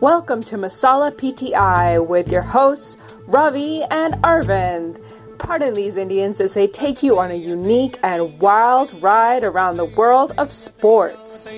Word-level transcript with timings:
Welcome 0.00 0.40
to 0.44 0.56
Masala 0.56 1.10
PTI 1.12 2.06
with 2.06 2.32
your 2.32 2.40
hosts, 2.40 2.96
Ravi 3.26 3.82
and 3.90 4.14
Arvind. 4.22 4.98
Pardon 5.36 5.74
these 5.74 5.98
Indians 5.98 6.40
as 6.40 6.54
they 6.54 6.68
take 6.68 7.02
you 7.02 7.18
on 7.18 7.30
a 7.30 7.34
unique 7.34 7.98
and 8.02 8.40
wild 8.40 8.90
ride 9.02 9.44
around 9.44 9.74
the 9.74 9.84
world 9.84 10.32
of 10.38 10.50
sports. 10.52 11.52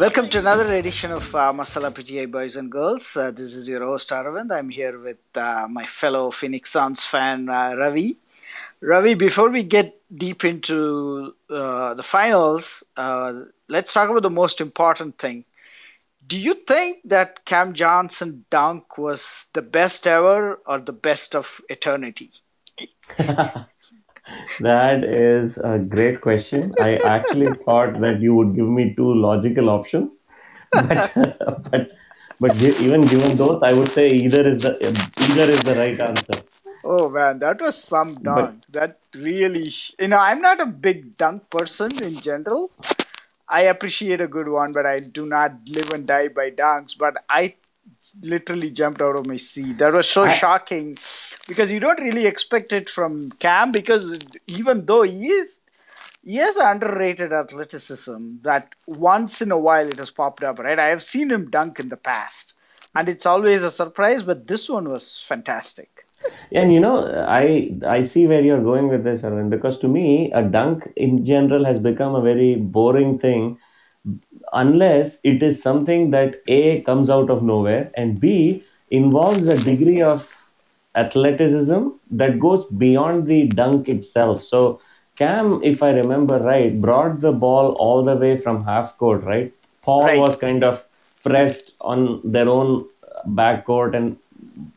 Welcome 0.00 0.30
to 0.30 0.38
another 0.38 0.64
edition 0.76 1.12
of 1.12 1.34
uh, 1.34 1.52
Masala 1.52 1.90
PTI 1.92 2.30
Boys 2.30 2.56
and 2.56 2.72
Girls. 2.72 3.18
Uh, 3.18 3.32
this 3.32 3.52
is 3.52 3.68
your 3.68 3.84
host 3.84 4.08
Aravind. 4.08 4.50
I'm 4.50 4.70
here 4.70 4.98
with 4.98 5.18
uh, 5.34 5.66
my 5.68 5.84
fellow 5.84 6.30
Phoenix 6.30 6.70
Suns 6.70 7.04
fan 7.04 7.50
uh, 7.50 7.74
Ravi. 7.76 8.16
Ravi, 8.80 9.12
before 9.12 9.50
we 9.50 9.62
get 9.62 10.00
deep 10.16 10.42
into 10.42 11.34
uh, 11.50 11.92
the 11.92 12.02
finals, 12.02 12.82
uh, 12.96 13.42
let's 13.68 13.92
talk 13.92 14.08
about 14.08 14.22
the 14.22 14.30
most 14.30 14.62
important 14.62 15.18
thing. 15.18 15.44
Do 16.26 16.38
you 16.38 16.54
think 16.54 17.00
that 17.04 17.44
Cam 17.44 17.74
Johnson 17.74 18.46
dunk 18.48 18.96
was 18.96 19.50
the 19.52 19.60
best 19.60 20.06
ever 20.06 20.60
or 20.64 20.78
the 20.78 20.94
best 20.94 21.34
of 21.34 21.60
eternity? 21.68 22.30
That 24.60 25.04
is 25.04 25.58
a 25.58 25.78
great 25.78 26.20
question. 26.20 26.74
I 26.78 26.96
actually 26.96 27.54
thought 27.64 28.00
that 28.00 28.20
you 28.20 28.34
would 28.34 28.54
give 28.54 28.66
me 28.66 28.94
two 28.94 29.14
logical 29.14 29.68
options, 29.70 30.24
but 30.74 31.10
but 31.14 31.88
but 32.40 32.56
gi- 32.58 32.76
even 32.78 33.08
given 33.08 33.36
those, 33.36 33.62
I 33.62 33.72
would 33.72 33.90
say 33.90 34.08
either 34.10 34.46
is 34.48 34.60
the 34.62 34.76
either 35.18 35.50
is 35.50 35.64
the 35.64 35.76
right 35.76 36.00
answer. 36.00 36.42
Oh 36.84 37.08
man, 37.10 37.38
that 37.40 37.60
was 37.60 37.82
some 37.82 38.22
But 38.22 38.22
dunk. 38.22 38.64
That 38.70 38.98
really, 39.14 39.70
sh- 39.70 39.92
you 39.98 40.08
know, 40.08 40.18
I'm 40.18 40.40
not 40.40 40.60
a 40.60 40.66
big 40.66 41.16
dunk 41.16 41.50
person 41.50 42.00
in 42.02 42.14
general. 42.16 42.70
I 43.48 43.62
appreciate 43.62 44.20
a 44.20 44.28
good 44.28 44.48
one, 44.48 44.72
but 44.72 44.86
I 44.86 44.98
do 45.00 45.26
not 45.26 45.52
live 45.68 45.90
and 45.92 46.06
die 46.06 46.28
by 46.28 46.50
dunks. 46.50 46.96
But 46.98 47.24
I 47.28 47.56
literally 48.22 48.70
jumped 48.70 49.02
out 49.02 49.16
of 49.16 49.26
my 49.26 49.36
seat. 49.36 49.78
That 49.78 49.92
was 49.92 50.08
so 50.08 50.24
I 50.24 50.34
shocking 50.34 50.98
because 51.48 51.72
you 51.72 51.80
don't 51.80 52.00
really 52.00 52.26
expect 52.26 52.72
it 52.72 52.88
from 52.90 53.30
Cam 53.32 53.72
because 53.72 54.16
even 54.46 54.86
though 54.86 55.02
he 55.02 55.28
is 55.28 55.60
he 56.22 56.36
has 56.36 56.56
underrated 56.56 57.32
athleticism 57.32 58.36
that 58.42 58.74
once 58.86 59.40
in 59.40 59.50
a 59.50 59.58
while 59.58 59.88
it 59.88 59.98
has 59.98 60.10
popped 60.10 60.42
up, 60.44 60.58
right? 60.58 60.78
I 60.78 60.86
have 60.88 61.02
seen 61.02 61.30
him 61.30 61.50
dunk 61.50 61.80
in 61.80 61.88
the 61.88 61.96
past 61.96 62.54
and 62.94 63.08
it's 63.08 63.26
always 63.26 63.62
a 63.62 63.70
surprise, 63.70 64.22
but 64.22 64.46
this 64.46 64.68
one 64.68 64.88
was 64.88 65.22
fantastic. 65.26 66.04
and 66.52 66.72
you 66.72 66.80
know 66.80 67.24
I 67.28 67.72
I 67.86 68.02
see 68.04 68.26
where 68.26 68.42
you're 68.42 68.62
going 68.62 68.88
with 68.88 69.04
this, 69.04 69.22
Arvind, 69.22 69.50
because 69.50 69.78
to 69.78 69.88
me 69.88 70.30
a 70.32 70.42
dunk 70.42 70.88
in 70.96 71.24
general 71.24 71.64
has 71.64 71.78
become 71.78 72.14
a 72.14 72.20
very 72.22 72.56
boring 72.56 73.18
thing 73.18 73.58
unless 74.52 75.18
it 75.24 75.42
is 75.42 75.62
something 75.62 76.10
that 76.10 76.36
A 76.46 76.80
comes 76.82 77.10
out 77.10 77.30
of 77.30 77.42
nowhere 77.42 77.90
and 77.96 78.20
B 78.20 78.64
involves 78.90 79.46
a 79.48 79.58
degree 79.58 80.00
of 80.02 80.28
athleticism 80.94 81.88
that 82.10 82.38
goes 82.38 82.64
beyond 82.66 83.26
the 83.26 83.46
dunk 83.48 83.88
itself. 83.88 84.42
So 84.42 84.80
Cam, 85.16 85.60
if 85.62 85.82
I 85.82 85.90
remember 85.92 86.38
right, 86.38 86.80
brought 86.80 87.20
the 87.20 87.32
ball 87.32 87.72
all 87.72 88.04
the 88.04 88.16
way 88.16 88.36
from 88.36 88.64
half 88.64 88.96
court, 88.96 89.22
right? 89.24 89.52
Paul 89.82 90.06
Right. 90.06 90.18
was 90.18 90.36
kind 90.36 90.64
of 90.64 90.84
pressed 91.24 91.72
on 91.80 92.20
their 92.24 92.48
own 92.48 92.86
back 93.26 93.64
court 93.64 93.94
and 93.94 94.16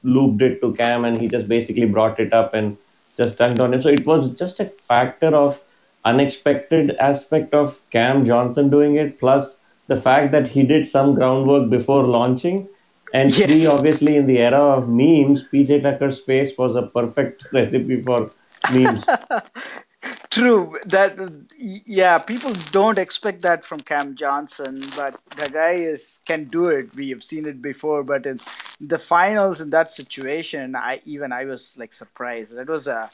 looped 0.04 0.42
it 0.42 0.62
to 0.62 0.74
Cam, 0.74 1.06
and 1.06 1.20
he 1.20 1.28
just 1.28 1.48
basically 1.48 1.86
brought 1.86 2.20
it 2.20 2.34
up 2.34 2.54
and 2.54 2.78
just 3.18 3.38
dunked 3.38 3.60
on 3.62 3.74
him. 3.74 3.82
So 3.82 3.90
it 3.90 4.06
was 4.06 4.32
just 4.32 4.60
a 4.60 4.66
factor 4.88 5.28
of 5.28 5.60
unexpected 6.06 6.92
aspect 6.98 7.54
of 7.54 7.80
Cam 7.92 8.26
Johnson 8.26 8.70
doing 8.70 8.96
it, 8.96 9.20
plus 9.20 9.58
the 9.88 10.00
fact 10.00 10.32
that 10.32 10.48
he 10.48 10.64
did 10.64 10.88
some 10.88 11.16
groundwork 11.16 11.70
before 11.70 12.04
launching. 12.04 12.68
And 13.14 13.34
three, 13.34 13.68
obviously, 13.68 14.16
in 14.16 14.26
the 14.26 14.40
era 14.40 14.60
of 14.60 14.90
memes, 14.90 15.48
PJ 15.54 15.84
Tucker's 15.84 16.20
face 16.20 16.58
was 16.58 16.76
a 16.76 16.84
perfect 16.84 17.46
recipe 17.54 18.02
for 18.02 18.32
memes. 18.74 19.06
True. 20.32 20.80
That 20.86 21.18
yeah, 21.58 22.18
people 22.18 22.54
don't 22.72 22.98
expect 22.98 23.44
that 23.44 23.64
from 23.64 23.80
Cam 23.82 24.16
Johnson, 24.16 24.82
but 24.96 25.20
the 25.38 25.50
guy 25.50 25.74
is 25.74 26.22
can 26.26 26.46
do 26.46 26.68
it. 26.68 26.94
We 26.96 27.10
have 27.12 27.24
seen 27.24 27.46
it 27.46 27.62
before, 27.62 28.04
but 28.04 28.26
in 28.26 28.40
the 28.82 28.98
finals 28.98 29.62
in 29.62 29.70
that 29.70 29.92
situation, 29.92 30.76
I 30.76 31.02
even 31.06 31.32
I 31.32 31.46
was 31.46 31.78
like 31.78 31.94
surprised. 31.94 32.56
That 32.56 32.68
was 32.68 32.88
a 32.88 33.12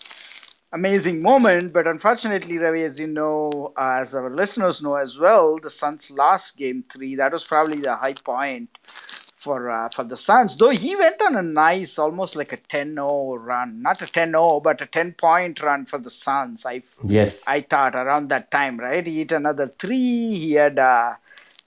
amazing 0.71 1.21
moment, 1.21 1.73
but 1.73 1.87
unfortunately, 1.87 2.57
Ravi, 2.57 2.83
as 2.83 2.99
you 2.99 3.07
know, 3.07 3.73
uh, 3.77 3.97
as 4.01 4.13
our 4.13 4.29
listeners 4.29 4.81
know 4.81 4.95
as 4.95 5.17
well, 5.17 5.57
the 5.57 5.69
Suns 5.69 6.11
lost 6.11 6.57
Game 6.57 6.83
Three. 6.89 7.15
That 7.15 7.31
was 7.31 7.43
probably 7.43 7.79
the 7.79 7.95
high 7.95 8.13
point 8.13 8.77
for 8.83 9.69
uh, 9.69 9.89
for 9.89 10.03
the 10.03 10.17
Suns. 10.17 10.57
Though 10.57 10.69
he 10.69 10.95
went 10.95 11.21
on 11.21 11.35
a 11.35 11.41
nice, 11.41 11.97
almost 11.97 12.35
like 12.35 12.53
a 12.53 12.57
10-0 12.57 13.37
run, 13.39 13.81
not 13.81 14.01
a 14.01 14.05
10-0, 14.05 14.61
but 14.61 14.81
a 14.81 14.85
10-point 14.85 15.61
run 15.61 15.85
for 15.85 15.97
the 15.97 16.09
Suns. 16.09 16.65
I 16.65 16.83
Yes. 17.03 17.43
I 17.47 17.61
thought 17.61 17.95
around 17.95 18.29
that 18.29 18.51
time, 18.51 18.77
right? 18.77 19.05
He 19.05 19.19
hit 19.19 19.31
another 19.31 19.67
three. 19.67 20.35
He 20.35 20.53
had 20.53 20.77
a 20.77 21.17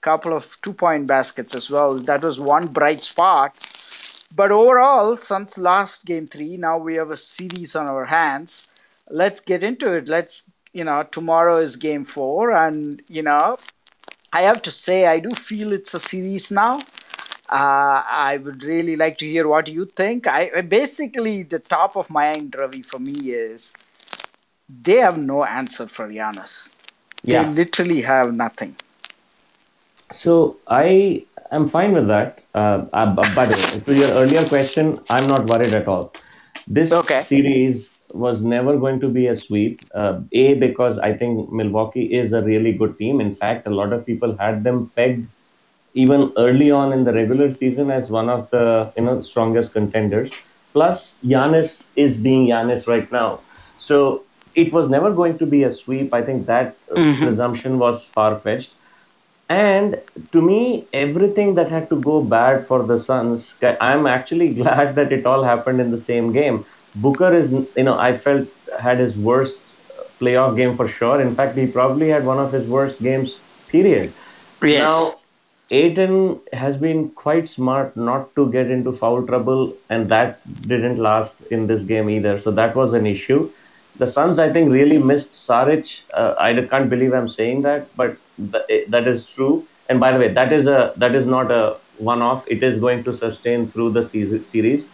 couple 0.01 0.35
of 0.35 0.59
two-point 0.63 1.07
baskets 1.07 1.55
as 1.55 1.71
well. 1.71 1.99
That 1.99 2.23
was 2.23 2.41
one 2.41 2.67
bright 2.69 3.05
spot. 3.05 3.57
But 4.35 4.51
overall, 4.51 5.17
Suns 5.19 5.59
lost 5.59 6.07
game 6.07 6.27
three. 6.27 6.57
Now 6.57 6.79
we 6.79 6.95
have 6.95 7.11
a 7.11 7.17
series 7.17 7.77
on 7.77 7.89
our 7.89 8.07
hands. 8.07 8.72
Let's 9.11 9.41
get 9.41 9.63
into 9.63 9.93
it. 9.93 10.09
Let's, 10.09 10.53
you 10.73 10.85
know, 10.85 11.03
tomorrow 11.11 11.59
is 11.59 11.77
game 11.77 12.05
four. 12.05 12.53
And, 12.53 13.03
you 13.09 13.23
know, 13.23 13.59
I 14.33 14.43
have 14.43 14.63
to 14.63 14.71
say, 14.71 15.07
I 15.07 15.19
do 15.21 15.31
feel 15.31 15.73
it's 15.73 15.95
a 15.95 16.01
series 16.01 16.51
now. 16.51 16.79
Uh, 17.51 18.03
I 18.07 18.41
would 18.43 18.63
really 18.63 18.97
like 18.97 19.19
to 19.19 19.27
hear 19.27 19.47
what 19.49 19.69
you 19.69 19.87
think. 19.87 20.27
I 20.27 20.63
basically 20.63 21.43
the 21.43 21.59
top 21.59 21.97
of 21.97 22.11
my 22.11 22.25
mind, 22.33 22.55
Ravi, 22.59 22.83
for 22.83 22.99
me 22.99 23.31
is 23.31 23.75
they 24.83 24.97
have 24.99 25.19
no 25.19 25.45
answer 25.45 25.87
for 25.87 26.09
Giannis. 26.09 26.71
They 27.25 27.45
Yeah. 27.45 27.45
literally 27.45 28.03
have 28.03 28.33
nothing. 28.35 28.77
So 30.13 30.61
I 30.67 31.27
am 31.51 31.67
fine 31.69 31.93
with 31.93 32.09
that. 32.09 32.43
Uh, 32.55 32.87
uh, 32.93 33.15
b- 33.15 33.35
by 33.35 33.47
the 33.47 33.55
way, 33.57 33.81
to 33.81 33.95
your 33.95 34.11
earlier 34.11 34.47
question, 34.49 35.01
I'm 35.11 35.29
not 35.29 35.47
worried 35.47 35.75
at 35.75 35.89
all. 35.89 36.13
This 36.67 36.93
Okay. 36.93 37.27
series 37.27 37.92
was 38.15 38.43
never 38.43 38.77
going 38.79 39.01
to 39.01 39.09
be 39.09 39.27
a 39.27 39.37
sweep. 39.37 39.81
Uh, 39.95 40.21
a 40.33 40.55
because 40.55 40.99
I 40.99 41.13
think 41.17 41.53
Milwaukee 41.53 42.13
is 42.13 42.33
a 42.33 42.43
really 42.43 42.73
good 42.73 42.99
team. 42.99 43.21
In 43.21 43.35
fact, 43.35 43.67
a 43.67 43.71
lot 43.71 43.93
of 43.93 44.07
people 44.07 44.37
had 44.39 44.65
them 44.65 44.91
pegged 44.97 45.29
even 45.95 46.33
early 46.39 46.71
on 46.71 46.93
in 46.93 47.05
the 47.05 47.13
regular 47.13 47.51
season 47.51 47.91
as 47.91 48.11
one 48.11 48.29
of 48.29 48.49
the 48.51 48.93
you 48.97 49.05
know 49.05 49.21
strongest 49.21 49.73
contenders. 49.73 50.33
Plus, 50.75 51.19
Giannis 51.25 51.87
is 51.97 52.19
being 52.19 52.47
Giannis 52.49 52.87
right 52.87 53.11
now, 53.13 53.43
so 53.79 54.27
it 54.55 54.73
was 54.73 54.89
never 54.89 55.13
going 55.13 55.39
to 55.39 55.47
be 55.47 55.63
a 55.65 55.71
sweep. 55.73 56.13
I 56.15 56.23
think 56.23 56.47
that 56.47 56.79
uh, 56.93 56.97
hmm 56.97 57.23
presumption 57.23 57.79
was 57.79 58.05
far 58.05 58.37
fetched. 58.37 58.77
And 59.49 59.97
to 60.33 60.41
me, 60.41 60.89
everything 60.93 61.55
that 61.57 61.71
had 61.71 61.91
to 61.91 61.97
go 62.01 62.23
bad 62.23 62.65
for 62.65 62.87
the 62.87 62.99
Suns, 62.99 63.55
I'm 63.81 64.07
actually 64.07 64.55
glad 64.63 64.95
that 64.97 65.13
it 65.13 65.27
all 65.27 65.43
happened 65.45 65.81
in 65.81 65.91
the 65.91 65.99
same 65.99 66.33
game. 66.33 66.65
Booker 66.95 67.35
is, 67.35 67.53
you 67.53 67.85
know, 67.85 67.99
I 67.99 68.17
felt 68.17 68.49
had 68.79 68.99
his 68.99 69.17
worst 69.17 69.61
playoff 70.21 70.57
game 70.57 70.77
for 70.77 70.89
sure. 70.89 71.21
In 71.21 71.35
fact, 71.35 71.57
he 71.57 71.67
probably 71.67 72.09
had 72.09 72.25
one 72.25 72.39
of 72.39 72.53
his 72.53 72.67
worst 72.67 73.03
games, 73.03 73.39
period. 73.69 74.13
Yes. 74.63 74.89
Now, 74.89 75.15
Ayton 75.71 76.41
has 76.53 76.77
been 76.77 77.09
quite 77.11 77.49
smart 77.49 77.97
not 77.97 78.35
to 78.37 78.51
get 78.53 78.71
into 78.71 78.93
foul 78.93 79.27
trouble, 79.27 79.75
and 79.89 80.09
that 80.09 80.41
didn't 80.69 80.99
last 80.99 81.41
in 81.51 81.67
this 81.67 81.83
game 81.83 82.11
either. 82.11 82.39
So 82.39 82.51
that 82.51 82.77
was 82.77 82.93
an 82.93 83.07
issue. 83.07 83.51
The 83.97 84.07
Suns, 84.07 84.39
I 84.39 84.53
think, 84.53 84.71
really 84.73 84.99
missed 84.99 85.33
Saric. 85.33 86.01
Uh, 86.15 86.35
I 86.39 86.55
can't 86.67 86.91
believe 86.91 87.13
I'm 87.15 87.29
saying 87.29 87.63
that, 87.63 87.95
but 87.97 88.17
th- 88.37 88.89
that 88.89 89.09
is 89.09 89.27
true. 89.27 89.67
And 89.89 89.99
by 89.99 90.13
the 90.13 90.19
way, 90.19 90.29
that 90.29 90.53
is 90.53 90.67
a 90.67 90.93
that 90.97 91.15
is 91.15 91.27
not 91.27 91.51
a 91.51 91.77
one-off. 91.99 92.47
It 92.49 92.63
is 92.63 92.79
going 92.79 93.05
to 93.05 93.15
sustain 93.15 93.67
through 93.71 93.91
the 93.93 94.07
season, 94.09 94.45
series. 94.45 94.87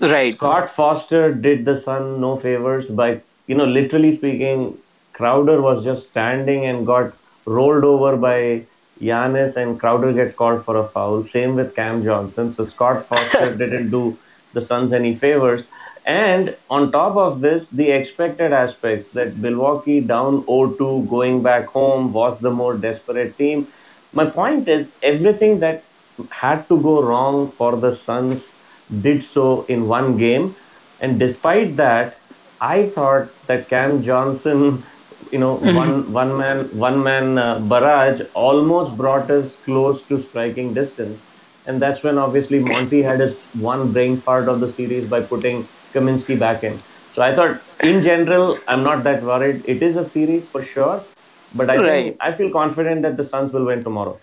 Right. 0.00 0.32
Scott 0.32 0.70
Foster 0.70 1.34
did 1.34 1.64
the 1.66 1.76
Sun 1.78 2.20
no 2.20 2.36
favors 2.38 2.88
by, 2.88 3.20
you 3.46 3.54
know, 3.54 3.66
literally 3.66 4.12
speaking, 4.12 4.78
Crowder 5.12 5.60
was 5.60 5.84
just 5.84 6.08
standing 6.08 6.64
and 6.64 6.86
got 6.86 7.12
rolled 7.44 7.84
over 7.84 8.16
by 8.16 8.64
Giannis, 9.00 9.56
and 9.56 9.78
Crowder 9.78 10.12
gets 10.12 10.32
called 10.34 10.64
for 10.64 10.76
a 10.76 10.86
foul. 10.86 11.24
Same 11.24 11.54
with 11.54 11.74
Cam 11.76 12.02
Johnson. 12.02 12.54
So 12.54 12.64
Scott 12.64 13.04
Foster 13.08 13.54
didn't 13.54 13.90
do 13.90 14.16
the 14.54 14.62
Suns 14.62 14.94
any 14.94 15.14
favors. 15.14 15.64
And 16.06 16.56
on 16.70 16.90
top 16.90 17.16
of 17.16 17.42
this, 17.42 17.68
the 17.68 17.90
expected 17.90 18.52
aspects 18.52 19.12
that 19.12 19.36
Milwaukee 19.36 20.00
down 20.00 20.42
0-2 20.44 21.08
going 21.10 21.42
back 21.42 21.66
home 21.66 22.12
was 22.12 22.38
the 22.38 22.50
more 22.50 22.74
desperate 22.74 23.36
team. 23.36 23.68
My 24.14 24.24
point 24.24 24.66
is 24.66 24.88
everything 25.02 25.60
that 25.60 25.84
had 26.30 26.66
to 26.68 26.80
go 26.80 27.02
wrong 27.02 27.50
for 27.50 27.76
the 27.76 27.94
Suns 27.94 28.54
did 29.00 29.22
so 29.22 29.64
in 29.66 29.86
one 29.86 30.16
game. 30.16 30.56
And 30.98 31.18
despite 31.18 31.76
that, 31.76 32.20
I 32.60 32.88
thought 32.90 33.34
that 33.46 33.68
Cam 33.68 34.02
Johnson, 34.02 34.84
you 35.30 35.38
know, 35.38 35.56
one 35.80 36.12
one 36.12 36.36
man 36.36 36.68
one 36.72 37.02
man 37.02 37.38
uh, 37.38 37.60
barrage 37.60 38.20
almost 38.34 38.96
brought 38.96 39.30
us 39.30 39.56
close 39.56 40.04
to 40.06 40.18
striking 40.20 40.74
distance. 40.74 41.30
And 41.64 41.80
that's 41.80 42.02
when 42.02 42.18
obviously 42.18 42.58
Monty 42.60 43.02
had 43.02 43.20
his 43.20 43.36
one 43.52 43.92
brain 43.92 44.20
fart 44.20 44.48
of 44.48 44.60
the 44.60 44.68
series 44.68 45.06
by 45.08 45.20
putting 45.22 45.68
Kaminsky 45.94 46.38
back 46.38 46.62
in. 46.64 46.82
So 47.10 47.22
I 47.22 47.34
thought, 47.34 47.62
in 47.82 48.00
general, 48.02 48.62
I'm 48.66 48.82
not 48.82 49.04
that 49.04 49.22
worried. 49.22 49.64
It 49.66 49.82
is 49.82 49.96
a 49.96 50.04
series 50.04 50.48
for 50.48 50.62
sure, 50.62 51.06
but 51.52 51.70
I 51.70 51.82
think 51.82 52.16
I 52.20 52.32
feel 52.32 52.50
confident 52.50 53.02
that 53.02 53.16
the 53.16 53.24
Suns 53.24 53.52
will 53.52 53.64
win 53.66 53.82
tomorrow. 53.84 54.22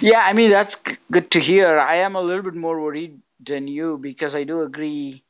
Yeah, 0.00 0.22
I 0.24 0.32
mean 0.32 0.50
that's 0.50 0.76
good 1.10 1.30
to 1.32 1.40
hear. 1.40 1.78
I 1.78 1.96
am 1.96 2.14
a 2.16 2.22
little 2.22 2.42
bit 2.42 2.54
more 2.54 2.80
worried 2.80 3.20
than 3.40 3.68
you 3.68 3.98
because 3.98 4.34
I 4.34 4.44
do 4.44 4.62
agree 4.62 5.24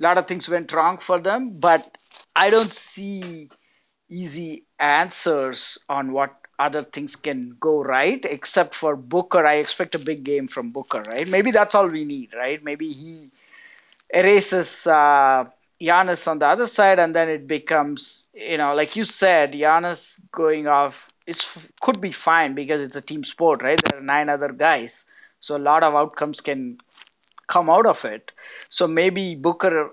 a 0.00 0.02
lot 0.02 0.18
of 0.18 0.26
things 0.26 0.48
went 0.48 0.72
wrong 0.72 0.98
for 0.98 1.18
them, 1.18 1.54
but 1.58 1.96
I 2.36 2.50
don't 2.50 2.72
see 2.72 3.48
easy 4.08 4.64
answers 4.78 5.78
on 5.88 6.12
what 6.12 6.34
other 6.58 6.82
things 6.82 7.16
can 7.16 7.56
go 7.60 7.82
right 7.82 8.24
except 8.24 8.74
for 8.74 8.96
Booker. 8.96 9.44
I 9.46 9.54
expect 9.54 9.94
a 9.94 9.98
big 9.98 10.24
game 10.24 10.46
from 10.48 10.70
Booker, 10.70 11.02
right? 11.08 11.26
Maybe 11.28 11.50
that's 11.50 11.74
all 11.74 11.88
we 11.88 12.04
need, 12.04 12.34
right? 12.34 12.62
Maybe 12.62 12.92
he 12.92 13.30
erases 14.12 14.86
uh, 14.86 15.44
Giannis 15.80 16.28
on 16.28 16.38
the 16.38 16.46
other 16.46 16.66
side, 16.66 16.98
and 16.98 17.14
then 17.14 17.28
it 17.28 17.46
becomes, 17.46 18.28
you 18.34 18.56
know, 18.58 18.74
like 18.74 18.96
you 18.96 19.04
said, 19.04 19.52
Giannis 19.52 20.20
going 20.30 20.66
off 20.66 21.08
is 21.26 21.42
could 21.80 22.00
be 22.00 22.12
fine 22.12 22.54
because 22.54 22.82
it's 22.82 22.96
a 22.96 23.02
team 23.02 23.24
sport, 23.24 23.62
right? 23.62 23.80
There 23.80 23.98
are 23.98 24.02
nine 24.02 24.28
other 24.28 24.52
guys, 24.52 25.04
so 25.40 25.56
a 25.56 25.58
lot 25.58 25.82
of 25.82 25.94
outcomes 25.94 26.40
can 26.40 26.78
come 27.46 27.70
out 27.70 27.86
of 27.86 28.04
it. 28.04 28.32
So 28.68 28.86
maybe 28.86 29.34
Booker 29.34 29.90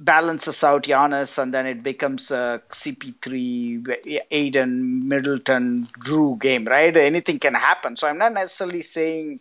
balances 0.00 0.62
out 0.64 0.84
Giannis, 0.84 1.38
and 1.38 1.54
then 1.54 1.66
it 1.66 1.82
becomes 1.82 2.30
a 2.30 2.60
CP3, 2.70 4.20
Ayton, 4.30 5.08
Middleton, 5.08 5.86
Jrue 6.04 6.38
game, 6.40 6.64
right? 6.66 6.96
Anything 6.96 7.38
can 7.38 7.54
happen. 7.54 7.96
So 7.96 8.08
I'm 8.08 8.18
not 8.18 8.34
necessarily 8.34 8.82
saying 8.82 9.40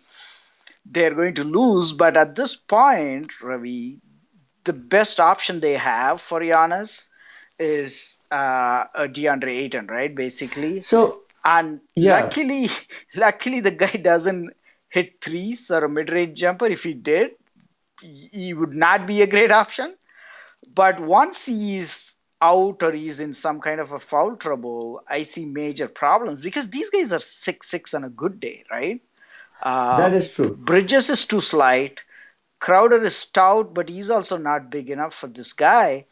they're 0.86 1.14
going 1.14 1.36
to 1.36 1.44
lose, 1.44 1.94
but 1.94 2.18
at 2.18 2.36
this 2.36 2.56
point, 2.56 3.42
Ravi, 3.42 4.00
the 4.64 4.74
best 4.74 5.20
option 5.20 5.60
they 5.60 5.74
have 5.74 6.22
for 6.22 6.40
Giannis 6.40 7.10
is 7.60 8.20
uh, 8.32 8.86
a 8.96 9.08
DeAndre 9.08 9.54
Ayton, 9.54 9.88
right? 9.88 10.14
Basically, 10.14 10.82
So 10.82 11.22
and 11.46 11.82
yeah, 11.96 12.22
luckily, 12.22 12.70
luckily 13.16 13.60
the 13.60 13.72
guy 13.72 13.92
doesn't 13.92 14.54
hit 14.94 15.20
threes 15.22 15.72
or 15.72 15.84
a 15.86 15.90
mid-range 15.90 16.38
jumper. 16.38 16.68
If 16.68 16.84
he 16.84 16.94
did, 16.94 17.32
he 18.00 18.54
would 18.54 18.76
not 18.76 19.08
be 19.08 19.24
a 19.24 19.28
great 19.28 19.52
option. 19.52 19.96
But 20.76 21.00
once 21.00 21.48
he's 21.48 22.16
out 22.40 22.84
or 22.84 22.92
he's 22.92 23.20
in 23.20 23.34
some 23.34 23.60
kind 23.60 23.80
of 23.80 23.92
a 23.92 23.98
foul 23.98 24.36
trouble, 24.36 25.02
I 25.10 25.24
see 25.24 25.46
major 25.46 25.88
problems 25.88 26.44
because 26.44 26.70
these 26.70 26.92
guys 26.92 27.12
are 27.12 27.20
six 27.20 27.70
six 27.70 27.96
on 27.96 28.04
a 28.04 28.10
good 28.10 28.40
day, 28.40 28.66
right? 28.70 29.02
Uh, 29.64 29.98
that 29.98 30.14
is 30.14 30.32
true. 30.32 30.56
Bridges 30.56 31.10
is 31.10 31.26
too 31.26 31.42
slight. 31.42 32.04
Crowder 32.60 33.04
is 33.04 33.16
stout, 33.16 33.74
but 33.74 33.90
he's 33.90 34.12
also 34.12 34.38
not 34.38 34.70
big 34.70 34.92
enough 34.92 35.14
for 35.16 35.28
this 35.28 35.54
guy. 35.54 36.06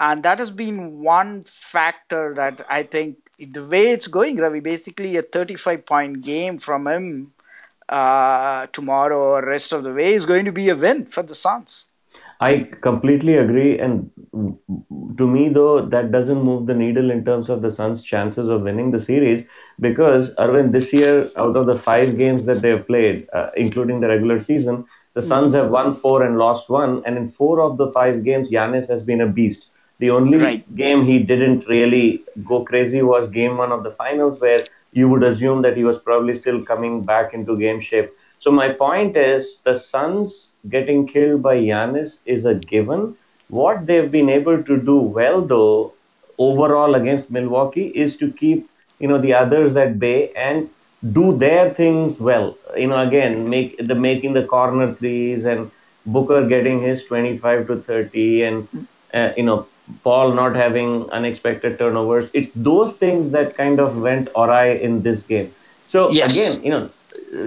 And 0.00 0.24
that 0.24 0.38
has 0.40 0.50
been 0.50 1.00
one 1.00 1.44
factor 1.44 2.34
that 2.34 2.66
I 2.68 2.82
think 2.82 3.18
the 3.38 3.64
way 3.64 3.90
it's 3.92 4.08
going, 4.08 4.36
Ravi, 4.38 4.60
basically 4.60 5.16
a 5.16 5.22
35 5.22 5.86
point 5.86 6.20
game 6.22 6.58
from 6.58 6.88
him 6.88 7.32
uh, 7.88 8.66
tomorrow 8.72 9.18
or 9.36 9.44
rest 9.44 9.72
of 9.72 9.82
the 9.82 9.92
way 9.92 10.14
is 10.14 10.26
going 10.26 10.44
to 10.44 10.52
be 10.52 10.68
a 10.68 10.74
win 10.76 11.06
for 11.06 11.22
the 11.22 11.34
Suns. 11.34 11.86
I 12.40 12.68
completely 12.80 13.36
agree. 13.36 13.78
And 13.78 14.10
to 15.18 15.26
me, 15.26 15.48
though, 15.48 15.80
that 15.80 16.10
doesn't 16.12 16.42
move 16.42 16.66
the 16.66 16.74
needle 16.74 17.10
in 17.10 17.24
terms 17.24 17.48
of 17.48 17.62
the 17.62 17.70
Suns' 17.70 18.02
chances 18.02 18.48
of 18.48 18.62
winning 18.62 18.90
the 18.90 19.00
series 19.00 19.44
because, 19.80 20.34
Arvind, 20.36 20.72
this 20.72 20.92
year, 20.92 21.30
out 21.36 21.56
of 21.56 21.66
the 21.66 21.76
five 21.76 22.16
games 22.16 22.44
that 22.46 22.62
they 22.62 22.70
have 22.70 22.86
played, 22.86 23.28
uh, 23.32 23.50
including 23.56 24.00
the 24.00 24.08
regular 24.08 24.38
season, 24.38 24.84
the 25.14 25.22
Suns 25.22 25.52
Mhm. 25.52 25.58
have 25.58 25.70
won 25.70 25.92
four 25.94 26.22
and 26.22 26.38
lost 26.38 26.68
one. 26.68 27.02
And 27.04 27.16
in 27.16 27.26
four 27.26 27.60
of 27.60 27.76
the 27.76 27.90
five 27.90 28.22
games, 28.24 28.50
Giannis 28.50 28.88
has 28.88 29.02
been 29.02 29.20
a 29.20 29.26
beast. 29.26 29.70
The 29.98 30.10
only 30.10 30.38
Right. 30.38 30.64
game 30.76 31.04
he 31.04 31.18
didn't 31.18 31.66
really 31.68 32.24
go 32.44 32.64
crazy 32.64 33.02
was 33.02 33.28
game 33.28 33.56
one 33.56 33.72
of 33.72 33.82
the 33.82 33.90
finals, 33.90 34.40
where 34.40 34.66
you 34.92 35.08
would 35.08 35.22
assume 35.22 35.62
that 35.62 35.76
he 35.76 35.84
was 35.84 35.98
probably 35.98 36.34
still 36.34 36.62
coming 36.64 37.02
back 37.04 37.34
into 37.34 37.56
game 37.56 37.80
shape. 37.80 38.10
So 38.38 38.50
my 38.50 38.70
point 38.72 39.16
is 39.16 39.58
the 39.64 39.76
Suns 39.76 40.52
getting 40.68 41.06
killed 41.06 41.42
by 41.42 41.56
Giannis 41.58 42.18
is 42.24 42.44
a 42.44 42.54
given. 42.54 43.16
What 43.48 43.86
they've 43.86 44.10
been 44.10 44.28
able 44.28 44.62
to 44.62 44.76
do 44.76 44.96
well 44.96 45.42
though 45.42 45.92
overall 46.38 46.94
against 46.94 47.30
Milwaukee 47.30 47.88
is 47.94 48.16
to 48.18 48.30
keep 48.32 48.68
you 48.98 49.08
know 49.08 49.18
the 49.18 49.34
others 49.34 49.76
at 49.76 49.98
bay 49.98 50.32
and 50.34 50.68
do 51.12 51.36
their 51.36 51.72
things 51.74 52.18
well. 52.20 52.56
You 52.76 52.88
know 52.88 53.00
again 53.00 53.48
make 53.48 53.76
the 53.78 53.94
making 53.94 54.34
the 54.34 54.44
corner 54.44 54.94
threes 54.94 55.44
and 55.44 55.70
Booker 56.06 56.46
getting 56.46 56.80
his 56.80 57.04
25 57.04 57.66
to 57.66 57.76
30 57.82 58.42
and 58.42 58.86
uh, 59.12 59.32
you 59.36 59.42
know 59.42 59.66
Paul 60.02 60.32
not 60.34 60.54
having 60.56 61.08
unexpected 61.10 61.78
turnovers. 61.78 62.30
It's 62.34 62.50
those 62.54 62.94
things 62.94 63.30
that 63.30 63.56
kind 63.56 63.80
of 63.80 63.96
went 63.96 64.28
awry 64.36 64.70
in 64.70 65.02
this 65.02 65.22
game. 65.22 65.54
So 65.84 66.10
Yes. 66.10 66.32
again, 66.32 66.62
you 66.62 66.70
know, 66.70 66.90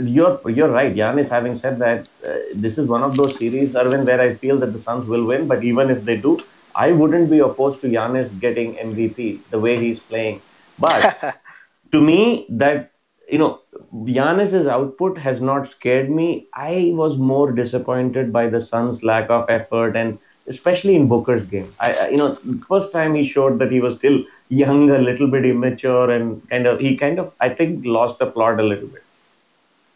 you're 0.04 0.40
you're 0.50 0.70
right. 0.70 0.94
Giannis 0.96 1.30
having 1.30 1.56
said 1.56 1.80
that, 1.80 2.08
uh, 2.26 2.38
this 2.56 2.78
is 2.78 2.88
one 2.88 3.04
of 3.04 3.16
those 3.16 3.38
series, 3.38 3.74
Arvind, 3.74 4.06
where 4.06 4.22
I 4.22 4.34
feel 4.34 4.60
that 4.60 4.74
the 4.74 4.80
Suns 4.80 5.08
will 5.08 5.26
win. 5.26 5.48
But 5.48 5.64
even 5.64 5.90
if 5.90 6.04
they 6.06 6.18
do, 6.18 6.40
I 6.76 6.92
wouldn't 6.92 7.30
be 7.30 7.40
opposed 7.40 7.82
to 7.82 7.88
Giannis 7.88 8.38
getting 8.40 8.78
MVP 8.80 9.46
the 9.50 9.60
way 9.60 9.78
he's 9.80 10.00
playing. 10.00 10.44
But 10.78 11.14
to 11.92 12.02
me, 12.02 12.46
that 12.50 12.92
you 13.30 13.38
know, 13.38 13.60
Giannis's 13.94 14.68
output 14.68 15.18
has 15.18 15.42
not 15.42 15.68
scared 15.68 16.10
me. 16.10 16.48
I 16.54 16.92
was 16.96 17.18
more 17.18 17.52
disappointed 17.52 18.32
by 18.34 18.50
the 18.50 18.60
Suns' 18.62 19.04
lack 19.04 19.30
of 19.30 19.46
effort 19.50 19.96
and 19.96 20.20
especially 20.56 20.95
in 20.95 21.07
Booker's 21.07 21.45
game. 21.45 21.74
I, 21.80 21.94
I 21.94 22.07
you 22.09 22.18
know, 22.18 22.30
first 22.68 22.92
time 22.98 23.15
he 23.15 23.24
showed 23.24 23.59
that 23.59 23.71
he 23.71 23.80
was 23.86 23.95
still 23.95 24.24
young, 24.50 24.89
a 24.89 25.00
little 25.09 25.30
bit 25.36 25.45
immature, 25.45 26.09
and 26.18 26.48
kind 26.50 26.68
of 26.74 26.80
he 26.80 26.95
kind 27.06 27.19
of 27.19 27.33
I 27.39 27.50
think 27.50 27.86
lost 27.86 28.19
the 28.19 28.27
plot 28.38 28.59
a 28.59 28.63
little 28.63 28.88
bit. 28.88 29.03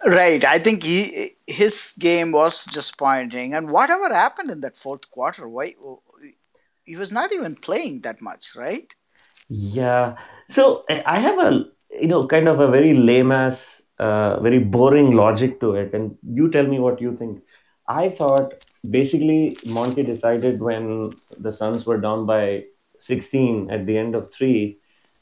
Right. 0.05 0.43
I 0.43 0.59
think 0.59 0.83
he 0.83 1.31
his 1.47 1.95
game 1.99 2.31
was 2.31 2.65
disappointing. 2.65 3.53
And 3.53 3.69
whatever 3.69 4.13
happened 4.13 4.51
in 4.51 4.61
that 4.61 4.77
fourth 4.77 5.09
quarter, 5.11 5.47
why 5.47 5.75
he 6.85 6.95
was 6.95 7.11
not 7.11 7.33
even 7.33 7.55
playing 7.55 8.01
that 8.01 8.21
much, 8.21 8.55
right? 8.55 8.87
Yeah. 9.49 10.15
So 10.47 10.85
I 10.89 11.03
I 11.15 11.19
have 11.19 11.39
a 11.39 11.51
you 11.99 12.07
know 12.07 12.21
kind 12.35 12.47
of 12.47 12.59
a 12.59 12.67
very 12.75 12.93
lame 12.93 13.31
ass, 13.31 13.81
uh, 13.99 14.39
very 14.41 14.59
boring 14.59 15.11
logic 15.15 15.59
to 15.61 15.75
it, 15.75 15.93
and 15.93 16.17
you 16.41 16.49
tell 16.49 16.67
me 16.67 16.79
what 16.79 17.01
you 17.01 17.15
think. 17.15 17.41
I 17.87 18.09
thought 18.09 18.53
basically 18.89 19.57
Monty 19.65 20.03
decided 20.03 20.59
when 20.61 21.13
the 21.37 21.51
Suns 21.51 21.85
were 21.85 21.97
down 21.97 22.25
by 22.25 22.65
16 22.99 23.69
at 23.71 23.85
the 23.85 23.97
end 23.97 24.15
of 24.15 24.31
three 24.31 24.77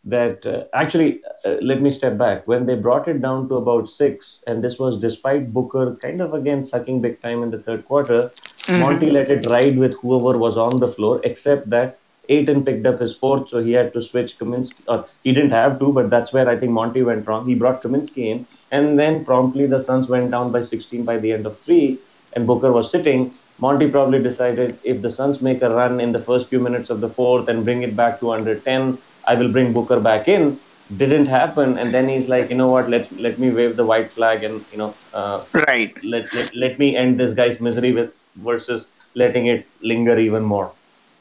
that 0.06 0.46
uh, 0.46 0.66
actually 0.74 1.22
uh, 1.46 1.56
let 1.62 1.82
me 1.82 1.90
step 1.90 2.18
back 2.18 2.48
when 2.48 2.66
they 2.66 2.76
brought 2.76 3.08
it 3.08 3.22
down 3.22 3.48
to 3.48 3.56
about 3.56 3.90
six 3.90 4.44
and 4.48 4.64
this 4.64 4.78
was 4.78 5.00
despite 5.00 5.54
booker 5.54 5.96
kind 6.02 6.22
of 6.22 6.34
again 6.34 6.62
sucking 6.62 7.02
big 7.02 7.22
time 7.22 7.42
in 7.42 7.52
the 7.52 7.58
third 7.60 7.86
quarter 7.86 8.32
monty 8.76 9.08
hmm 9.08 9.14
let 9.18 9.32
it 9.32 9.46
ride 9.46 9.78
with 9.78 9.94
whoever 10.02 10.38
was 10.38 10.58
on 10.58 10.78
the 10.78 10.88
floor 10.88 11.22
except 11.24 11.70
that 11.70 12.00
Ayton 12.30 12.64
picked 12.64 12.86
up 12.86 13.00
his 13.02 13.16
fourth, 13.16 13.50
so 13.50 13.62
he 13.62 13.74
had 13.74 13.92
to 13.94 14.02
switch 14.02 14.38
Kaminsky. 14.38 14.82
Or 14.88 15.04
he 15.24 15.34
didn't 15.34 15.52
have 15.52 15.78
to, 15.80 15.92
but 15.92 16.10
that's 16.10 16.32
where 16.32 16.48
I 16.48 16.58
think 16.58 16.72
Monty 16.72 17.04
went 17.04 17.28
wrong. 17.28 17.46
He 17.46 17.54
brought 17.56 17.84
Kaminsky 17.84 18.28
in, 18.28 18.48
and 18.72 18.98
then 18.98 19.26
promptly 19.26 19.68
the 19.68 19.80
Suns 19.80 20.08
went 20.08 20.32
down 20.32 20.52
by 20.52 20.64
16 20.64 21.04
by 21.04 21.18
the 21.18 21.34
end 21.34 21.46
of 21.46 21.60
three, 21.60 22.00
and 22.34 22.48
Booker 22.48 22.72
was 22.72 22.90
sitting. 22.90 23.34
Monty 23.60 23.90
probably 23.90 24.22
decided 24.22 24.78
if 24.84 25.02
the 25.02 25.10
Suns 25.10 25.42
make 25.42 25.62
a 25.62 25.70
run 25.70 26.00
in 26.00 26.12
the 26.12 26.20
first 26.20 26.50
few 26.50 26.60
minutes 26.60 26.90
of 26.90 27.02
the 27.02 27.10
fourth 27.10 27.48
and 27.48 27.64
bring 27.64 27.84
it 27.84 27.96
back 27.96 28.20
to 28.20 28.32
under 28.32 28.60
10, 28.60 28.98
I 29.26 29.36
will 29.36 29.52
bring 29.52 29.74
Booker 29.74 30.00
back 30.00 30.28
in. 30.28 30.60
Didn't 30.96 31.28
happen, 31.28 31.78
and 31.78 31.94
then 31.94 32.10
he's 32.10 32.28
like, 32.28 32.50
you 32.50 32.56
know 32.58 32.68
what? 32.70 32.90
Let 32.90 33.12
let 33.14 33.40
me 33.40 33.52
wave 33.52 33.76
the 33.78 33.86
white 33.86 34.12
flag, 34.12 34.44
and 34.44 34.66
you 34.72 34.78
know, 34.78 34.94
uh, 35.14 35.46
Right. 35.54 35.96
let, 36.04 36.34
let 36.34 36.54
let 36.56 36.78
me 36.80 36.96
end 36.96 37.20
this 37.20 37.34
guy's 37.34 37.60
misery 37.62 37.94
with 37.94 38.12
versus 38.36 38.88
letting 39.16 39.48
it 39.48 39.66
linger 39.82 40.18
even 40.20 40.44
more. 40.44 40.72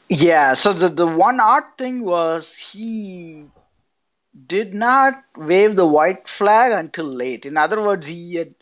Yeah. 0.09 0.53
So 0.53 0.73
the, 0.73 0.89
the 0.89 1.07
one 1.07 1.39
odd 1.39 1.63
thing 1.77 2.03
was 2.03 2.55
he 2.55 3.45
did 4.47 4.73
not 4.73 5.23
wave 5.37 5.75
the 5.75 5.85
white 5.87 6.27
flag 6.27 6.71
until 6.71 7.05
late. 7.05 7.45
In 7.45 7.57
other 7.57 7.81
words, 7.81 8.07
he 8.07 8.35
had 8.35 8.55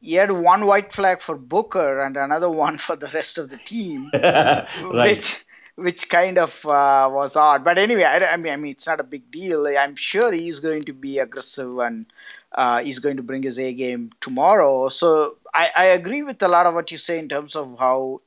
he 0.00 0.14
had 0.14 0.30
one 0.32 0.66
white 0.66 0.92
flag 0.92 1.20
for 1.20 1.36
Booker 1.36 2.00
and 2.00 2.16
another 2.16 2.50
one 2.66 2.78
for 2.78 2.96
the 2.96 3.08
rest 3.08 3.38
of 3.38 3.50
the 3.50 3.58
team, 3.58 4.10
right. 4.14 4.66
which 4.82 5.44
which 5.76 6.08
kind 6.08 6.38
of 6.38 6.64
uh, 6.66 7.08
was 7.12 7.36
odd. 7.36 7.62
But 7.62 7.78
anyway, 7.78 8.04
I, 8.04 8.32
I 8.32 8.36
mean, 8.38 8.52
I 8.52 8.56
mean, 8.56 8.72
it's 8.72 8.86
not 8.86 9.00
a 9.00 9.04
big 9.04 9.30
deal. 9.30 9.66
I'm 9.66 9.94
sure 9.94 10.32
he's 10.32 10.58
going 10.58 10.82
to 10.82 10.92
be 10.94 11.18
aggressive 11.18 11.78
and 11.78 12.06
uh, 12.52 12.80
he's 12.82 12.98
going 12.98 13.18
to 13.18 13.22
bring 13.22 13.42
his 13.42 13.58
A 13.58 13.74
game 13.74 14.10
tomorrow. 14.20 14.88
So 14.88 15.36
I, 15.54 15.70
I 15.76 15.84
agree 15.86 16.22
with 16.22 16.42
a 16.42 16.48
lot 16.48 16.66
of 16.66 16.74
what 16.74 16.90
you 16.90 16.98
say 16.98 17.18
in 17.18 17.28
terms 17.28 17.54
of 17.54 17.78
how 17.78 18.22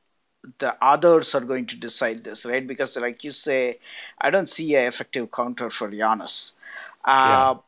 the 0.60 0.76
others 0.82 1.34
are 1.36 1.42
going 1.42 1.66
to 1.68 1.76
decide 1.76 2.24
this, 2.24 2.46
right? 2.46 2.66
Because, 2.66 2.96
like 2.98 3.24
you 3.24 3.32
say, 3.32 3.80
I 4.22 4.30
don't 4.30 4.48
see 4.48 4.76
an 4.76 4.86
effective 4.86 5.32
counter 5.32 5.70
for 5.70 5.90
Giannis. 5.90 6.54
Uh, 7.04 7.56
yeah. 7.56 7.62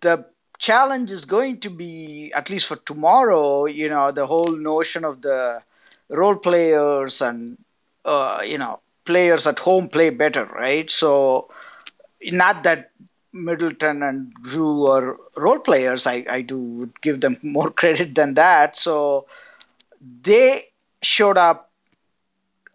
The 0.00 0.24
challenge 0.64 1.10
is 1.12 1.24
going 1.24 1.60
to 1.60 1.70
be, 1.70 2.32
at 2.34 2.50
least 2.50 2.66
for 2.66 2.76
tomorrow, 2.76 3.66
you 3.66 3.88
know, 3.88 4.10
the 4.12 4.26
whole 4.26 4.56
notion 4.56 5.04
of 5.04 5.22
the 5.22 5.62
role 6.08 6.36
players 6.36 7.20
and, 7.20 7.58
uh, 8.04 8.40
you 8.44 8.58
know, 8.58 8.80
players 9.04 9.46
at 9.46 9.58
home 9.58 9.88
play 9.88 10.10
better, 10.10 10.44
right? 10.46 10.90
So, 10.90 11.48
not 12.32 12.62
that 12.64 12.90
Middleton 13.32 14.02
and 14.02 14.32
Jrue 14.44 14.88
are 14.88 15.18
role 15.36 15.58
players. 15.58 16.06
I, 16.06 16.24
I 16.28 16.40
do 16.42 16.90
give 17.02 17.20
them 17.20 17.36
more 17.42 17.68
credit 17.68 18.14
than 18.14 18.34
that. 18.34 18.76
So 18.76 19.26
they 20.22 20.64
showed 21.02 21.36
up 21.38 21.70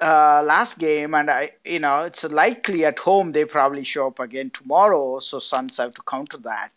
uh, 0.01 0.41
last 0.45 0.79
game, 0.79 1.13
and 1.13 1.29
I, 1.29 1.51
you 1.65 1.79
know, 1.79 2.03
it's 2.03 2.23
likely 2.25 2.85
at 2.85 2.99
home 2.99 3.31
they 3.31 3.45
probably 3.45 3.83
show 3.83 4.07
up 4.07 4.19
again 4.19 4.51
tomorrow. 4.51 5.19
So 5.19 5.39
Suns 5.39 5.77
have 5.77 5.93
to 5.95 6.01
counter 6.03 6.37
that. 6.39 6.71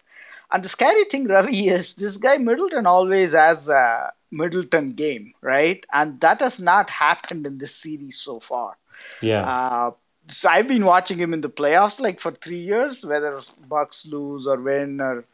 And 0.53 0.63
the 0.63 0.69
scary 0.69 1.05
thing, 1.05 1.27
Ravi, 1.27 1.69
is 1.79 1.95
this 1.97 2.17
guy 2.17 2.37
Middleton 2.37 2.87
always 2.87 3.33
has 3.33 3.69
a 3.69 4.13
Middleton 4.31 4.93
game, 4.93 5.33
right? 5.41 5.85
And 5.93 6.21
that 6.21 6.41
has 6.41 6.61
not 6.61 6.91
happened 6.91 7.47
in 7.47 7.59
this 7.59 7.75
series 7.75 8.19
so 8.19 8.41
far. 8.41 8.77
Yeah. 9.21 9.43
Uh, 9.49 9.91
so 10.29 10.49
I've 10.49 10.69
been 10.69 10.85
watching 10.85 11.19
him 11.19 11.35
in 11.35 11.41
the 11.41 11.51
playoffs 11.51 12.01
like 12.01 12.21
for 12.21 12.31
three 12.33 12.61
years, 12.61 13.05
whether 13.05 13.41
Bucks 13.69 14.07
lose 14.07 14.47
or 14.47 14.57
win, 14.57 15.01
or 15.01 15.25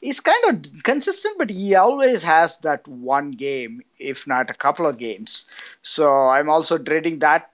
he's 0.00 0.20
kind 0.20 0.44
of 0.48 0.82
consistent, 0.84 1.36
but 1.38 1.50
he 1.50 1.74
always 1.74 2.22
has 2.22 2.58
that 2.60 2.86
one 2.88 3.32
game, 3.32 3.82
if 3.98 4.26
not 4.26 4.50
a 4.50 4.54
couple 4.54 4.86
of 4.86 4.98
games. 4.98 5.50
So 5.82 6.10
I'm 6.28 6.48
also 6.48 6.78
dreading 6.78 7.18
that 7.18 7.50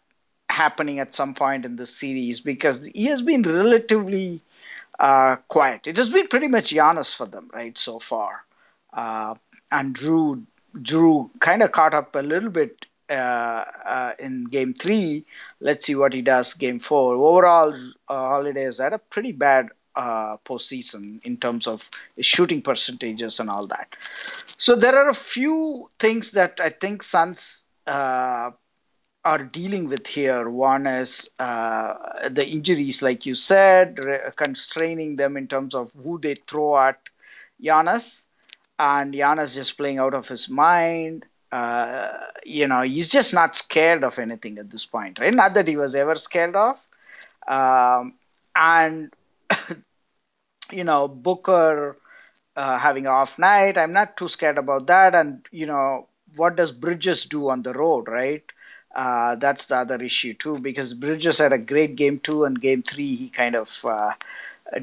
happening 0.49 1.01
at 1.01 1.15
some 1.15 1.35
point 1.35 1.65
in 1.65 1.77
the 1.77 1.87
series 1.87 2.39
because 2.41 2.87
he 2.95 3.07
has 3.07 3.23
been 3.23 3.43
relatively 3.43 4.41
uh, 4.99 5.37
quiet. 5.49 5.87
It 5.87 5.97
has 5.97 6.09
been 6.09 6.29
pretty 6.29 6.49
much 6.49 6.73
Giannis 6.73 7.15
for 7.15 7.27
them, 7.27 7.51
right, 7.53 7.77
so 7.77 7.99
far. 7.99 8.45
Uh, 8.93 9.35
and 9.71 9.95
Jrue 9.97 10.45
Jrue 10.79 11.31
kind 11.41 11.63
of 11.63 11.73
caught 11.73 11.95
up 11.95 12.15
a 12.17 12.23
little 12.23 12.51
bit 12.51 12.87
uh, 13.09 13.65
uh, 13.85 14.13
in 14.19 14.45
game 14.45 14.75
three. 14.75 15.25
Let's 15.61 15.87
see 15.87 15.95
what 15.95 16.13
he 16.13 16.23
does 16.23 16.55
game 16.55 16.81
four. 16.81 17.15
Overall, 17.15 17.73
uh, 18.09 18.29
Holiday 18.29 18.65
has 18.65 18.79
had 18.79 18.93
a 18.93 18.99
pretty 18.99 19.33
bad 19.33 19.69
uh, 19.95 20.37
postseason 20.39 21.21
in 21.25 21.37
terms 21.37 21.67
of 21.67 21.89
shooting 22.21 22.61
percentages 22.63 23.39
and 23.39 23.49
all 23.49 23.67
that. 23.69 23.95
So 24.59 24.75
there 24.75 24.99
are 24.99 25.09
a 25.09 25.15
few 25.15 25.89
things 26.01 26.33
that 26.33 26.59
I 26.61 26.71
think 26.71 27.03
Suns 27.03 27.67
uh, 27.87 28.51
are 29.25 29.43
dealing 29.43 29.89
with 29.89 30.07
here. 30.07 30.51
One 30.51 30.87
is 30.87 31.31
uh, 31.39 32.29
the 32.29 32.47
injuries, 32.47 33.03
like 33.03 33.25
you 33.25 33.35
said, 33.35 34.05
re- 34.05 34.21
constraining 34.37 35.17
them 35.17 35.37
in 35.37 35.49
terms 35.49 35.75
of 35.75 35.93
who 35.93 36.19
they 36.19 36.35
throw 36.35 36.77
at 36.77 36.99
Giannis, 37.63 38.27
and 38.79 39.15
Giannis 39.15 39.55
just 39.55 39.77
playing 39.79 39.99
out 39.99 40.15
of 40.15 40.29
his 40.29 40.49
mind. 40.49 41.25
Uh, 41.51 42.11
you 42.45 42.67
know, 42.67 42.83
he's 42.83 43.09
just 43.09 43.33
not 43.33 43.57
scared 43.57 44.05
of 44.05 44.19
anything 44.19 44.59
at 44.59 44.71
this 44.71 44.85
point, 44.85 45.19
right? 45.21 45.33
Not 45.33 45.55
that 45.55 45.69
he 45.69 45.77
was 45.77 45.95
ever 45.95 46.17
scared 46.17 46.57
of. 46.57 46.79
Um, 47.47 48.15
and, 48.57 49.13
you 50.73 50.85
know, 50.85 51.09
Booker 51.09 51.97
uh, 52.57 52.79
having 52.79 53.07
off 53.07 53.39
night, 53.39 53.79
I'm 53.79 53.93
not 53.93 54.17
too 54.17 54.29
scared 54.29 54.59
about 54.59 54.87
that. 54.89 55.15
And, 55.15 55.47
you 55.53 55.67
know, 55.67 56.09
what 56.37 56.57
does 56.57 56.73
Bridges 56.73 57.25
do 57.25 57.49
on 57.49 57.63
the 57.63 57.73
road, 57.73 58.09
right? 58.09 58.43
Uh, 58.95 59.35
that's 59.37 59.67
the 59.67 59.77
other 59.77 60.03
issue 60.03 60.35
too, 60.35 60.59
because 60.59 60.95
Bridges 60.95 61.39
had 61.39 61.53
a 61.53 61.59
great 61.59 61.97
game 61.97 62.19
two 62.21 62.45
and 62.45 62.61
game 62.61 62.83
three, 62.83 63.17
he 63.17 63.29
kind 63.29 63.57
of 63.57 63.85
uh, 63.85 64.13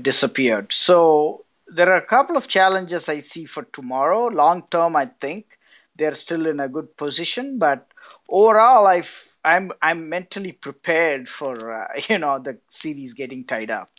disappeared. 0.01 0.73
So 0.73 1.45
there 1.67 1.89
are 1.91 1.97
a 1.97 2.05
couple 2.05 2.35
of 2.35 2.47
challenges 2.47 3.07
I 3.09 3.19
see 3.19 3.45
for 3.45 3.63
tomorrow. 3.63 4.27
Long 4.27 4.63
term, 4.69 4.95
I 4.95 5.05
think 5.05 5.57
they're 5.95 6.15
still 6.15 6.45
in 6.45 6.59
a 6.59 6.67
good 6.67 6.95
position. 6.97 7.57
But 7.57 7.87
overall, 8.29 8.87
i 8.87 9.03
I'm, 9.43 9.71
I'm 9.81 10.07
mentally 10.09 10.51
prepared 10.51 11.27
for 11.27 11.73
uh, 11.73 11.87
you 12.09 12.19
know 12.19 12.39
the 12.39 12.57
series 12.69 13.13
getting 13.13 13.45
tied 13.45 13.71
up. 13.71 13.91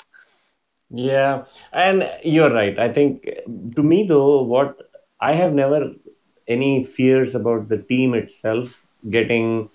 Yeah, 0.91 1.45
and 1.73 2.09
you're 2.23 2.53
right. 2.53 2.79
I 2.79 2.93
think 2.93 3.25
to 3.77 3.83
me 3.83 4.05
though, 4.07 4.43
what 4.43 4.77
I 5.21 5.35
have 5.35 5.53
never 5.55 5.93
any 6.47 6.85
fears 6.85 7.35
about 7.35 7.69
the 7.69 7.79
team 7.79 8.15
itself 8.15 8.87
getting 9.11 9.71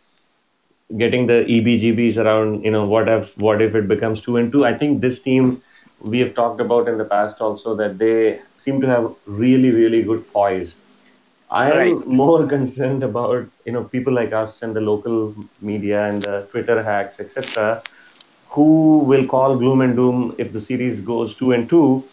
getting 0.95 1.25
the 1.25 1.43
EBGBs 1.45 2.17
around. 2.23 2.63
You 2.63 2.71
know, 2.71 2.85
what 2.85 3.07
if 3.09 3.37
what 3.37 3.61
if 3.61 3.75
it 3.75 3.87
becomes 3.87 4.21
two 4.21 4.35
and 4.37 4.51
two? 4.51 4.65
I 4.65 4.77
think 4.77 5.01
this 5.01 5.21
team 5.21 5.61
we 5.99 6.19
have 6.19 6.33
talked 6.35 6.61
about 6.61 6.87
in 6.87 6.97
the 6.97 7.05
past 7.05 7.41
also 7.41 7.75
that 7.75 7.97
they 7.97 8.39
seem 8.57 8.79
to 8.81 8.87
have 8.87 9.13
really 9.25 9.71
really 9.71 10.03
good 10.03 10.31
poise 10.31 10.75
I 11.49 11.71
am 11.71 11.77
right. 11.77 12.07
more 12.07 12.45
concerned 12.55 13.03
about 13.03 13.47
you 13.65 13.71
know 13.71 13.83
people 13.83 14.13
like 14.13 14.33
us 14.33 14.61
and 14.61 14.75
the 14.75 14.81
local 14.81 15.35
media 15.61 16.05
and 16.07 16.21
the 16.21 16.47
Twitter 16.51 16.83
hacks, 16.83 17.19
etc., 17.19 17.81
who 18.49 18.99
will 18.99 19.25
call 19.25 19.55
gloom 19.55 19.81
and 19.81 19.95
doom 19.95 20.35
if 20.37 20.53
the 20.53 20.59
series 20.61 21.01
goes 21.01 21.35
two 21.35 21.51
and 21.51 21.69
two, 21.69 22.03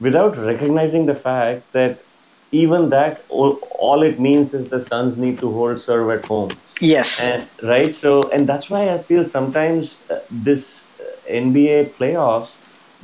without 0.00 0.36
recognizing 0.36 1.06
the 1.06 1.14
fact 1.14 1.72
that 1.72 1.98
even 2.52 2.90
that 2.90 3.24
all, 3.28 3.58
all 3.78 4.02
it 4.02 4.20
means 4.20 4.54
is 4.54 4.68
the 4.68 4.80
Suns 4.80 5.16
need 5.16 5.38
to 5.40 5.50
hold 5.50 5.80
serve 5.80 6.10
at 6.10 6.24
home. 6.26 6.50
Yes. 6.80 7.20
And, 7.20 7.48
right. 7.62 7.94
So 7.94 8.22
and 8.30 8.48
that's 8.48 8.70
why 8.70 8.88
I 8.88 8.98
feel 8.98 9.24
sometimes 9.24 9.96
uh, 10.10 10.18
this 10.30 10.82
uh, 11.00 11.04
NBA 11.28 11.92
playoffs 11.94 12.54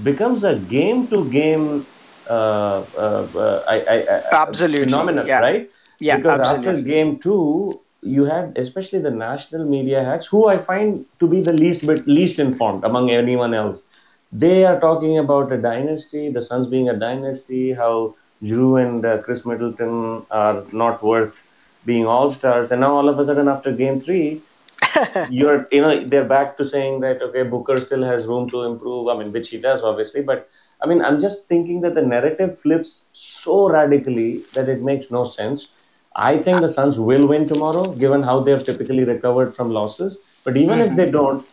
becomes 0.02 0.44
a 0.44 0.56
game 0.56 1.06
to 1.08 1.28
game 1.30 1.86
uh, 2.30 2.84
uh, 2.96 3.26
uh, 3.34 3.64
I, 3.68 3.76
I, 3.80 4.22
absolutely 4.32 4.84
phenomenal, 4.84 5.26
yeah. 5.26 5.40
right? 5.40 5.70
Yeah, 5.98 6.16
because 6.16 6.40
absolutely. 6.40 6.70
after 6.70 6.82
game 6.82 7.18
two, 7.18 7.80
you 8.02 8.24
had 8.24 8.56
especially 8.56 9.00
the 9.00 9.10
national 9.10 9.64
media 9.64 10.04
hacks, 10.04 10.26
who 10.26 10.48
I 10.48 10.56
find 10.56 11.04
to 11.18 11.26
be 11.26 11.40
the 11.40 11.52
least 11.52 11.86
bit 11.86 12.06
least 12.06 12.38
informed 12.38 12.84
among 12.84 13.10
anyone 13.10 13.52
else. 13.52 13.84
They 14.32 14.64
are 14.64 14.78
talking 14.78 15.18
about 15.18 15.50
a 15.50 15.58
dynasty, 15.58 16.30
the 16.30 16.40
Suns 16.40 16.68
being 16.68 16.88
a 16.88 16.96
dynasty, 16.96 17.72
how 17.72 18.14
Jrue 18.44 18.80
and 18.80 19.04
uh, 19.04 19.18
Khris 19.22 19.44
Middleton 19.44 20.24
are 20.30 20.64
not 20.72 21.02
worth 21.02 21.49
being 21.86 22.06
all 22.06 22.30
stars, 22.30 22.72
and 22.72 22.80
now 22.80 22.94
all 22.94 23.08
of 23.08 23.18
a 23.18 23.24
sudden 23.24 23.48
after 23.48 23.72
game 23.72 24.00
three, 24.00 24.42
you're 25.30 25.68
you 25.70 25.80
know 25.80 26.04
they're 26.06 26.24
back 26.24 26.56
to 26.56 26.66
saying 26.66 27.00
that 27.00 27.22
okay 27.22 27.42
Booker 27.42 27.76
still 27.78 28.02
has 28.04 28.26
room 28.26 28.48
to 28.50 28.62
improve. 28.62 29.08
I 29.08 29.16
mean, 29.16 29.32
which 29.32 29.50
he 29.50 29.58
does 29.58 29.82
obviously, 29.82 30.22
but 30.22 30.48
I 30.82 30.86
mean, 30.86 31.02
I'm 31.02 31.20
just 31.20 31.46
thinking 31.46 31.82
that 31.82 31.94
the 31.94 32.02
narrative 32.02 32.58
flips 32.58 33.06
so 33.12 33.68
radically 33.68 34.38
that 34.54 34.68
it 34.68 34.82
makes 34.82 35.10
no 35.10 35.26
sense. 35.26 35.68
I 36.16 36.38
think 36.38 36.60
the 36.60 36.68
Suns 36.68 36.98
will 36.98 37.26
win 37.28 37.46
tomorrow, 37.46 37.92
given 37.92 38.22
how 38.22 38.40
they've 38.40 38.64
typically 38.64 39.04
recovered 39.04 39.54
from 39.54 39.70
losses. 39.70 40.18
But 40.42 40.56
even 40.56 40.78
mm-hmm. 40.78 40.90
if 40.90 40.96
they 40.96 41.10
don't, 41.10 41.46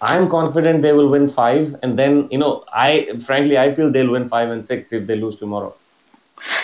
I'm 0.00 0.28
confident 0.28 0.82
they 0.82 0.92
will 0.92 1.08
win 1.08 1.28
five. 1.28 1.76
And 1.82 1.98
then, 1.98 2.26
you 2.30 2.38
know, 2.38 2.64
I 2.72 3.08
frankly, 3.24 3.58
I 3.58 3.74
feel 3.74 3.90
they'll 3.90 4.10
win 4.10 4.26
five 4.28 4.50
and 4.50 4.64
six 4.64 4.92
if 4.92 5.06
they 5.06 5.16
lose 5.16 5.36
tomorrow. 5.36 5.74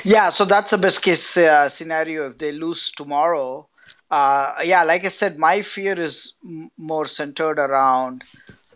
Yeah, 0.04 0.30
so 0.30 0.45
that's 0.45 0.73
a 0.73 0.78
best 0.78 1.02
case 1.02 1.37
uh, 1.37 1.68
scenario. 1.68 2.30
If 2.30 2.38
they 2.38 2.52
lose 2.52 2.90
tomorrow. 2.90 3.66
Uh, 4.11 4.54
yeah, 4.64 4.85
like 4.85 5.04
I 5.04 5.09
said, 5.09 5.38
my 5.38 5.62
fear 5.62 6.00
is 6.00 6.35
m- 6.45 6.71
more 6.76 7.06
centered 7.06 7.59
around 7.59 8.23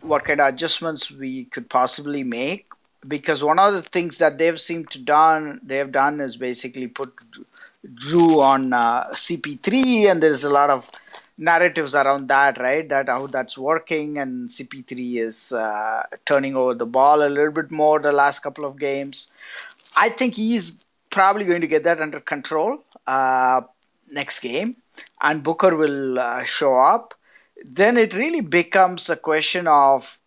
what 0.01 0.25
kind 0.25 0.41
of 0.41 0.53
adjustments 0.53 1.09
we 1.11 1.45
could 1.45 1.69
possibly 1.69 2.23
make. 2.23 2.67
Because 3.07 3.43
one 3.43 3.57
of 3.57 3.73
the 3.73 3.81
things 3.81 4.17
that 4.19 4.37
they've 4.37 4.59
seemed 4.59 4.91
to 4.91 4.99
done 4.99 5.59
they've 5.63 5.91
done 5.91 6.19
is 6.19 6.37
basically 6.37 6.87
put 6.87 7.11
Jrue 7.95 8.39
on 8.39 8.73
uh, 8.73 9.13
CP3 9.15 10.07
and 10.07 10.21
there's 10.21 10.43
a 10.43 10.49
lot 10.49 10.69
of 10.69 10.89
narratives 11.37 11.95
around 11.95 12.27
that 12.27 12.59
right? 12.59 12.87
That 12.87 13.09
how 13.09 13.25
that's 13.27 13.57
working 13.57 14.17
and 14.19 14.51
CP3 14.51 15.17
is 15.19 15.51
uh, 15.51 16.03
turning 16.25 16.55
over 16.55 16.75
the 16.75 16.85
ball 16.85 17.23
a 17.23 17.29
little 17.29 17.51
bit 17.51 17.71
more 17.71 17.99
the 17.99 18.11
last 18.11 18.39
couple 18.43 18.65
of 18.65 18.77
games. 18.77 19.31
I 19.95 20.09
think 20.09 20.35
he's 20.35 20.85
probably 21.11 21.45
going 21.45 21.61
to 21.61 21.67
get 21.67 21.83
that 21.83 22.01
under 22.01 22.19
control 22.19 22.83
uh, 23.07 23.61
next 24.11 24.39
game 24.39 24.75
and 25.21 25.43
Booker 25.43 25.75
will 25.75 26.19
uh, 26.19 26.43
show 26.43 26.75
up 26.77 27.13
then 27.63 27.97
it 27.97 28.13
really 28.13 28.41
becomes 28.41 29.09
a 29.09 29.15
question 29.15 29.67
of 29.67 30.17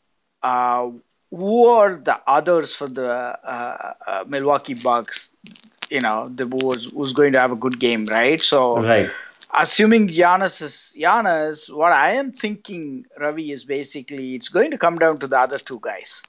uh, 0.43 0.91
who 1.31 1.67
are 1.67 1.97
the 1.97 2.21
others 2.27 2.75
for 2.75 2.89
the 2.89 3.09
uh, 3.09 3.93
uh, 4.07 4.25
Milwaukee 4.29 4.75
Bucks? 4.75 5.33
You 5.91 6.01
know, 6.01 6.31
the 6.35 6.47
who's, 6.47 6.91
who's 6.91 7.13
going 7.13 7.33
to 7.33 7.41
have 7.41 7.53
a 7.53 7.57
good 7.57 7.79
game, 7.79 8.07
right? 8.07 8.41
So, 8.41 8.83
right. 8.83 9.11
assuming 9.53 10.09
Giannis 10.09 10.63
is 10.63 10.97
Giannis, 10.99 11.75
what 11.75 11.93
I 11.93 12.13
am 12.13 12.33
thinking, 12.33 13.05
Ravi, 13.19 13.53
is 13.53 13.65
basically 13.65 14.35
it's 14.35 14.49
going 14.49 14.71
to 14.71 14.79
come 14.79 14.99
down 14.99 15.19
to 15.19 15.27
the 15.27 15.39
other 15.39 15.59
two 15.59 15.81
guys. 15.83 16.23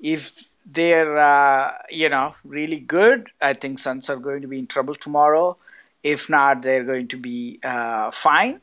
If 0.00 0.44
they're, 0.68 1.16
uh, 1.16 1.74
you 1.90 2.08
know, 2.08 2.34
really 2.44 2.80
good, 2.80 3.28
I 3.40 3.54
think 3.54 3.78
Suns 3.78 4.10
are 4.10 4.16
going 4.16 4.42
to 4.42 4.48
be 4.48 4.58
in 4.58 4.66
trouble 4.66 4.94
tomorrow. 4.94 5.56
If 6.02 6.28
not, 6.30 6.62
they're 6.62 6.84
going 6.84 7.08
to 7.08 7.16
be 7.16 7.58
uh, 7.62 8.10
fine. 8.10 8.60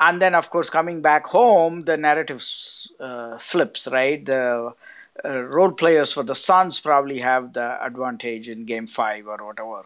and 0.00 0.20
then 0.20 0.34
of 0.34 0.50
course 0.50 0.70
coming 0.70 1.00
back 1.02 1.26
home 1.26 1.84
the 1.84 1.96
narrative 1.96 2.42
uh, 3.00 3.38
flips 3.38 3.86
right 3.88 4.24
the 4.26 4.72
uh, 5.24 5.42
role 5.56 5.70
players 5.70 6.12
for 6.12 6.22
the 6.22 6.34
suns 6.34 6.80
probably 6.80 7.18
have 7.18 7.52
the 7.52 7.84
advantage 7.84 8.48
in 8.48 8.64
game 8.64 8.86
five 8.86 9.26
or 9.26 9.38
whatever 9.46 9.82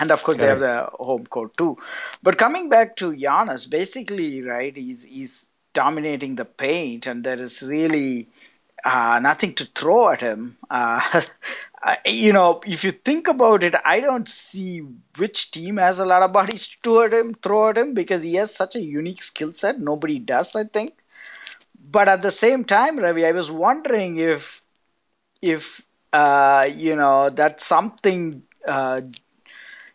and 0.00 0.10
of 0.10 0.22
course 0.22 0.36
Correct. 0.36 0.60
they 0.60 0.66
have 0.66 0.90
the 0.90 1.04
home 1.04 1.26
court 1.26 1.56
too 1.56 1.76
but 2.22 2.38
coming 2.38 2.68
back 2.68 2.96
to 2.96 3.12
Giannis 3.12 3.68
basically 3.68 4.42
right 4.42 4.76
he's 4.76 5.04
he's 5.04 5.50
dominating 5.72 6.36
the 6.36 6.44
paint 6.44 7.06
and 7.06 7.24
there 7.24 7.38
is 7.38 7.62
really 7.62 8.28
uh, 8.84 9.18
nothing 9.22 9.54
to 9.54 9.64
throw 9.66 10.10
at 10.10 10.20
him. 10.20 10.56
Uh, 10.70 11.22
you 12.06 12.32
know, 12.32 12.60
if 12.66 12.84
you 12.84 12.90
think 12.90 13.28
about 13.28 13.62
it, 13.64 13.74
I 13.84 14.00
don't 14.00 14.28
see 14.28 14.82
which 15.16 15.50
team 15.50 15.76
has 15.76 15.98
a 16.00 16.06
lot 16.06 16.22
of 16.22 16.32
bodies 16.32 16.66
to 16.66 16.76
throw 16.82 17.02
at 17.04 17.12
him, 17.14 17.34
throw 17.34 17.70
at 17.70 17.78
him 17.78 17.94
because 17.94 18.22
he 18.22 18.34
has 18.34 18.54
such 18.54 18.76
a 18.76 18.80
unique 18.80 19.22
skill 19.22 19.52
set. 19.52 19.80
Nobody 19.80 20.18
does, 20.18 20.54
I 20.56 20.64
think. 20.64 20.94
But 21.90 22.08
at 22.08 22.22
the 22.22 22.30
same 22.30 22.64
time, 22.64 22.98
Ravi, 22.98 23.26
I 23.26 23.32
was 23.32 23.50
wondering 23.50 24.18
if, 24.18 24.62
if 25.42 25.84
uh, 26.12 26.68
you 26.74 26.96
know, 26.96 27.30
that's 27.30 27.64
something 27.66 28.42
uh, 28.66 29.02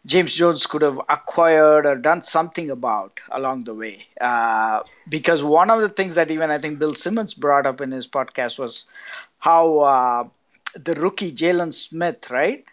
James 0.07 0.33
Jones 0.35 0.65
could 0.65 0.81
have 0.83 0.99
acquired 1.09 1.85
or 1.85 1.95
done 1.95 2.23
something 2.23 2.71
about 2.71 3.19
along 3.31 3.65
the 3.65 3.75
way. 3.75 4.07
Uh, 4.21 4.81
because 5.09 5.43
one 5.43 5.69
of 5.69 5.81
the 5.81 5.89
things 5.89 6.15
that 6.15 6.31
even 6.31 6.49
I 6.51 6.59
think 6.59 6.79
Bill 6.79 6.95
Simmons 6.95 7.33
brought 7.35 7.67
up 7.67 7.81
in 7.81 7.91
his 7.91 8.07
podcast 8.07 8.57
was 8.59 8.87
how 9.39 9.79
uh, 9.81 10.29
the 10.75 10.93
rookie 10.95 11.33
Jalen 11.33 11.73
Smith, 11.73 12.31
right? 12.31 12.65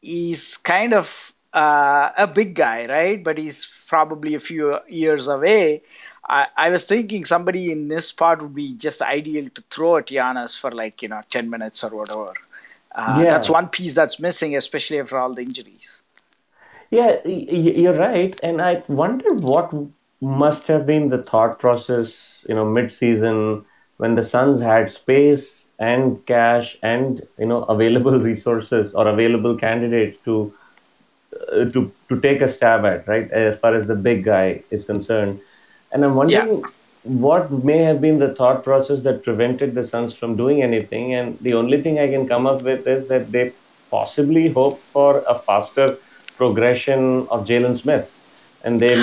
He's 0.00 0.56
kind 0.58 0.94
of 0.94 1.32
uh, 1.54 2.10
a 2.18 2.26
big 2.26 2.54
guy, 2.54 2.86
right? 2.86 3.22
But 3.22 3.38
he's 3.38 3.66
probably 3.88 4.34
a 4.34 4.40
few 4.40 4.78
years 4.88 5.28
away. 5.28 5.82
I, 6.28 6.48
I 6.56 6.70
was 6.70 6.86
thinking 6.86 7.24
somebody 7.24 7.72
in 7.72 7.88
this 7.88 8.08
spot 8.08 8.42
would 8.42 8.54
be 8.54 8.74
just 8.74 9.00
ideal 9.02 9.48
to 9.50 9.62
throw 9.70 9.98
at 9.98 10.08
Giannis 10.08 10.58
for 10.58 10.72
like, 10.72 11.02
you 11.02 11.08
know, 11.08 11.22
10 11.30 11.50
minutes 11.50 11.84
or 11.84 11.96
whatever. 11.96 12.34
Uh, 12.92 13.22
yeah. 13.24 13.30
That's 13.30 13.48
one 13.50 13.68
piece 13.68 13.94
that's 13.94 14.20
missing, 14.20 14.56
especially 14.56 15.00
after 15.00 15.18
all 15.18 15.34
the 15.34 15.42
injuries. 15.42 15.97
Yeah, 16.90 17.18
you're 17.26 17.98
right. 17.98 18.38
And 18.42 18.62
I 18.62 18.82
wonder 18.88 19.34
what 19.34 19.72
must 20.20 20.66
have 20.68 20.86
been 20.86 21.10
the 21.10 21.22
thought 21.22 21.58
process, 21.58 22.44
you 22.48 22.54
know, 22.54 22.64
mid-season 22.64 23.64
when 23.98 24.14
the 24.14 24.24
Suns 24.24 24.60
had 24.60 24.90
space 24.90 25.66
and 25.78 26.24
cash 26.26 26.76
and 26.82 27.26
you 27.38 27.46
know 27.46 27.62
available 27.64 28.18
resources 28.30 28.94
or 28.94 29.06
available 29.06 29.56
candidates 29.56 30.16
to 30.24 30.52
uh, 31.52 31.66
to 31.66 31.92
to 32.08 32.20
take 32.20 32.40
a 32.40 32.48
stab 32.48 32.84
at, 32.84 33.06
right? 33.06 33.30
As 33.30 33.58
far 33.58 33.74
as 33.74 33.86
the 33.86 33.94
big 33.94 34.24
guy 34.24 34.62
is 34.70 34.84
concerned, 34.84 35.40
and 35.92 36.04
I'm 36.04 36.14
wondering. 36.14 36.58
Yeah. 36.58 36.70
What 37.04 37.50
may 37.64 37.78
have 37.84 38.00
been 38.00 38.18
the 38.18 38.34
thought 38.34 38.64
process 38.64 39.02
that 39.04 39.22
prevented 39.22 39.74
the 39.74 39.86
Suns 39.86 40.14
from 40.14 40.36
doing 40.36 40.62
anything? 40.62 41.14
And 41.14 41.38
the 41.38 41.54
only 41.54 41.80
thing 41.80 41.98
I 42.00 42.08
can 42.08 42.28
come 42.28 42.44
up 42.46 42.60
with 42.62 42.86
is 42.86 43.06
that 43.08 43.30
they 43.30 43.52
possibly 43.88 44.48
hope 44.48 44.78
for 44.92 45.22
a 45.26 45.38
faster 45.38 45.96
progression 46.38 47.26
of 47.28 47.46
Jalen 47.46 47.76
Smith, 47.76 48.14
and 48.64 48.80
they 48.80 48.94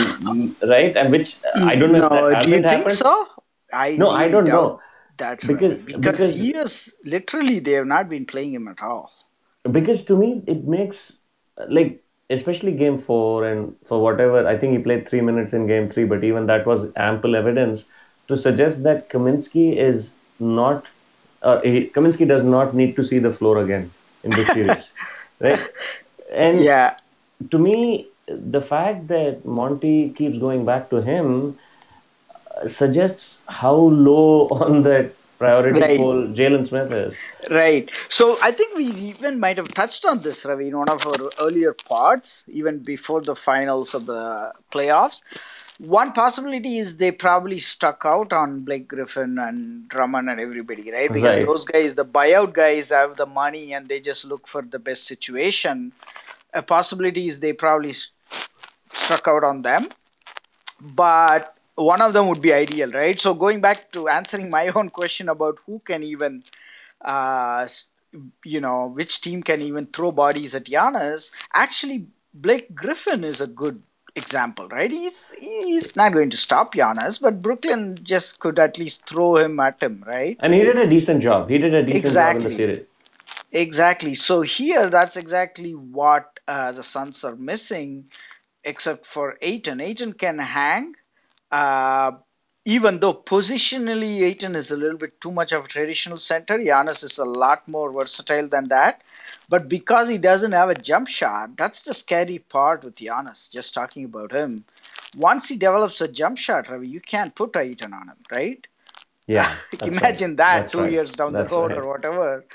right 0.73 0.97
and 0.97 1.11
which 1.11 1.37
I 1.55 1.75
don't 1.75 1.91
know. 1.91 2.07
No, 2.09 2.41
do 2.41 2.49
you 2.49 2.55
think 2.55 2.71
happened. 2.71 2.97
so? 2.97 3.27
I 3.73 3.95
no, 3.97 4.09
I 4.09 4.27
don't 4.29 4.45
know. 4.45 4.79
That 5.17 5.41
because, 5.41 5.77
because 5.83 5.99
because 5.99 6.35
he 6.35 6.55
is 6.55 6.97
literally 7.05 7.59
they 7.59 7.73
have 7.73 7.87
not 7.87 8.09
been 8.09 8.25
playing 8.25 8.53
him 8.53 8.67
at 8.67 8.81
all. 8.81 9.11
Because 9.71 10.03
to 10.05 10.17
me 10.17 10.43
it 10.47 10.65
makes 10.65 11.19
like 11.69 12.01
especially 12.29 12.71
game 12.71 12.97
four 12.97 13.45
and 13.47 13.75
for 13.85 14.01
whatever 14.01 14.47
I 14.47 14.57
think 14.57 14.77
he 14.77 14.79
played 14.79 15.07
three 15.07 15.21
minutes 15.21 15.53
in 15.53 15.67
game 15.67 15.89
three, 15.89 16.05
but 16.05 16.23
even 16.23 16.47
that 16.47 16.65
was 16.65 16.89
ample 16.95 17.35
evidence 17.35 17.85
to 18.27 18.37
suggest 18.37 18.83
that 18.83 19.09
Kaminsky 19.09 19.77
is 19.77 20.09
not 20.39 20.85
uh, 21.41 21.61
he, 21.61 21.87
Kaminsky 21.87 22.27
does 22.27 22.43
not 22.43 22.73
need 22.73 22.95
to 22.95 23.03
see 23.03 23.19
the 23.19 23.31
floor 23.31 23.59
again 23.63 23.91
in 24.23 24.31
this 24.31 24.47
series, 24.49 24.91
right? 25.39 25.59
And 26.31 26.63
yeah, 26.63 26.97
to 27.51 27.57
me, 27.57 28.07
the 28.27 28.61
fact 28.61 29.07
that 29.07 29.45
Monty 29.45 30.09
keeps 30.09 30.37
going 30.37 30.65
back 30.65 30.89
to 30.89 31.01
him 31.01 31.57
uh, 32.55 32.67
suggests 32.67 33.37
how 33.47 33.75
low 33.75 34.47
on 34.51 34.83
that 34.83 35.13
priority 35.37 35.79
right. 35.79 35.97
poll 35.97 36.27
Jalen 36.27 36.67
Smith 36.67 36.91
is. 36.91 37.15
Right. 37.49 37.89
So 38.09 38.37
I 38.41 38.51
think 38.51 38.75
we 38.75 38.85
even 38.85 39.39
might 39.39 39.57
have 39.57 39.67
touched 39.73 40.05
on 40.05 40.21
this, 40.21 40.45
Ravi, 40.45 40.69
in 40.69 40.77
one 40.77 40.89
of 40.89 41.05
our 41.05 41.29
earlier 41.41 41.73
parts, 41.73 42.43
even 42.47 42.79
before 42.79 43.21
the 43.21 43.35
finals 43.35 43.93
of 43.93 44.05
the 44.05 44.53
playoffs. 44.71 45.21
One 45.77 46.13
possibility 46.13 46.77
is 46.77 46.97
they 46.97 47.11
probably 47.11 47.59
stuck 47.59 48.03
out 48.05 48.31
on 48.31 48.61
Blake 48.61 48.87
Griffin 48.87 49.37
and 49.37 49.89
Drummond 49.89 50.29
and 50.29 50.39
everybody, 50.39 50.89
right? 50.89 51.11
Because 51.11 51.35
right. 51.35 51.45
those 51.45 51.65
guys, 51.65 51.95
the 51.95 52.05
buyout 52.05 52.53
guys, 52.53 52.89
have 52.91 53.17
the 53.17 53.25
money 53.25 53.73
and 53.73 53.89
they 53.89 53.99
just 53.99 54.23
look 54.23 54.47
for 54.47 54.61
the 54.61 54.79
best 54.79 55.03
situation 55.03 55.91
a 56.55 56.63
possibility 56.63 57.27
is 57.27 57.39
they 57.39 57.53
probably 57.53 57.93
struck 58.91 59.27
out 59.27 59.43
on 59.43 59.61
them. 59.61 59.89
But 60.81 61.55
one 61.75 62.01
of 62.01 62.13
them 62.13 62.27
would 62.29 62.41
be 62.41 62.53
ideal 62.53 62.91
right? 62.91 63.19
So 63.19 63.33
going 63.33 63.61
back 63.61 63.91
to 63.91 64.07
answering 64.07 64.49
my 64.49 64.67
own 64.75 64.89
question 64.89 65.29
about 65.29 65.59
who 65.65 65.79
can 65.79 66.03
even 66.03 66.43
uh, 67.01 67.67
you 68.45 68.61
know 68.61 68.87
which 68.87 69.21
team 69.21 69.43
can 69.43 69.61
even 69.61 69.85
throw 69.87 70.11
bodies 70.11 70.55
at 70.55 70.65
Giannis 70.65 71.31
actually 71.53 72.07
Blake 72.33 72.73
Griffin 72.73 73.23
is 73.23 73.41
a 73.41 73.47
good 73.47 73.81
example 74.15 74.69
right? 74.69 74.89
He's 74.89 75.31
he's 75.31 75.95
not 75.97 76.13
going 76.13 76.29
to 76.29 76.37
stop 76.37 76.73
Giannis 76.73 77.21
but 77.21 77.41
Brooklyn 77.41 77.97
just 78.01 78.39
could 78.39 78.57
at 78.57 78.79
least 78.79 79.07
throw 79.07 79.35
him 79.35 79.59
at 79.59 79.83
him 79.83 80.03
right? 80.07 80.37
And 80.39 80.53
he 80.53 80.61
did 80.63 80.77
a 80.77 80.87
decent 80.87 81.21
job. 81.21 81.49
He 81.49 81.57
did 81.57 81.75
a 81.75 81.83
decent 81.83 82.05
exactly. 82.05 82.43
job 82.43 82.51
in 82.51 82.57
the 82.57 82.57
series 82.57 82.87
exactly 83.55 84.15
so 84.15 84.41
here 84.41 84.89
that's 84.89 85.17
exactly 85.17 85.73
what 85.73 86.39
uh, 86.47 86.71
the 86.73 86.83
Suns 86.83 87.23
are 87.23 87.35
missing, 87.37 88.11
except 88.63 89.05
for 89.07 89.37
Ayton. 89.41 89.81
Ayton 89.81 90.13
can 90.13 90.39
hang, 90.39 90.95
uh, 91.51 92.11
even 92.65 92.99
though 92.99 93.13
positionally 93.15 94.21
Ayton 94.23 94.55
is 94.55 94.71
a 94.71 94.77
little 94.77 94.97
bit 94.97 95.19
too 95.21 95.31
much 95.31 95.53
of 95.53 95.65
a 95.65 95.69
traditional 95.69 96.19
center. 96.19 96.59
Giannis 96.59 97.03
is 97.03 97.17
a 97.19 97.25
lot 97.25 97.67
more 97.67 97.91
versatile 97.91 98.47
than 98.47 98.69
that. 98.69 99.03
But 99.49 99.69
because 99.69 100.09
he 100.09 100.17
doesn't 100.19 100.53
have 100.53 100.69
a 100.69 100.75
jump 100.75 101.07
shot, 101.09 101.57
that's 101.57 101.81
the 101.83 101.93
scary 101.95 102.39
part 102.39 102.83
with 102.83 102.95
Giannis, 102.95 103.51
just 103.51 103.73
talking 103.73 104.05
about 104.05 104.31
him. 104.33 104.65
Once 105.17 105.49
he 105.49 105.57
develops 105.57 106.01
a 106.01 106.07
jump 106.07 106.37
shot, 106.37 106.69
Ravi, 106.69 106.87
you 106.87 107.01
can't 107.01 107.35
put 107.35 107.55
Ayton 107.57 107.93
on 107.93 108.09
him, 108.09 108.17
right? 108.31 108.67
Yeah. 109.27 109.55
Imagine 109.81 110.31
right. 110.31 110.37
that 110.37 110.59
that's 110.61 110.71
two 110.71 110.81
right. 110.81 110.91
years 110.91 111.11
down 111.11 111.33
that's 111.33 111.49
the 111.49 111.55
road 111.55 111.71
right. 111.71 111.79
or 111.79 111.87
whatever. 111.87 112.45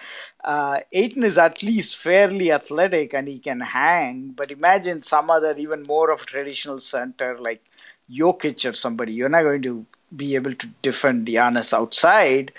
Uh, 0.44 0.80
Ayton 0.92 1.24
is 1.24 1.36
at 1.36 1.62
least 1.62 1.96
fairly 1.96 2.52
athletic 2.52 3.12
and 3.12 3.26
he 3.26 3.38
can 3.38 3.60
hang, 3.60 4.28
but 4.36 4.50
imagine 4.50 5.02
some 5.02 5.30
other 5.30 5.54
even 5.56 5.82
more 5.82 6.12
of 6.12 6.22
a 6.22 6.24
traditional 6.24 6.80
center 6.80 7.38
like 7.38 7.62
Jokic 8.10 8.68
or 8.68 8.74
somebody. 8.74 9.12
You're 9.12 9.28
not 9.28 9.42
going 9.42 9.62
to 9.62 9.84
be 10.14 10.34
able 10.34 10.54
to 10.54 10.66
defend 10.82 11.26
Giannis 11.28 11.72
outside, 11.72 12.52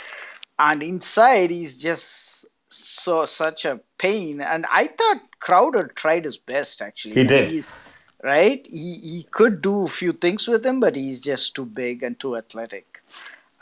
and 0.59 0.81
inside 0.81 1.49
he's 1.49 1.77
just 1.77 2.45
so 2.69 3.25
such 3.25 3.65
a 3.65 3.79
pain. 3.97 4.41
And 4.41 4.65
I 4.71 4.87
thought 4.87 5.21
Crowder 5.39 5.87
tried 5.87 6.25
his 6.25 6.37
best 6.37 6.81
actually. 6.81 7.15
He 7.15 7.23
did. 7.23 7.49
He's, 7.49 7.73
right? 8.23 8.65
He 8.69 8.99
he 8.99 9.27
could 9.31 9.61
do 9.61 9.83
a 9.83 9.87
few 9.87 10.11
things 10.13 10.47
with 10.47 10.65
him, 10.65 10.79
but 10.79 10.95
he's 10.95 11.19
just 11.19 11.55
too 11.55 11.65
big 11.65 12.03
and 12.03 12.19
too 12.19 12.37
athletic. 12.37 13.01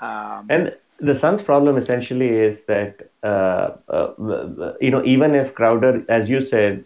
Um, 0.02 0.46
and 0.50 0.76
the 1.00 1.14
Suns' 1.14 1.42
problem 1.42 1.78
essentially 1.78 2.30
is 2.30 2.66
that 2.66 3.10
uh, 3.24 3.72
uh, 3.88 4.74
you 4.82 4.92
know 4.92 5.04
even 5.06 5.36
if 5.36 5.54
Crowder, 5.56 6.04
as 6.10 6.30
you 6.30 6.42
said, 6.42 6.84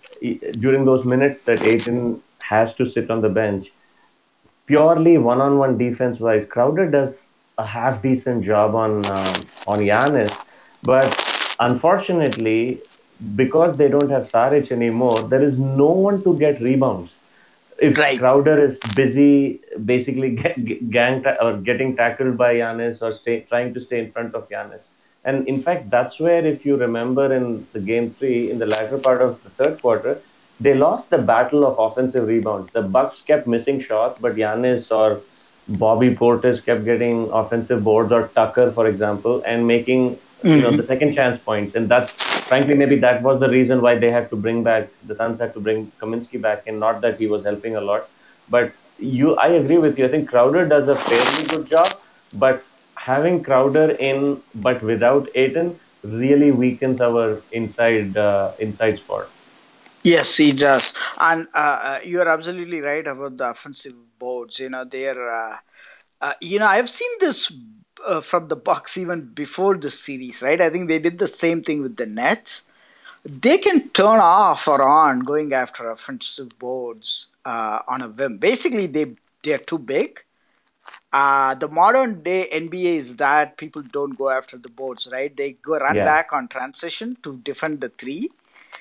during 0.59 0.85
those 0.85 1.05
minutes 1.05 1.41
that 1.41 1.61
Ayton 1.63 2.21
has 2.41 2.73
to 2.75 2.85
sit 2.85 3.09
on 3.09 3.21
the 3.21 3.29
bench, 3.29 3.71
purely 4.65 5.17
one-on-one 5.17 5.77
defense-wise, 5.77 6.45
Crowder 6.45 6.89
does 6.89 7.27
a 7.57 7.65
half 7.65 8.01
decent 8.01 8.43
job 8.43 8.75
on 8.75 9.05
um, 9.05 9.45
on 9.67 9.79
Giannis, 9.79 10.35
but 10.83 11.55
unfortunately, 11.59 12.81
because 13.35 13.77
they 13.77 13.87
don't 13.87 14.09
have 14.09 14.29
Saric 14.29 14.71
anymore, 14.71 15.21
there 15.23 15.41
is 15.41 15.57
no 15.57 15.89
one 15.89 16.23
to 16.23 16.37
get 16.37 16.59
rebounds 16.61 17.13
if 17.83 17.97
right. 17.97 18.17
Crowder 18.17 18.59
is 18.59 18.79
busy 18.95 19.59
basically 19.85 20.35
get, 20.41 20.89
gang 20.89 21.21
ta- 21.23 21.37
or 21.41 21.57
getting 21.57 21.95
tackled 21.95 22.37
by 22.37 22.55
Giannis 22.55 23.01
or 23.01 23.11
stay, 23.11 23.41
trying 23.41 23.73
to 23.73 23.81
stay 23.81 23.99
in 23.99 24.09
front 24.09 24.35
of 24.35 24.49
Giannis. 24.49 24.87
And 25.25 25.47
in 25.47 25.61
fact, 25.61 25.89
that's 25.89 26.19
where, 26.19 26.45
if 26.45 26.65
you 26.65 26.75
remember 26.77 27.33
in 27.33 27.65
the 27.73 27.79
game 27.79 28.09
three, 28.09 28.51
in 28.51 28.59
the 28.59 28.65
latter 28.65 28.97
part 28.97 29.21
of 29.21 29.41
the 29.43 29.49
third 29.51 29.81
quarter, 29.81 30.19
they 30.59 30.73
lost 30.73 31.09
the 31.09 31.17
battle 31.17 31.65
of 31.65 31.77
offensive 31.79 32.27
rebounds. 32.27 32.71
The 32.71 32.81
Bucks 32.81 33.21
kept 33.21 33.47
missing 33.47 33.79
shots, 33.79 34.19
but 34.19 34.35
Giannis 34.35 34.91
or 34.95 35.21
Bobby 35.67 36.15
Portis 36.15 36.63
kept 36.63 36.83
getting 36.85 37.29
offensive 37.31 37.83
boards, 37.83 38.11
or 38.11 38.27
Tucker, 38.29 38.69
for 38.71 38.87
example, 38.87 39.41
and 39.45 39.65
making 39.65 40.19
mm-hmm. 40.43 40.57
you 40.57 40.61
know 40.61 40.67
mm-hmm. 40.69 40.77
the 40.77 40.83
second 40.83 41.13
chance 41.13 41.37
points. 41.37 41.75
And 41.75 41.89
that's 41.89 42.11
frankly, 42.11 42.75
maybe 42.75 42.97
that 42.97 43.21
was 43.21 43.39
the 43.39 43.49
reason 43.49 43.81
why 43.81 43.95
they 43.95 44.11
had 44.11 44.29
to 44.29 44.35
bring 44.35 44.63
back 44.63 44.89
the 45.05 45.15
Suns 45.15 45.39
had 45.39 45.53
to 45.53 45.59
bring 45.59 45.91
Kaminsky 45.99 46.41
back, 46.41 46.67
and 46.67 46.79
not 46.79 47.01
that 47.01 47.17
he 47.17 47.27
was 47.27 47.43
helping 47.43 47.75
a 47.75 47.81
lot, 47.81 48.09
but 48.49 48.71
you, 48.99 49.35
I 49.35 49.47
agree 49.47 49.77
with 49.77 49.97
you. 49.97 50.05
I 50.05 50.09
think 50.09 50.29
Crowder 50.29 50.67
does 50.67 50.87
a 50.87 50.95
fairly 50.95 51.47
good 51.47 51.67
job, 51.67 51.99
but 52.33 52.63
having 52.95 53.43
Crowder 53.43 53.91
in 53.91 54.41
but 54.55 54.81
without 54.81 55.29
Ayton 55.35 55.79
really 56.03 56.51
weakens 56.51 57.01
our 57.01 57.41
inside 57.51 58.17
uh, 58.17 58.51
inside 58.59 58.99
spot. 58.99 59.29
Yes, 60.03 60.35
he 60.35 60.51
does, 60.51 60.93
and 61.17 61.47
uh, 61.53 61.57
uh, 61.57 61.99
you 62.03 62.19
are 62.21 62.27
absolutely 62.27 62.81
right 62.81 63.07
about 63.07 63.37
the 63.37 63.49
offensive 63.49 63.95
boards. 64.19 64.59
You 64.59 64.69
know, 64.69 64.83
they're, 64.83 65.33
uh, 65.33 65.57
uh, 66.19 66.33
you 66.41 66.59
know, 66.59 66.67
I've 66.67 66.89
seen 66.89 67.09
this 67.21 67.51
uh, 68.05 68.21
from 68.21 68.47
the 68.47 68.55
Bucks 68.55 68.97
even 68.97 69.21
before 69.33 69.75
the 69.77 69.91
series, 69.91 70.41
right? 70.41 70.59
I 70.61 70.69
think 70.69 70.87
they 70.87 70.99
did 70.99 71.19
the 71.19 71.27
same 71.27 71.63
thing 71.63 71.81
with 71.81 71.97
the 71.97 72.05
Nets. 72.05 72.63
They 73.25 73.57
can 73.57 73.89
turn 73.89 74.19
off 74.19 74.67
or 74.67 74.81
on 74.81 75.21
going 75.21 75.53
after 75.53 75.89
offensive 75.89 76.57
boards 76.59 77.27
uh, 77.45 77.79
on 77.87 78.01
a 78.01 78.09
whim. 78.09 78.37
Basically, 78.37 78.87
they 78.87 79.15
they're 79.43 79.57
too 79.59 79.79
big. 79.79 80.23
Uh, 81.11 81.53
the 81.55 81.67
modern 81.69 82.23
day 82.23 82.47
NBA 82.47 82.97
is 82.97 83.17
that 83.17 83.57
people 83.57 83.81
don't 83.83 84.17
go 84.17 84.29
after 84.29 84.57
the 84.57 84.69
boards, 84.69 85.07
right? 85.11 85.35
They 85.35 85.53
go 85.53 85.77
run 85.77 86.01
Yeah, 86.01 86.03
back 86.03 86.33
on 86.33 86.47
transition 86.47 87.17
to 87.23 87.37
defend 87.37 87.81
the 87.81 87.89
three 87.89 88.29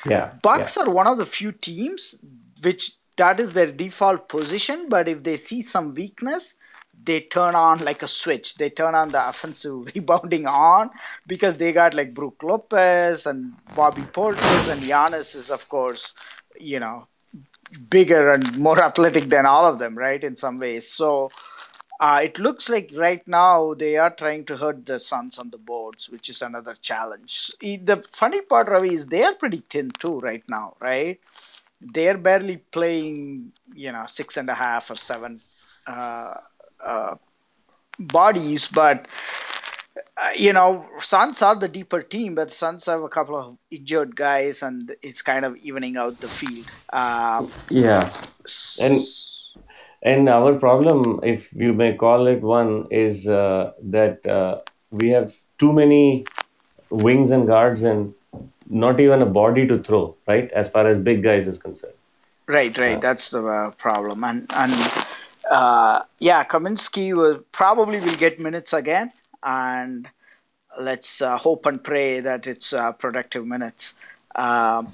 yeah, 0.05 0.35
yeah, 0.55 0.70
Bucks 0.70 0.77
are 0.77 0.90
one 0.90 1.07
of 1.07 1.18
the 1.18 1.27
few 1.27 1.53
teams 1.53 2.25
which 2.62 2.92
that 3.16 3.40
is 3.40 3.53
their 3.53 3.70
default 3.72 4.29
position, 4.29 4.88
but 4.88 5.09
if 5.09 5.22
they 5.22 5.37
see 5.37 5.62
some 5.62 5.94
weakness, 5.94 6.57
they 7.05 7.21
turn 7.21 7.55
on 7.55 7.79
like 7.85 8.03
a 8.03 8.09
switch. 8.09 8.55
They 8.57 8.71
turn 8.71 8.95
on 8.95 9.11
the 9.11 9.29
offensive 9.29 9.87
rebounding 9.95 10.47
on 10.47 10.91
because 11.27 11.57
they 11.57 11.73
got 11.73 11.95
like 11.95 12.15
Brook 12.15 12.43
Lopez 12.43 13.27
and 13.27 13.53
Bobby 13.75 14.03
Portis 14.03 14.71
and 14.73 14.81
Giannis 14.83 15.35
is 15.35 15.51
of 15.51 15.69
course, 15.69 16.15
you 16.59 16.81
know, 16.81 17.07
bigger 17.91 18.31
and 18.31 18.57
more 18.59 18.81
athletic 18.88 19.29
than 19.29 19.47
all 19.47 19.67
of 19.67 19.79
them, 19.79 19.97
right? 19.97 20.23
In 20.23 20.37
some 20.37 20.59
ways. 20.59 20.88
So 20.91 21.31
uh, 22.01 22.21
it 22.23 22.38
looks 22.38 22.69
like 22.69 22.91
right 22.97 23.27
now 23.27 23.75
they 23.75 23.97
are 23.97 24.11
trying 24.11 24.45
to 24.47 24.57
hurt 24.57 24.87
the 24.87 24.99
Suns 24.99 25.38
on 25.38 25.51
the 25.51 25.59
boards, 25.59 26.09
which 26.09 26.29
is 26.29 26.43
another 26.43 26.75
challenge. 26.81 27.53
The 27.61 28.05
funny 28.12 28.43
part, 28.43 28.69
Ravi, 28.69 28.95
is 28.95 29.07
they 29.07 29.23
are 29.25 29.35
pretty 29.35 29.62
thin 29.71 29.91
too 29.91 30.19
right 30.21 30.43
now, 30.49 30.77
right? 30.81 31.21
They're 31.81 32.19
barely 32.19 32.59
playing, 32.59 33.53
you 33.75 33.93
know, 33.93 34.07
six 34.07 34.37
and 34.37 34.49
a 34.49 34.55
half 34.55 34.91
or 34.91 34.97
seven 34.97 35.41
uh, 35.87 36.35
uh, 36.85 37.16
bodies, 37.99 38.66
but 38.66 39.07
uh, 40.16 40.31
you 40.37 40.53
know, 40.53 40.87
Suns 41.01 41.42
are 41.42 41.57
the 41.57 41.68
deeper 41.68 42.03
team, 42.03 42.35
but 42.35 42.53
Suns 42.53 42.87
have 42.87 43.03
a 43.03 43.09
couple 43.09 43.37
of 43.37 43.57
injured 43.71 44.16
guys, 44.16 44.62
and 44.62 44.95
it's 45.03 45.23
kind 45.23 45.45
of 45.45 45.57
evening 45.57 45.97
out 45.97 46.21
the 46.21 46.29
field. 46.29 46.71
Uh, 46.92 47.45
yeah. 47.71 48.11
And 48.81 49.01
and 50.03 50.29
our 50.29 50.55
problem, 50.59 51.21
if 51.23 51.53
you 51.53 51.73
may 51.73 51.95
call 51.97 52.27
it 52.27 52.40
one, 52.42 52.87
is 52.90 53.27
uh, 53.29 53.73
that 53.83 54.27
uh, 54.27 54.61
we 54.90 55.11
have 55.11 55.35
too 55.59 55.73
many 55.73 56.25
wings 56.90 57.31
and 57.31 57.47
guards 57.47 57.83
and 57.83 58.14
not 58.68 59.01
even 59.01 59.23
a 59.23 59.27
body 59.27 59.66
to 59.66 59.79
throw, 59.79 60.16
right? 60.27 60.51
As 60.53 60.68
far 60.68 60.87
as 60.87 60.99
big 60.99 61.23
guys 61.23 61.47
is 61.47 61.59
concerned. 61.59 61.95
right, 62.47 62.77
right, 62.79 62.97
Uh, 62.97 63.01
that's 63.01 63.31
the 63.31 63.45
uh, 63.47 63.71
problem, 63.73 64.25
and 64.25 64.47
and 64.55 64.73
uh, 65.53 66.03
yeah, 66.19 66.45
Kaminsky 66.45 67.15
will 67.15 67.41
probably 67.53 68.01
will 68.01 68.15
get 68.15 68.41
minutes 68.41 68.73
again, 68.73 69.12
and 69.43 70.09
let's 70.81 71.21
uh, 71.21 71.37
hope 71.37 71.67
and 71.67 71.85
pray 71.85 72.21
that 72.21 72.47
it's 72.47 72.73
uh, 72.73 72.93
productive 72.93 73.47
minutes. 73.47 73.95
Um, 74.35 74.93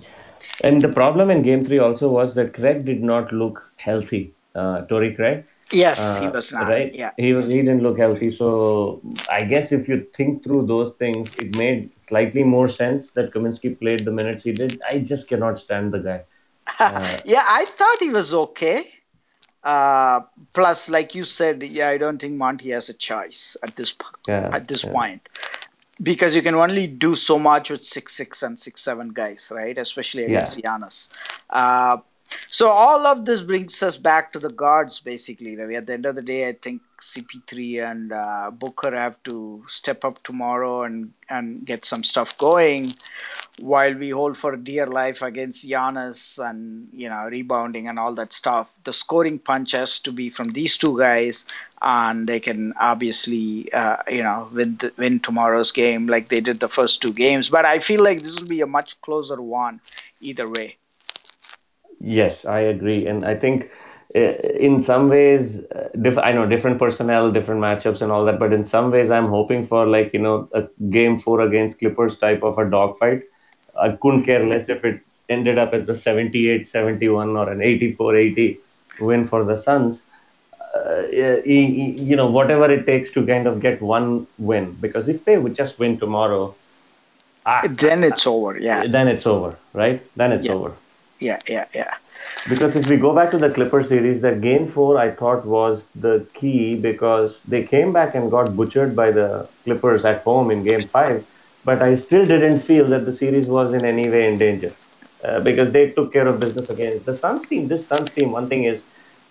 and 0.65 0.83
the 0.83 0.89
problem 0.89 1.31
in 1.31 1.43
game 1.43 1.65
three 1.65 1.79
also 1.79 2.09
was 2.09 2.35
that 2.35 2.55
Craig 2.55 2.85
did 2.85 3.03
not 3.03 3.33
look 3.33 3.71
healthy. 3.77 4.35
Uh, 4.55 4.83
Torrey 4.87 5.15
Craig, 5.15 5.45
yes, 5.73 6.19
he 6.19 6.27
uh, 6.27 6.33
was 6.33 6.53
not. 6.53 6.69
right? 6.69 6.93
Yeah, 6.93 7.13
He 7.17 7.33
was 7.33 7.47
he 7.47 7.59
didn't 7.63 7.85
look 7.85 7.97
healthy. 7.97 8.31
So 8.31 9.01
I 9.31 9.43
guess 9.43 9.71
if 9.71 9.87
you 9.89 10.09
think 10.13 10.43
through 10.43 10.67
those 10.67 10.93
things, 10.95 11.31
it 11.37 11.57
made 11.57 11.93
slightly 11.95 12.43
more 12.43 12.67
sense 12.67 13.13
that 13.13 13.33
Kaminsky 13.33 13.79
played 13.79 14.05
the 14.05 14.11
minutes 14.11 14.43
he 14.43 14.51
did. 14.51 14.81
I 14.91 14.99
just 14.99 15.29
cannot 15.29 15.61
stand 15.61 15.93
the 15.93 16.01
guy. 16.01 16.23
Uh, 16.81 17.19
yeah, 17.25 17.45
I 17.47 17.65
thought 17.65 17.97
he 18.01 18.11
was 18.11 18.35
okay. 18.35 18.98
Uh, 19.65 20.21
plus, 20.55 20.89
like 20.89 21.15
you 21.15 21.25
said, 21.25 21.63
yeah, 21.63 21.89
I 21.89 21.99
don't 21.99 22.19
think 22.19 22.35
Monty 22.35 22.71
has 22.71 22.89
a 22.89 22.95
choice 22.95 23.57
at 23.63 23.77
this 23.77 23.95
yeah, 24.27 24.51
at 24.53 24.69
this 24.69 24.85
yeah, 24.85 24.93
point 24.93 25.29
because 26.03 26.35
you 26.35 26.43
can 26.43 26.55
only 26.55 26.87
do 26.87 27.15
so 27.15 27.39
much 27.39 27.71
with 27.71 27.85
six 27.85 28.15
six 28.17 28.43
and 28.43 28.59
six 28.59 28.81
seven 28.81 29.09
guys, 29.09 29.51
right? 29.55 29.77
Especially 29.77 30.23
yeah, 30.23 30.29
against 30.29 30.59
Giannis. 30.59 31.09
Uh, 31.51 31.99
so 32.51 32.69
all 32.69 33.07
of 33.07 33.25
this 33.25 33.41
brings 33.41 33.83
us 33.83 33.97
back 33.97 34.33
to 34.33 34.39
the 34.39 34.51
guards, 34.51 35.01
basically. 35.01 35.57
Ravi. 35.57 35.77
At 35.77 35.87
the 35.87 35.95
end 35.95 36.07
of 36.07 36.15
the 36.15 36.23
day, 36.23 36.49
I 36.49 36.53
think 36.53 36.83
CP3 37.01 37.91
and 37.91 38.13
uh, 38.13 38.51
Booker 38.53 38.95
have 38.95 39.23
to 39.25 39.65
step 39.69 40.05
up 40.05 40.23
tomorrow 40.23 40.83
and 40.83 41.13
and 41.31 41.65
get 41.65 41.85
some 41.85 42.03
stuff 42.03 42.37
going 42.39 42.93
while 43.61 43.95
we 43.95 44.11
hold 44.11 44.37
for 44.37 44.57
dear 44.57 44.87
life 44.87 45.23
against 45.23 45.67
Giannis 45.67 46.39
and 46.39 46.89
you 46.93 47.09
know 47.09 47.29
rebounding 47.31 47.89
and 47.89 47.99
all 47.99 48.15
that 48.15 48.33
stuff, 48.33 48.71
the 48.85 48.93
scoring 48.93 49.39
punch 49.39 49.73
has 49.73 49.99
to 50.01 50.13
be 50.13 50.31
from 50.31 50.51
these 50.51 50.77
two 50.77 50.99
guys, 50.99 51.45
and 51.83 52.29
they 52.29 52.41
can 52.41 52.73
obviously 52.81 53.73
uh, 53.73 53.97
you 54.09 54.23
know 54.23 54.49
win 54.53 54.79
win 54.97 55.21
tomorrow's 55.21 55.73
game 55.73 56.07
like 56.07 56.29
they 56.29 56.41
did 56.41 56.61
the 56.61 56.69
first 56.69 57.03
two 57.03 57.13
games. 57.13 57.49
But 57.49 57.65
I 57.65 57.79
feel 57.81 58.03
like 58.03 58.23
this 58.23 58.39
will 58.39 58.49
be 58.49 58.61
a 58.61 58.67
much 58.67 59.01
closer 59.03 59.41
one 59.41 59.81
either 60.21 60.49
way. 60.49 60.78
Yes, 62.01 62.45
I 62.45 62.61
agree, 62.61 63.07
and 63.07 63.25
I 63.25 63.35
think 63.35 63.71
uh, 64.15 64.19
in 64.19 64.81
some 64.81 65.09
ways, 65.09 65.61
uh, 65.71 65.89
diff 66.01 66.17
I 66.17 66.33
know 66.33 66.47
different 66.47 66.79
personnel, 66.79 67.31
different 67.31 67.61
matchups, 67.61 68.01
and 68.01 68.11
all 68.11 68.25
that. 68.25 68.39
But 68.39 68.53
in 68.53 68.65
some 68.65 68.91
ways, 68.91 69.11
I'm 69.11 69.29
hoping 69.29 69.67
for 69.67 69.87
like 69.87 70.13
you 70.13 70.21
know 70.21 70.49
a 70.55 70.63
game 70.91 71.19
four 71.21 71.41
against 71.41 71.79
Clippers 71.79 72.17
type 72.17 72.43
of 72.43 72.59
a 72.59 72.69
dogfight. 72.71 73.25
I 73.79 73.91
couldn't 73.91 74.25
care 74.25 74.45
less 74.45 74.69
if 74.69 74.85
it 74.85 75.01
ended 75.29 75.59
up 75.59 75.73
as 75.73 75.89
a 75.89 75.93
78-71 75.93 77.39
or 77.39 77.51
an 77.53 77.59
84-80 77.61 78.59
win 79.01 79.27
for 79.27 79.45
the 79.45 79.57
Suns. 79.57 80.05
Uh, 80.75 81.03
you 81.45 82.17
know, 82.17 82.29
whatever 82.29 82.71
it 82.71 82.87
takes 82.87 83.11
to 83.13 83.25
kind 83.25 83.47
of 83.47 83.61
get 83.61 83.81
one 83.81 84.27
win, 84.39 84.77
because 84.81 85.09
if 85.09 85.25
they 85.25 85.39
would 85.39 85.55
just 85.55 85.79
win 85.79 85.99
tomorrow, 85.99 86.55
ah, 87.47 87.63
Then 87.69 88.05
it's 88.05 88.27
over. 88.27 88.59
Yeah, 88.59 88.87
then 88.87 89.09
it's 89.09 89.27
over, 89.27 89.57
right? 89.73 90.03
Then 90.17 90.33
it's 90.33 90.47
yeah, 90.47 90.53
over. 90.53 90.73
Yeah, 91.21 91.39
yeah, 91.49 91.67
yeah. 91.75 91.95
Because 92.49 92.77
if 92.77 92.89
we 92.89 92.97
go 92.97 93.15
back 93.15 93.31
to 93.31 93.39
the 93.39 93.51
Clipper 93.51 93.83
series, 93.85 94.21
that 94.23 94.41
game 94.41 94.67
four 94.69 94.99
I 94.99 95.11
thought 95.11 95.45
was 95.45 95.87
the 95.95 96.27
key 96.35 96.77
because 96.77 97.41
they 97.47 97.63
came 97.63 97.93
back 97.93 98.15
and 98.15 98.31
got 98.31 98.57
butchered 98.57 98.95
by 98.97 99.11
the 99.11 99.49
Clippers 99.65 100.05
at 100.05 100.23
home 100.23 100.51
in 100.51 100.63
game 100.65 100.83
five. 100.83 101.25
But 101.65 101.83
I 101.83 101.95
still 101.97 102.27
didn't 102.27 102.61
feel 102.61 102.87
that 102.89 103.05
the 103.05 103.13
series 103.13 103.47
was 103.47 103.73
in 103.73 103.85
any 103.85 104.09
way 104.09 104.27
in 104.33 104.39
danger 104.39 104.73
uh, 105.25 105.41
because 105.41 105.73
they 105.73 105.91
took 105.91 106.13
care 106.13 106.27
of 106.27 106.41
business 106.41 106.71
again. 106.71 107.01
The 107.05 107.15
Suns 107.15 107.47
team, 107.47 107.67
this 107.67 107.87
Suns 107.87 108.11
team, 108.11 108.33
one 108.33 108.49
thing 108.49 108.65
is 108.65 108.83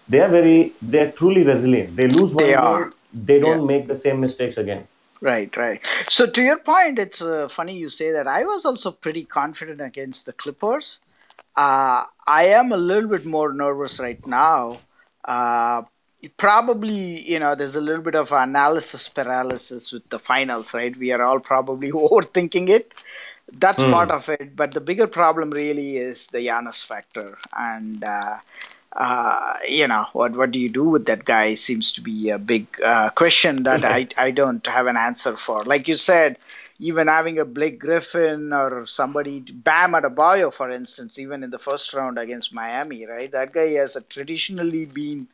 they 0.08 0.20
are 0.22 0.28
very, 0.28 0.74
they 0.82 1.00
are 1.00 1.12
truly 1.12 1.44
resilient. 1.44 1.96
They 1.96 2.08
lose 2.08 2.34
They 2.34 2.56
one 2.56 2.66
are. 2.66 2.84
game, 2.84 2.94
they 3.14 3.40
don't 3.40 3.66
make 3.66 3.88
the 3.88 3.96
same 3.96 4.20
mistakes 4.20 4.58
again. 4.58 4.88
Right, 5.20 5.56
right. 5.58 5.82
So 6.10 6.28
to 6.28 6.44
your 6.44 6.58
point, 6.60 7.00
it's 7.00 7.22
uh, 7.22 7.48
funny 7.48 7.76
you 7.76 7.90
say 7.90 8.12
that. 8.12 8.28
I 8.28 8.44
was 8.44 8.66
also 8.66 8.92
pretty 8.92 9.24
confident 9.26 9.82
against 9.82 10.28
the 10.28 10.34
Clippers. 10.34 11.00
Uh, 11.58 12.06
I 12.28 12.46
am 12.48 12.72
a 12.72 12.78
little 12.78 13.10
bit 13.10 13.26
more 13.26 13.54
nervous 13.54 14.00
right 14.00 14.26
now. 14.28 14.80
Uh, 15.26 15.84
probably, 16.38 17.22
you 17.30 17.40
know, 17.40 17.56
there's 17.56 17.76
a 17.76 17.82
little 17.82 18.04
bit 18.04 18.16
of 18.16 18.32
analysis 18.32 19.10
paralysis 19.10 19.92
with 19.94 20.10
the 20.10 20.20
finals, 20.20 20.74
right? 20.74 20.96
We 20.98 21.12
are 21.12 21.24
all 21.24 21.40
probably 21.40 21.92
overthinking 21.94 22.70
it. 22.70 22.94
That's 23.52 23.84
part 23.84 24.10
Hmm. 24.10 24.12
of 24.12 24.30
it. 24.30 24.56
But 24.56 24.74
the 24.74 24.82
bigger 24.82 25.08
problem 25.08 25.52
really 25.52 25.98
is 25.98 26.28
the 26.28 26.40
Giannis 26.40 26.86
factor. 26.86 27.38
And, 27.56 28.04
uh, 28.04 28.38
uh, 28.96 29.56
you 29.68 29.88
know, 29.88 30.08
what, 30.14 30.34
what 30.34 30.52
do 30.52 30.60
you 30.60 30.70
do 30.70 30.84
with 30.86 31.06
that 31.08 31.26
guy 31.26 31.56
seems 31.56 31.92
to 31.94 32.02
be 32.02 32.30
a 32.30 32.40
big 32.40 32.68
uh, 32.84 33.10
question 33.12 33.64
that 33.64 33.86
I, 33.86 34.08
I 34.18 34.32
don't 34.32 34.66
have 34.68 34.88
an 34.88 34.98
answer 34.98 35.36
for. 35.38 35.64
Like 35.64 35.88
you 35.88 35.98
said, 35.98 36.38
even 36.80 37.08
having 37.08 37.40
a 37.40 37.46
Blake 37.46 37.80
Griffin 37.80 38.54
or 38.54 38.86
somebody, 38.86 39.40
Bam 39.40 39.94
Adebayo, 39.94 40.54
for 40.54 40.70
instance, 40.70 41.18
even 41.18 41.44
in 41.44 41.50
the 41.50 41.60
first 41.60 41.94
round 41.94 42.18
against 42.18 42.54
Miami, 42.54 43.06
right? 43.06 43.32
That 43.32 43.54
guy 43.54 43.70
has 43.74 43.96
a 43.96 44.02
traditionally 44.02 44.86
been 44.86 45.28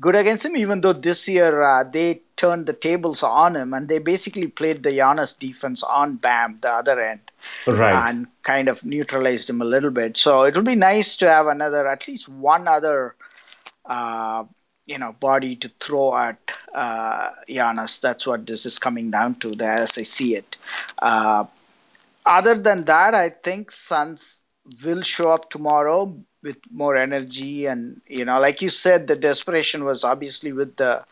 good 0.00 0.16
against 0.16 0.44
him, 0.46 0.56
even 0.56 0.80
though 0.80 0.92
this 0.92 1.28
year 1.28 1.62
uh, 1.62 1.84
they 1.84 2.20
turned 2.36 2.66
the 2.66 2.72
tables 2.72 3.22
on 3.22 3.54
him 3.56 3.72
and 3.74 3.88
they 3.88 3.98
basically 3.98 4.48
played 4.48 4.82
the 4.82 4.90
Giannis 4.90 5.38
defense 5.38 5.82
on 5.82 6.16
Bam, 6.16 6.58
the 6.62 6.70
other 6.70 6.98
end, 6.98 7.20
Right. 7.66 8.06
and 8.08 8.26
kind 8.42 8.68
of 8.68 8.84
neutralized 8.84 9.48
him 9.50 9.60
a 9.60 9.64
little 9.66 9.90
bit. 9.90 10.16
So 10.16 10.42
it 10.42 10.56
would 10.56 10.64
be 10.64 10.74
nice 10.74 11.16
to 11.16 11.28
have 11.28 11.46
another, 11.46 11.86
at 11.86 12.08
least 12.08 12.28
one 12.28 12.66
other, 12.66 13.14
uh, 13.84 14.44
you 14.90 14.98
know, 14.98 15.12
body 15.12 15.54
to 15.54 15.68
throw 15.80 16.16
at 16.16 16.38
uh, 16.74 17.30
Giannis. 17.48 18.00
That's 18.00 18.26
what 18.26 18.44
this 18.44 18.66
is 18.66 18.76
coming 18.76 19.10
down 19.10 19.36
to, 19.36 19.54
there 19.54 19.78
as 19.78 19.96
I 19.96 20.02
see 20.02 20.34
it. 20.34 20.56
Uh, 20.98 21.44
other 22.26 22.56
than 22.56 22.84
that, 22.84 23.14
I 23.14 23.28
think 23.28 23.70
Suns 23.70 24.42
will 24.84 25.02
show 25.02 25.30
up 25.30 25.48
tomorrow 25.48 26.16
with 26.42 26.56
more 26.72 26.96
energy 26.96 27.66
and 27.66 28.00
you 28.06 28.24
know 28.24 28.40
like 28.40 28.62
you 28.62 28.70
said 28.70 29.06
the 29.06 29.16
desperation 29.16 29.84
was 29.84 30.04
obviously 30.04 30.52
with 30.54 30.74
the 30.76 31.04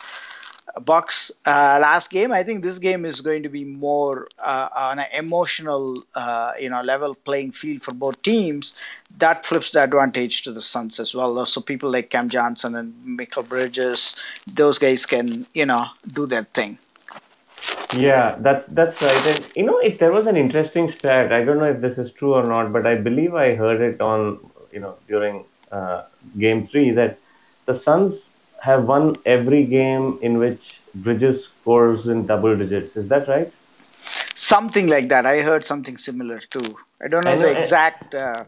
Bucks 0.81 1.31
uh, 1.47 1.79
last 1.81 2.11
game. 2.11 2.33
I 2.33 2.43
think 2.43 2.63
this 2.63 2.79
game 2.79 3.05
is 3.05 3.21
going 3.21 3.43
to 3.43 3.49
be 3.49 3.65
more 3.65 4.29
uh, 4.39 4.69
on 4.75 4.99
an 4.99 5.07
emotional, 5.15 6.05
uh, 6.15 6.53
you 6.59 6.69
know, 6.69 6.83
level 6.83 7.15
playing 7.15 7.53
field 7.53 7.83
for 7.83 7.93
both 7.93 8.21
teams. 8.23 8.75
That 9.19 9.47
flips 9.47 9.71
the 9.73 9.83
advantage 9.83 10.43
to 10.43 10.53
the 10.53 10.61
Suns 10.61 11.01
as 11.01 11.15
well. 11.15 11.45
So 11.47 11.61
people 11.61 11.91
like 11.91 12.11
Cam 12.11 12.29
Johnson 12.29 12.77
and 12.77 12.95
Mikal 13.19 13.49
Bridges, 13.49 14.17
those 14.53 14.79
guys 14.79 15.07
can, 15.07 15.47
you 15.55 15.67
know, 15.67 15.87
do 16.13 16.27
their 16.27 16.45
thing. 16.45 16.79
Yeah, 17.97 18.37
that's 18.39 18.67
that's 18.67 19.01
right. 19.03 19.27
And 19.27 19.51
you 19.57 19.65
know, 19.65 19.79
it, 19.79 19.99
there 19.99 20.13
was 20.13 20.27
an 20.27 20.37
interesting 20.37 20.91
stat. 20.91 21.33
I 21.33 21.43
don't 21.45 21.59
know 21.59 21.65
if 21.65 21.81
this 21.81 21.99
is 21.99 22.13
true 22.13 22.35
or 22.35 22.45
not, 22.45 22.73
but 22.73 22.87
I 22.87 22.97
believe 22.97 23.35
I 23.35 23.55
heard 23.55 23.81
it 23.81 24.01
on 24.01 24.39
you 24.73 24.81
know 24.81 24.97
during 25.09 25.45
uh, 25.73 26.05
Game 26.39 26.65
Three 26.65 26.91
that 26.91 27.19
the 27.65 27.75
Suns 27.75 28.35
have 28.61 28.87
won 28.89 29.17
every 29.25 29.65
game 29.65 30.19
in 30.23 30.39
which 30.39 30.81
Bridges 30.95 31.45
scores 31.45 32.09
in 32.09 32.27
double 32.27 32.57
digits. 32.57 32.97
Is 32.97 33.09
that 33.09 33.29
right? 33.29 33.53
Something 34.35 34.89
like 34.89 35.09
that. 35.09 35.27
I 35.27 35.43
heard 35.43 35.67
something 35.67 35.99
similar 35.99 36.41
too. 36.51 36.77
I 37.03 37.09
don't 37.09 37.25
know 37.25 37.33
and, 37.33 37.43
the 37.43 37.59
exact 37.59 38.15
uh, 38.15 38.45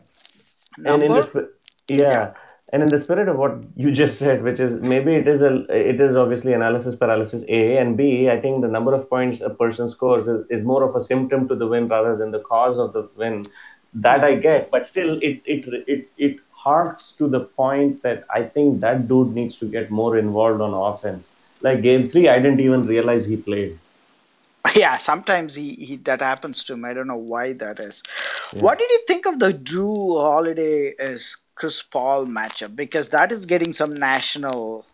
number. 0.79 1.07
And 1.07 1.17
in 1.17 1.23
the, 1.23 1.53
yeah. 1.89 1.97
yeah. 1.97 2.35
And 2.73 2.85
in 2.85 2.89
the 2.89 3.01
spirit 3.01 3.29
of 3.29 3.37
what 3.37 3.57
you 3.77 3.91
just 3.91 4.19
said, 4.19 4.45
which 4.45 4.61
is 4.61 4.81
maybe 4.81 5.15
it 5.15 5.27
is 5.27 5.43
a 5.43 5.65
it 5.77 6.01
is 6.01 6.15
obviously 6.15 6.53
analysis 6.53 6.95
paralysis 6.95 7.45
A 7.49 7.79
and 7.79 7.97
B. 7.97 8.31
I 8.31 8.41
think 8.41 8.61
the 8.61 8.69
number 8.69 8.95
of 8.95 9.11
points 9.11 9.41
a 9.41 9.51
person 9.51 9.89
scores 9.89 10.29
is, 10.29 10.47
is 10.51 10.63
more 10.63 10.85
of 10.85 10.95
a 10.95 11.01
symptom 11.01 11.49
to 11.49 11.57
the 11.57 11.67
win 11.67 11.89
rather 11.89 12.17
than 12.17 12.31
the 12.31 12.39
cause 12.39 12.79
of 12.79 12.93
the 12.93 13.09
win. 13.17 13.45
That 13.93 14.23
I 14.23 14.37
get, 14.37 14.71
but 14.71 14.87
still, 14.87 15.19
it 15.21 15.43
it 15.47 15.65
it 15.89 16.09
it 16.17 16.37
harks 16.65 17.13
to 17.19 17.29
the 17.29 17.41
point 17.41 18.03
that 18.03 18.25
I 18.35 18.43
think 18.43 18.81
that 18.81 19.09
dude 19.09 19.35
needs 19.35 19.57
to 19.59 19.67
get 19.67 19.91
more 19.91 20.17
involved 20.19 20.61
on 20.61 20.75
offense. 20.75 21.29
Like 21.63 21.83
game 21.83 22.09
three, 22.09 22.29
I 22.29 22.39
didn't 22.39 22.61
even 22.61 22.83
realize 22.83 23.27
he 23.27 23.37
played. 23.37 23.79
Yeah, 24.77 24.99
sometimes 24.99 25.55
he, 25.55 25.71
he 25.75 25.97
that 26.09 26.21
happens 26.21 26.65
to 26.65 26.75
him. 26.75 26.85
I 26.85 26.93
don't 26.93 27.07
know 27.07 27.17
why 27.17 27.55
that 27.55 27.81
is. 27.81 28.03
Yeah. 28.53 28.63
What 28.63 28.79
did 28.79 28.91
you 28.91 29.01
think 29.07 29.27
of 29.27 29.39
the 29.39 29.53
Jrue 29.55 30.21
Holiday 30.21 30.95
as 30.99 31.37
Chris 31.55 31.83
Paul 31.83 32.27
matchup? 32.27 32.77
Because 32.77 33.09
that 33.09 33.33
is 33.33 33.47
getting 33.47 33.73
some 33.73 33.95
national 33.95 34.85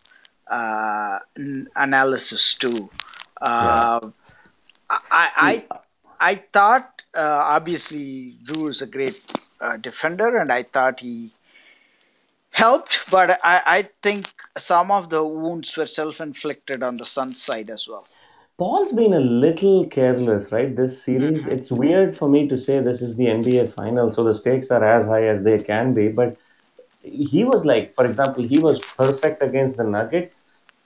uh, 0.47 1.19
n- 1.39 1.69
analysis 1.75 2.55
too. 2.55 2.89
Uh, 3.41 4.01
yeah. 4.03 4.11
I, 4.89 5.31
I 5.37 5.65
I 6.21 6.35
thought 6.37 7.03
uh, 7.15 7.43
obviously 7.45 8.37
Jrue 8.45 8.71
is 8.71 8.83
a 8.83 8.87
great 8.87 9.21
uh, 9.61 9.77
defender, 9.77 10.37
and 10.37 10.53
I 10.53 10.63
thought 10.63 11.01
he 11.01 11.33
helped, 12.57 13.05
but 13.11 13.39
I, 13.45 13.63
I 13.67 13.89
think 14.03 14.33
some 14.57 14.91
of 14.91 15.11
the 15.11 15.23
wounds 15.23 15.77
were 15.77 15.87
self 15.87 16.23
inflicted 16.23 16.83
on 16.83 16.97
the 16.97 17.05
Suns 17.05 17.43
side 17.43 17.69
as 17.69 17.87
well. 17.87 18.07
Paul's 18.57 18.93
been 18.93 19.13
a 19.13 19.21
little 19.21 19.87
careless, 19.87 20.51
right? 20.51 20.75
This 20.75 21.03
series, 21.03 21.43
mm-hmm. 21.43 21.51
it's 21.51 21.71
weird 21.71 22.17
for 22.17 22.31
me 22.31 22.49
to 22.49 22.57
say 22.57 22.81
this 22.81 23.03
is 23.03 23.17
the 23.17 23.27
NBA 23.27 23.75
final, 23.75 24.11
so 24.11 24.25
the 24.25 24.35
stakes 24.35 24.71
are 24.71 24.83
as 24.83 25.05
high 25.05 25.25
as 25.25 25.43
they 25.43 25.59
can 25.59 25.93
be. 25.93 26.09
But 26.09 26.39
he 27.03 27.45
was 27.45 27.67
like, 27.67 27.93
for 27.93 28.07
example, 28.07 28.49
he 28.49 28.59
was 28.59 28.81
perfect 28.81 29.43
against 29.43 29.77
the 29.77 29.85
Nuggets. 29.85 30.41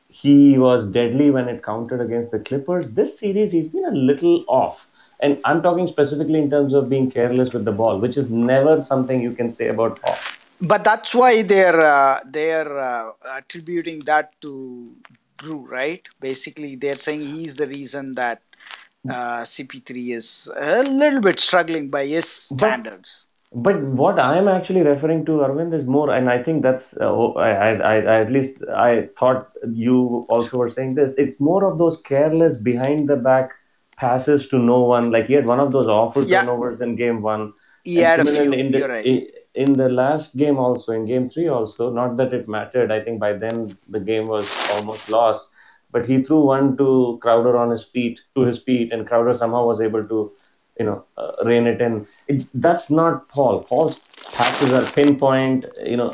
He 0.09 0.59
was 0.59 0.87
deadly 0.87 1.30
when 1.30 1.48
it 1.48 1.62
counted 1.62 2.00
against 2.00 2.33
the 2.33 2.40
Clippers. 2.40 2.90
This 2.90 3.16
series, 3.20 3.52
he's 3.52 3.68
been 3.68 3.85
a 3.85 3.92
little 3.92 4.44
off. 4.48 4.88
And 5.20 5.38
I'm 5.44 5.62
talking 5.62 5.87
specifically 5.87 6.40
in 6.40 6.50
terms 6.50 6.74
of 6.74 6.88
being 6.88 7.09
careless 7.12 7.54
with 7.54 7.64
the 7.64 7.72
ball, 7.72 8.00
which 8.00 8.16
is 8.16 8.33
never 8.33 8.83
something 8.83 9.20
you 9.20 9.33
can 9.33 9.52
say 9.52 9.68
about 9.68 10.02
Paul 10.02 10.16
but 10.60 10.84
that's 10.84 11.14
why 11.14 11.42
they're 11.42 11.80
uh, 11.80 12.20
they're 12.26 12.78
uh, 12.78 13.12
attributing 13.30 14.00
that 14.00 14.38
to 14.42 14.94
Jrue, 15.38 15.66
right? 15.66 16.06
Basically, 16.20 16.76
they're 16.76 16.96
saying 16.96 17.20
he's 17.22 17.56
the 17.56 17.66
reason 17.66 18.14
that 18.14 18.42
uh, 19.08 19.42
CP3 19.42 20.16
is 20.16 20.50
a 20.56 20.82
little 20.82 21.20
bit 21.20 21.40
struggling 21.40 21.88
by 21.88 22.06
his 22.06 22.28
standards. 22.28 23.26
But, 23.52 23.72
but 23.72 23.82
what 23.82 24.20
I'm 24.20 24.48
actually 24.48 24.82
referring 24.82 25.24
to, 25.26 25.32
Arvind, 25.38 25.72
is 25.72 25.86
more, 25.86 26.10
and 26.14 26.28
I 26.28 26.42
think 26.42 26.62
that's 26.62 26.92
uh, 26.94 27.06
oh, 27.06 27.32
I, 27.34 27.50
I, 27.50 27.96
I, 27.98 28.20
at 28.20 28.30
least 28.30 28.62
I 28.74 29.08
thought 29.18 29.50
you 29.68 30.26
also 30.28 30.58
were 30.58 30.68
saying 30.68 30.94
this. 30.94 31.14
It's 31.16 31.40
more 31.40 31.64
of 31.64 31.78
those 31.78 31.96
careless 31.96 32.58
behind 32.58 33.08
the 33.08 33.16
back 33.16 33.52
passes 33.96 34.48
to 34.48 34.58
no 34.58 34.84
one. 34.84 35.10
Like 35.10 35.26
he 35.26 35.32
had 35.32 35.46
one 35.46 35.58
of 35.58 35.72
those 35.72 35.86
awful 35.86 36.24
yeah. 36.24 36.42
turnovers 36.42 36.80
in 36.80 36.96
game 36.96 37.22
one. 37.22 37.54
Yeah, 37.84 38.20
in 38.20 38.72
the, 38.72 38.86
right 38.86 39.32
in 39.54 39.72
the 39.74 39.88
last 39.88 40.36
game 40.36 40.58
also 40.58 40.92
in 40.92 41.06
game 41.06 41.28
three 41.28 41.48
also 41.48 41.90
not 41.90 42.16
that 42.16 42.32
it 42.32 42.48
mattered. 42.48 42.90
I 42.92 43.00
think 43.00 43.20
by 43.20 43.32
then 43.32 43.76
the 43.88 44.00
game 44.00 44.26
was 44.26 44.46
almost 44.68 45.08
lost. 45.08 45.50
But 45.92 46.06
he 46.06 46.22
threw 46.22 46.44
one 46.44 46.76
to 46.76 47.18
crowder 47.20 47.56
on 47.56 47.70
his 47.70 47.84
feet 47.84 48.20
to 48.36 48.42
his 48.42 48.60
feet 48.60 48.92
and 48.92 49.06
crowder 49.06 49.36
somehow 49.36 49.66
was 49.66 49.80
able 49.80 50.06
to 50.06 50.32
you 50.78 50.86
know 50.86 51.04
uh, 51.16 51.32
rein 51.44 51.66
it 51.66 51.80
in. 51.80 52.06
It, 52.28 52.46
that's 52.54 52.90
not 52.90 53.28
paul. 53.28 53.64
Paul's 53.64 54.00
passes 54.32 54.72
are 54.72 54.86
pinpoint 54.92 55.64
you 55.84 55.96
know 55.96 56.12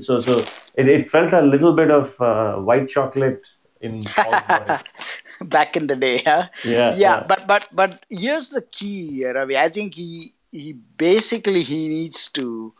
so 0.00 0.20
so 0.20 0.38
it, 0.74 0.88
it 0.88 1.08
felt 1.08 1.32
a 1.32 1.42
little 1.42 1.72
bit 1.72 1.90
of 1.90 2.20
uh, 2.20 2.56
white 2.56 2.88
chocolate 2.88 3.46
in 3.80 4.02
back 5.42 5.76
in 5.76 5.86
the 5.86 5.96
day 5.96 6.22
huh? 6.24 6.48
yeah, 6.64 6.96
yeah 6.96 6.98
yeah. 6.98 7.24
but 7.26 7.46
but 7.46 7.68
but 7.72 8.04
here's 8.10 8.50
the 8.50 8.62
key 8.62 9.24
ravi. 9.24 9.56
I 9.56 9.68
think 9.68 9.94
he 9.94 10.34
he 10.54 10.72
basically 10.72 11.62
he 11.62 11.88
needs 11.88 12.30
to 12.30 12.72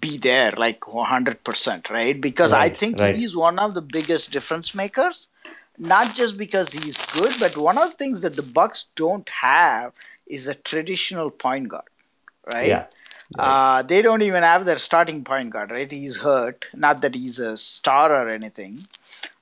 be 0.00 0.18
there 0.18 0.52
like 0.52 0.80
100% 0.80 1.90
right 1.90 2.20
because 2.20 2.52
right, 2.52 2.72
i 2.72 2.74
think 2.82 3.00
right. 3.00 3.16
he's 3.16 3.36
one 3.36 3.58
of 3.58 3.74
the 3.74 3.82
biggest 3.82 4.30
difference 4.30 4.74
makers 4.74 5.28
not 5.78 6.14
just 6.14 6.38
because 6.38 6.72
he's 6.72 6.96
good 7.18 7.34
but 7.40 7.56
one 7.56 7.78
of 7.78 7.90
the 7.90 7.96
things 7.96 8.20
that 8.20 8.34
the 8.34 8.48
bucks 8.60 8.84
don't 8.94 9.28
have 9.30 9.92
is 10.26 10.46
a 10.46 10.54
traditional 10.54 11.30
point 11.30 11.68
guard 11.68 11.90
right 12.54 12.68
yeah 12.68 12.84
uh, 13.38 13.82
they 13.82 14.00
don't 14.00 14.22
even 14.22 14.42
have 14.42 14.64
their 14.64 14.78
starting 14.78 15.22
point 15.22 15.50
guard, 15.50 15.70
right? 15.70 15.92
He's 15.92 16.16
hurt. 16.16 16.64
Not 16.74 17.02
that 17.02 17.14
he's 17.14 17.38
a 17.38 17.58
star 17.58 18.10
or 18.10 18.30
anything, 18.30 18.78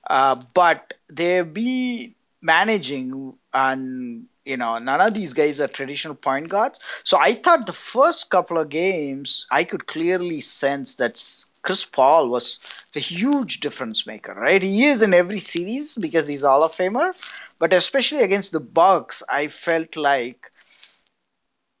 uh, 0.09 0.35
but 0.53 0.93
they've 1.09 1.53
been 1.53 2.13
managing 2.41 3.33
and 3.53 4.25
you 4.47 4.57
know, 4.57 4.77
none 4.77 5.01
of 5.01 5.13
these 5.13 5.33
guys 5.33 5.59
are 5.59 5.67
traditional 5.67 6.15
point 6.15 6.49
guards. 6.49 6.79
So 7.03 7.17
I 7.17 7.33
thought 7.33 7.65
the 7.65 7.73
first 7.73 8.29
couple 8.29 8.57
of 8.57 8.69
games, 8.69 9.45
I 9.51 9.63
could 9.63 9.87
clearly 9.87 10.41
sense 10.41 10.95
that 10.95 11.21
Chris 11.63 11.83
Paul 11.85 12.29
was 12.29 12.59
a 12.95 12.99
huge 12.99 13.59
difference 13.59 14.07
maker, 14.07 14.33
right? 14.33 14.63
He 14.63 14.85
is 14.85 15.01
in 15.01 15.13
every 15.13 15.39
series 15.39 15.95
because 15.95 16.27
he's 16.27 16.43
Hall 16.43 16.63
of 16.63 16.71
Famer, 16.71 17.11
but 17.59 17.73
especially 17.73 18.21
against 18.21 18.53
the 18.53 18.61
Bucks, 18.61 19.21
I 19.29 19.49
felt 19.49 19.97
like, 19.97 20.51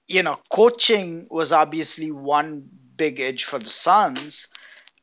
you 0.07 0.23
know, 0.23 0.37
coaching 0.49 1.27
was 1.29 1.51
obviously 1.53 2.11
one 2.11 2.69
big 2.97 3.19
edge 3.19 3.43
for 3.45 3.59
the 3.59 3.69
Suns, 3.69 4.47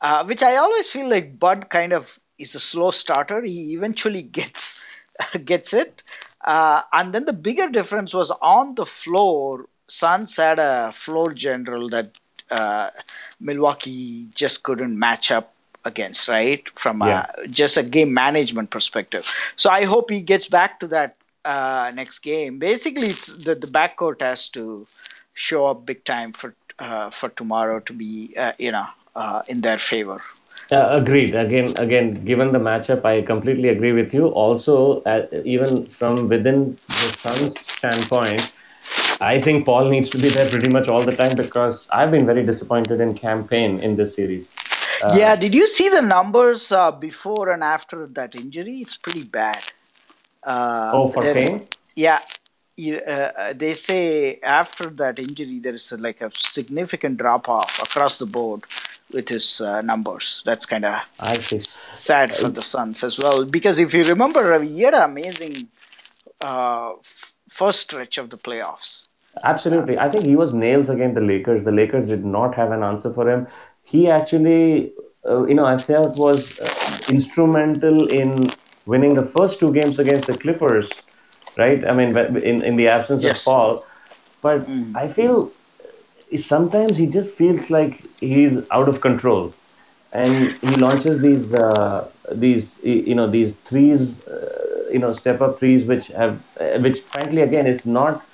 uh, 0.00 0.24
which 0.24 0.42
I 0.42 0.56
always 0.56 0.88
feel 0.90 1.08
like 1.08 1.38
Bud 1.38 1.70
kind 1.70 1.92
of 1.92 2.18
is 2.38 2.54
a 2.54 2.60
slow 2.60 2.90
starter. 2.90 3.42
He 3.42 3.74
eventually 3.74 4.22
gets 4.38 4.82
gets 5.44 5.72
it, 5.72 6.02
uh, 6.44 6.82
and 6.92 7.12
then 7.12 7.24
the 7.24 7.32
bigger 7.32 7.68
difference 7.68 8.14
was 8.14 8.30
on 8.42 8.74
the 8.74 8.86
floor. 8.86 9.66
Suns 9.88 10.36
had 10.36 10.58
a 10.58 10.92
floor 10.92 11.32
general 11.32 11.88
that 11.90 12.18
uh, 12.50 12.90
Milwaukee 13.40 14.26
just 14.34 14.62
couldn't 14.62 14.98
match 14.98 15.30
up 15.30 15.54
against, 15.84 16.28
right? 16.28 16.68
From 16.78 17.00
yeah. 17.02 17.26
a, 17.38 17.48
just 17.48 17.76
a 17.76 17.82
game 17.82 18.12
management 18.12 18.70
perspective. 18.70 19.30
So 19.56 19.70
I 19.70 19.84
hope 19.84 20.10
he 20.10 20.20
gets 20.20 20.46
back 20.46 20.80
to 20.80 20.86
that 20.88 21.16
uh, 21.44 21.92
next 21.94 22.20
game. 22.20 22.58
Basically, 22.58 23.08
it's 23.08 23.26
the 23.26 23.54
the 23.54 23.66
backcourt 23.66 24.20
has 24.20 24.48
to 24.50 24.86
show 25.34 25.66
up 25.66 25.84
big 25.86 26.04
time 26.04 26.32
for 26.32 26.54
uh, 26.78 27.10
for 27.10 27.28
tomorrow 27.30 27.80
to 27.80 27.92
be 27.92 28.34
uh, 28.36 28.52
you 28.58 28.72
know 28.72 28.86
uh, 29.14 29.42
in 29.48 29.60
their 29.60 29.78
favor. 29.78 30.20
Uh, 30.72 30.88
agreed. 30.90 31.34
Again, 31.34 31.74
again, 31.76 32.24
given 32.24 32.52
the 32.52 32.58
matchup, 32.58 33.04
I 33.04 33.22
completely 33.22 33.68
agree 33.68 33.92
with 33.92 34.14
you. 34.14 34.28
Also, 34.28 35.02
uh, 35.02 35.26
even 35.44 35.86
from 35.86 36.28
within 36.28 36.76
the 36.88 37.12
Suns' 37.12 37.54
standpoint, 37.60 38.50
I 39.20 39.40
think 39.40 39.66
Paul 39.66 39.90
needs 39.90 40.10
to 40.10 40.18
be 40.18 40.28
there 40.28 40.48
pretty 40.48 40.68
much 40.68 40.88
all 40.88 41.02
the 41.02 41.12
time 41.12 41.36
because 41.36 41.86
I've 41.92 42.10
been 42.10 42.26
very 42.26 42.44
disappointed 42.44 43.00
in 43.00 43.14
Cam 43.14 43.46
Payne 43.46 43.78
in 43.80 43.96
this 43.96 44.14
series. 44.14 44.50
Uh, 45.02 45.14
yeah, 45.18 45.36
did 45.36 45.54
you 45.54 45.66
see 45.66 45.88
the 45.88 46.00
numbers 46.00 46.72
uh, 46.72 46.90
before 46.90 47.50
and 47.50 47.62
after 47.62 48.06
that 48.06 48.34
injury? 48.34 48.78
It's 48.78 48.96
pretty 48.96 49.24
bad. 49.24 49.62
Uh, 50.42 50.90
oh, 50.94 51.08
for 51.08 51.22
Payne? 51.22 51.66
Yeah, 51.94 52.20
uh, 53.06 53.52
they 53.54 53.74
say 53.74 54.40
after 54.42 54.86
that 54.86 55.18
injury 55.18 55.60
there 55.60 55.74
is 55.74 55.92
like 55.92 56.20
a 56.20 56.30
significant 56.34 57.18
drop 57.18 57.48
off 57.48 57.80
across 57.80 58.18
the 58.18 58.26
board 58.26 58.64
with 59.10 59.28
his 59.28 59.60
uh, 59.60 59.80
numbers. 59.80 60.42
That's 60.44 60.66
kind 60.66 60.84
of 60.84 61.00
sad 61.94 62.34
for 62.34 62.48
the 62.48 62.62
Suns 62.62 63.02
as 63.04 63.18
well. 63.18 63.44
Because 63.44 63.78
if 63.78 63.94
you 63.94 64.04
remember, 64.04 64.60
he 64.62 64.80
had 64.82 64.94
an 64.94 65.02
amazing 65.02 65.68
uh, 66.40 66.92
f- 66.98 67.34
first 67.48 67.80
stretch 67.80 68.18
of 68.18 68.30
the 68.30 68.38
playoffs. 68.38 69.06
absolutely. 69.44 69.98
I 69.98 70.08
think 70.10 70.24
he 70.24 70.36
was 70.36 70.52
nails 70.52 70.88
against 70.88 71.14
the 71.14 71.20
Lakers. 71.20 71.64
The 71.64 71.72
Lakers 71.72 72.08
did 72.08 72.24
not 72.24 72.54
have 72.54 72.70
an 72.70 72.82
answer 72.82 73.12
for 73.12 73.28
him. 73.28 73.46
He 73.82 74.08
actually, 74.08 74.92
uh, 75.28 75.44
you 75.46 75.54
know, 75.54 75.66
I 75.66 75.78
thought 75.78 76.16
was 76.16 76.58
uh, 76.58 76.70
instrumental 77.08 78.08
in 78.08 78.54
winning 78.86 79.14
the 79.14 79.22
first 79.24 79.58
two 79.60 79.72
games 79.72 79.98
against 79.98 80.26
the 80.26 80.34
Clippers, 80.34 81.04
right? 81.56 81.84
I 81.86 81.92
mean, 81.92 82.16
in 82.16 82.62
in 82.62 82.76
the 82.76 82.88
absence 82.88 83.24
of 83.24 83.42
Paul, 83.44 83.84
but 84.42 84.68
Mm. 84.68 84.92
I 84.94 85.08
feel 85.08 85.52
sometimes 86.36 86.96
he 86.96 87.06
just 87.06 87.34
feels 87.36 87.70
like 87.70 88.02
he's 88.20 88.58
out 88.70 88.88
of 88.88 89.00
control. 89.00 89.56
And 90.12 90.56
he 90.62 90.76
launches 90.76 91.20
these 91.20 91.52
uh, 91.54 92.10
these 92.32 92.78
you 92.84 93.14
know 93.16 93.28
these 93.28 93.56
threes 93.56 94.20
uh, 94.22 94.88
you 94.92 94.98
know 95.00 95.12
step 95.12 95.40
up 95.40 95.58
threes 95.58 95.86
which 95.86 96.06
have 96.08 96.44
uh, 96.60 96.78
which 96.78 97.00
frankly 97.00 97.42
again 97.42 97.66
is 97.66 97.84
not 97.84 98.24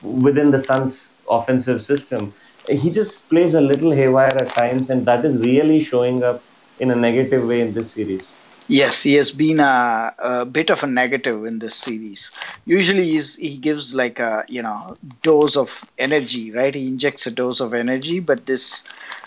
within 0.00 0.50
the 0.50 0.58
Suns 0.58 1.14
offensive 1.28 1.82
system. 1.82 2.34
He 2.68 2.90
just 2.90 3.28
plays 3.30 3.54
a 3.54 3.60
little 3.60 3.92
haywire 3.92 4.36
at 4.40 4.54
times 4.54 4.90
and 4.90 5.06
that 5.06 5.24
is 5.24 5.40
really 5.40 5.80
showing 5.80 6.22
up 6.24 6.44
in 6.78 6.90
a 6.90 6.96
negative 6.96 7.46
way 7.46 7.60
in 7.60 7.74
this 7.74 7.92
series 7.94 8.35
Yes, 8.68 9.02
he 9.04 9.14
has 9.14 9.30
been 9.30 9.60
a, 9.60 10.14
a 10.18 10.44
bit 10.44 10.70
of 10.70 10.82
a 10.82 10.86
negative 10.86 11.44
in 11.44 11.60
this 11.60 11.76
series. 11.76 12.32
Usually, 12.64 13.04
he's, 13.04 13.36
he 13.36 13.56
gives 13.56 13.94
like 13.94 14.18
a 14.18 14.44
you 14.48 14.62
know 14.62 14.96
dose 15.22 15.56
of 15.56 15.84
energy, 15.98 16.50
right? 16.50 16.74
He 16.74 16.88
injects 16.88 17.26
a 17.26 17.30
dose 17.30 17.60
of 17.60 17.74
energy, 17.74 18.18
but 18.20 18.46
this 18.46 18.84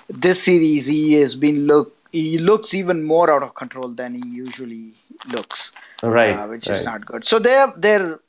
this 0.10 0.44
series 0.44 0.88
he 0.88 1.14
has 1.14 1.36
been 1.36 1.68
look 1.68 1.96
he 2.12 2.38
looks 2.40 2.74
even 2.74 3.04
more 3.04 3.32
out 3.32 3.44
of 3.44 3.54
control 3.56 3.90
than 3.90 4.16
he 4.16 4.28
usually 4.28 4.94
looks, 5.30 5.72
right 6.04 6.36
uh, 6.36 6.48
which 6.48 6.70
right 6.70 6.76
is 6.76 6.86
not 6.86 7.06
good. 7.06 7.26
So 7.26 7.40
their 7.40 7.72
their 7.78 8.20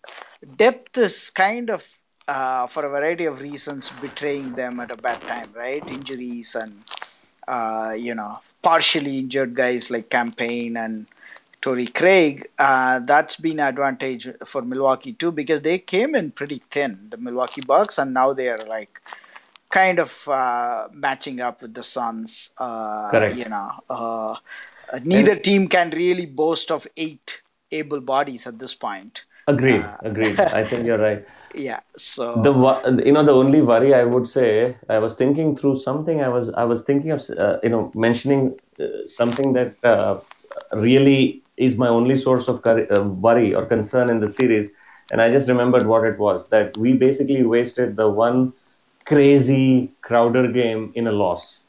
depth 0.56 0.96
is 0.98 1.30
kind 1.30 1.70
of 1.70 1.86
uh, 2.28 2.66
for 2.68 2.84
a 2.84 2.88
variety 2.88 3.24
of 3.24 3.40
reasons 3.40 3.90
betraying 3.90 4.54
them 4.54 4.78
at 4.80 4.90
a 4.90 4.96
bad 4.96 5.20
time, 5.26 5.52
right? 5.54 5.82
Injuries 5.88 6.54
and 6.54 6.84
uh, 7.56 7.92
you 8.06 8.14
know, 8.14 8.32
partially 8.62 9.18
injured 9.18 9.54
guys 9.54 9.90
like 9.90 10.08
Cam 10.10 10.30
Payne 10.32 10.76
and 10.76 11.06
Torrey 11.62 11.86
Craig, 12.00 12.48
uh, 12.58 13.00
that's 13.10 13.36
been 13.36 13.60
an 13.60 13.66
advantage 13.68 14.28
for 14.46 14.62
Milwaukee 14.62 15.12
too 15.12 15.32
because 15.40 15.60
they 15.62 15.78
came 15.78 16.14
in 16.14 16.30
pretty 16.30 16.62
thin, 16.70 16.92
the 17.10 17.16
Milwaukee 17.26 17.60
Bucks, 17.72 17.98
and 17.98 18.14
now 18.14 18.32
they 18.32 18.48
are 18.48 18.64
like 18.76 19.00
kind 19.70 19.98
of 19.98 20.12
uh, 20.28 20.88
matching 20.92 21.40
up 21.40 21.60
with 21.62 21.74
the 21.74 21.82
Suns. 21.82 22.50
Uh, 22.58 23.10
Correct. 23.10 23.36
You 23.36 23.48
know, 23.54 23.70
uh, 23.90 24.36
neither 25.04 25.32
And- 25.32 25.44
team 25.44 25.68
can 25.68 25.90
really 25.90 26.26
boast 26.26 26.70
of 26.70 26.86
eight 26.96 27.42
able 27.72 28.00
bodies 28.00 28.46
at 28.46 28.58
this 28.58 28.74
point. 28.74 29.24
agreed 29.46 29.84
Uh, 29.84 29.96
agreed 30.10 30.38
i 30.60 30.62
think 30.70 30.80
you're 30.86 30.98
right 31.02 31.22
Yeah, 31.54 31.80
so 31.96 32.46
the 32.46 33.02
you 33.04 33.12
know 33.12 33.24
the 33.24 33.32
only 33.32 33.60
worry 33.60 33.92
i 33.94 34.04
would 34.04 34.26
say 34.28 34.76
i 34.88 34.98
was 34.98 35.14
thinking 35.14 35.56
through 35.56 35.76
something 35.76 36.20
i 36.22 36.28
was 36.28 36.48
i 36.50 36.64
was 36.64 36.82
thinking 36.82 37.10
of 37.10 37.22
uh, 37.38 37.56
you 37.62 37.68
know 37.68 37.90
mentioning 37.94 38.54
uh, 38.80 38.86
something 39.06 39.52
that 39.52 39.74
uh, 39.84 40.18
really 40.72 41.42
is 41.56 41.76
my 41.76 41.88
only 41.88 42.16
source 42.16 42.48
of 42.48 42.60
uh, 42.66 43.02
worry 43.26 43.54
or 43.54 43.66
concern 43.66 44.08
in 44.10 44.20
the 44.20 44.28
series. 44.28 44.68
And 45.10 45.20
i 45.20 45.30
just 45.30 45.48
remembered 45.48 45.86
what 45.86 46.04
it 46.04 46.18
was 46.18 46.48
that 46.50 46.76
we 46.76 46.92
basically 46.94 47.42
wasted 47.44 47.96
the 47.96 48.08
one 48.08 48.52
crazy 49.06 49.94
crowder 50.02 50.46
game 50.50 50.92
in 50.94 51.06
a 51.06 51.12
loss. 51.12 51.62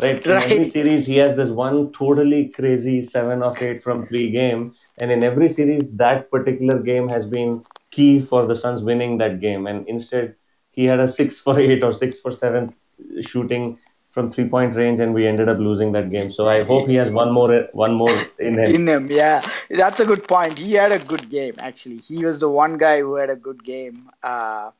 Right? 0.00 0.24
In 0.26 0.40
every 0.40 0.64
Right. 0.64 0.66
series 0.66 1.06
he 1.06 1.16
has 1.16 1.36
this 1.36 1.50
one 1.50 1.92
totally 1.92 2.48
crazy 2.48 3.00
7 3.00 3.42
of 3.42 3.60
8 3.62 3.82
from 3.82 4.06
3 4.06 4.30
game. 4.30 4.72
And 4.98 5.10
in 5.10 5.22
every 5.24 5.48
series 5.48 5.94
that 5.96 6.30
particular 6.30 6.78
game 6.80 7.08
has 7.08 7.26
been 7.26 7.64
key 7.90 8.20
for 8.20 8.46
the 8.46 8.56
Suns 8.56 8.82
winning 8.82 9.18
that 9.18 9.40
game. 9.40 9.66
And 9.66 9.88
instead, 9.88 10.34
he 10.70 10.84
had 10.84 11.00
a 11.00 11.08
six 11.08 11.38
for 11.38 11.58
eight 11.58 11.82
or 11.82 11.92
six 11.92 12.18
for 12.18 12.32
seven 12.32 12.72
shooting 13.20 13.78
from 14.10 14.30
three 14.30 14.48
point 14.48 14.74
range, 14.74 15.00
and 15.00 15.14
we 15.14 15.26
ended 15.26 15.48
up 15.48 15.58
losing 15.58 15.92
that 15.92 16.10
game. 16.10 16.32
So 16.32 16.48
I 16.48 16.64
hope 16.64 16.88
he 16.88 16.94
has 16.96 17.10
one 17.10 17.32
more 17.32 17.68
one 17.72 17.94
more 17.94 18.10
in 18.38 18.54
him. 18.58 18.74
in 18.74 18.88
him 18.88 19.10
yeah 19.10 19.42
that's 19.70 20.00
a 20.00 20.06
good 20.06 20.26
point 20.26 20.58
he 20.58 20.72
had 20.72 20.92
a 20.92 20.98
good 20.98 21.28
game 21.28 21.54
actually 21.58 21.98
he 21.98 22.24
was 22.24 22.40
the 22.40 22.48
one 22.48 22.78
guy 22.78 22.98
who 23.00 23.14
had 23.14 23.30
a 23.30 23.36
good 23.36 23.62
game 23.62 24.10
uh, 24.22 24.70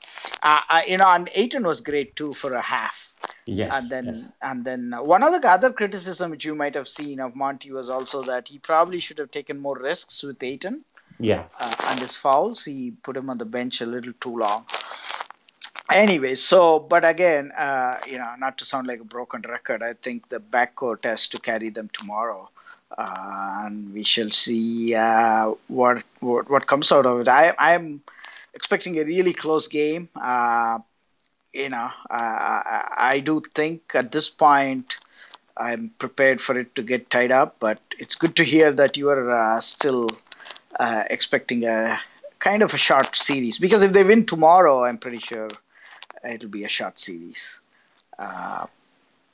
uh, 0.43 0.61
uh, 0.69 0.83
you 0.87 0.97
know 0.97 1.09
and 1.09 1.29
Ayton 1.35 1.65
was 1.65 1.81
great 1.81 2.17
too 2.17 2.33
for 2.33 2.53
a 2.53 2.61
half 2.61 3.09
Yes, 3.47 3.73
and 3.75 3.91
then 3.91 4.07
yes. 4.07 4.25
and 4.43 4.65
then 4.65 4.95
uh, 4.95 5.03
one 5.03 5.23
other 5.23 5.45
other 5.49 5.73
criticism 5.73 6.31
which 6.31 6.45
you 6.45 6.55
might 6.55 6.75
have 6.75 6.87
seen 6.87 7.19
of 7.19 7.35
Monty 7.35 7.73
was 7.73 7.89
also 7.89 8.23
that 8.23 8.49
he 8.49 8.59
probably 8.59 9.01
should 9.01 9.19
have 9.19 9.31
taken 9.31 9.59
more 9.59 9.77
risks 9.79 10.23
with 10.23 10.43
Ayton 10.43 10.85
yeah, 11.19 11.45
uh, 11.59 11.75
and 11.85 12.01
his 12.01 12.15
fouls 12.15 12.65
he 12.65 12.93
put 13.03 13.17
him 13.17 13.31
on 13.31 13.39
the 13.39 13.45
bench 13.45 13.81
a 13.81 13.87
little 13.87 14.13
too 14.21 14.37
long. 14.37 14.65
Anyway 15.91 16.35
so 16.35 16.79
but 16.79 17.05
again 17.05 17.51
uh, 17.53 17.99
you 18.07 18.19
know 18.19 18.35
not 18.39 18.59
to 18.59 18.65
sound 18.65 18.87
like 18.87 19.01
a 19.01 19.05
broken 19.05 19.41
record 19.49 19.83
i 19.83 19.95
think 19.95 20.29
the 20.29 20.39
backcourt 20.39 21.03
has 21.05 21.27
to 21.29 21.39
carry 21.39 21.71
them 21.71 21.89
tomorrow. 21.93 22.49
Uh, 22.97 23.65
and 23.67 23.93
we 23.93 24.03
shall 24.03 24.31
see 24.31 24.95
uh, 24.95 25.53
what, 25.69 26.03
what 26.21 26.49
what 26.51 26.67
comes 26.67 26.91
out 26.91 27.05
of 27.05 27.21
it. 27.21 27.29
I 27.29 27.55
i'm 27.59 28.03
expecting 28.55 28.99
a 28.99 29.05
really 29.05 29.33
close 29.33 29.69
game. 29.69 30.09
Uh, 30.15 30.79
you 31.53 31.69
know 31.69 31.91
uh, 32.11 32.63
I, 33.11 33.23
do 33.25 33.43
think 33.55 33.95
at 33.95 34.13
this 34.13 34.29
point 34.29 34.99
i'm 35.57 35.91
prepared 35.99 36.41
for 36.41 36.59
it 36.59 36.75
to 36.75 36.83
get 36.83 37.11
tied 37.11 37.33
up 37.33 37.57
but 37.59 37.81
it's 37.99 38.15
good 38.15 38.37
to 38.37 38.45
hear 38.45 38.71
that 38.73 38.97
you 38.97 39.09
are 39.11 39.61
still 39.61 40.09
uh, 40.79 41.05
expecting 41.11 41.65
a 41.65 42.01
kind 42.39 42.63
of 42.63 42.73
a 42.73 42.79
short 42.79 43.17
series 43.17 43.59
because 43.59 43.83
if 43.83 43.93
they 43.93 44.05
win 44.05 44.25
tomorrow 44.25 44.85
i'm 44.85 44.99
pretty 44.99 45.19
sure 45.19 45.49
it'll 46.29 46.49
be 46.49 46.65
a 46.65 46.69
short 46.69 46.99
series 46.99 47.61
uh, 48.19 48.67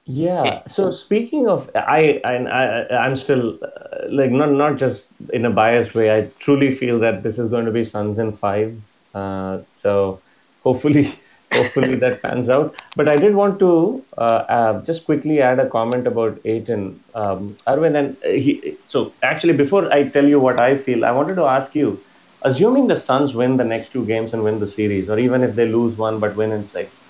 Yeah. 0.06 0.66
So 0.66 0.90
speaking 0.90 1.48
of, 1.48 1.70
I 1.74 2.20
and 2.24 2.48
I, 2.48 2.86
I'm 2.88 3.16
still 3.16 3.58
uh, 3.62 4.06
like 4.08 4.30
not 4.30 4.52
not 4.52 4.76
just 4.76 5.08
in 5.32 5.46
a 5.46 5.50
biased 5.50 5.94
way. 5.94 6.14
I 6.16 6.28
truly 6.38 6.70
feel 6.70 6.98
that 6.98 7.22
this 7.22 7.38
is 7.38 7.48
going 7.48 7.64
to 7.64 7.70
be 7.72 7.84
Suns 7.84 8.18
in 8.18 8.32
five. 8.32 8.76
Uh, 9.14 9.60
so 9.70 10.20
hopefully, 10.62 11.14
hopefully 11.54 11.94
that 12.04 12.22
pans 12.22 12.48
out. 12.48 12.74
But 12.96 13.08
I 13.08 13.16
did 13.16 13.34
want 13.34 13.58
to 13.60 14.04
uh, 14.18 14.44
uh, 14.56 14.82
just 14.82 15.04
quickly 15.04 15.40
add 15.40 15.58
a 15.58 15.68
comment 15.68 16.06
about 16.06 16.40
Ayton, 16.44 17.00
um, 17.14 17.56
Arvind, 17.66 17.96
and 17.96 18.42
he. 18.42 18.76
So 18.86 19.12
actually, 19.22 19.54
before 19.54 19.92
I 19.92 20.08
tell 20.08 20.26
you 20.26 20.40
what 20.40 20.60
I 20.60 20.76
feel, 20.76 21.04
I 21.04 21.12
wanted 21.12 21.36
to 21.36 21.44
ask 21.44 21.74
you. 21.74 22.00
Assuming 22.46 22.88
the 22.88 22.96
Suns 22.96 23.34
win 23.34 23.56
the 23.56 23.64
next 23.64 23.90
two 23.90 24.04
games 24.04 24.34
and 24.34 24.44
win 24.44 24.60
the 24.60 24.68
series, 24.68 25.08
or 25.08 25.18
even 25.18 25.42
if 25.42 25.54
they 25.54 25.66
lose 25.66 25.96
one 25.96 26.18
but 26.20 26.36
win 26.36 26.52
in 26.52 26.62
six, 26.62 27.00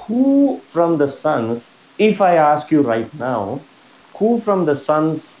who 0.00 0.60
from 0.66 0.98
the 0.98 1.08
Suns, 1.08 1.70
if 1.98 2.20
I 2.20 2.34
ask 2.36 2.70
you 2.70 2.82
right 2.82 3.12
now, 3.14 3.60
who 4.16 4.38
from 4.38 4.66
the 4.66 4.76
Suns 4.76 5.34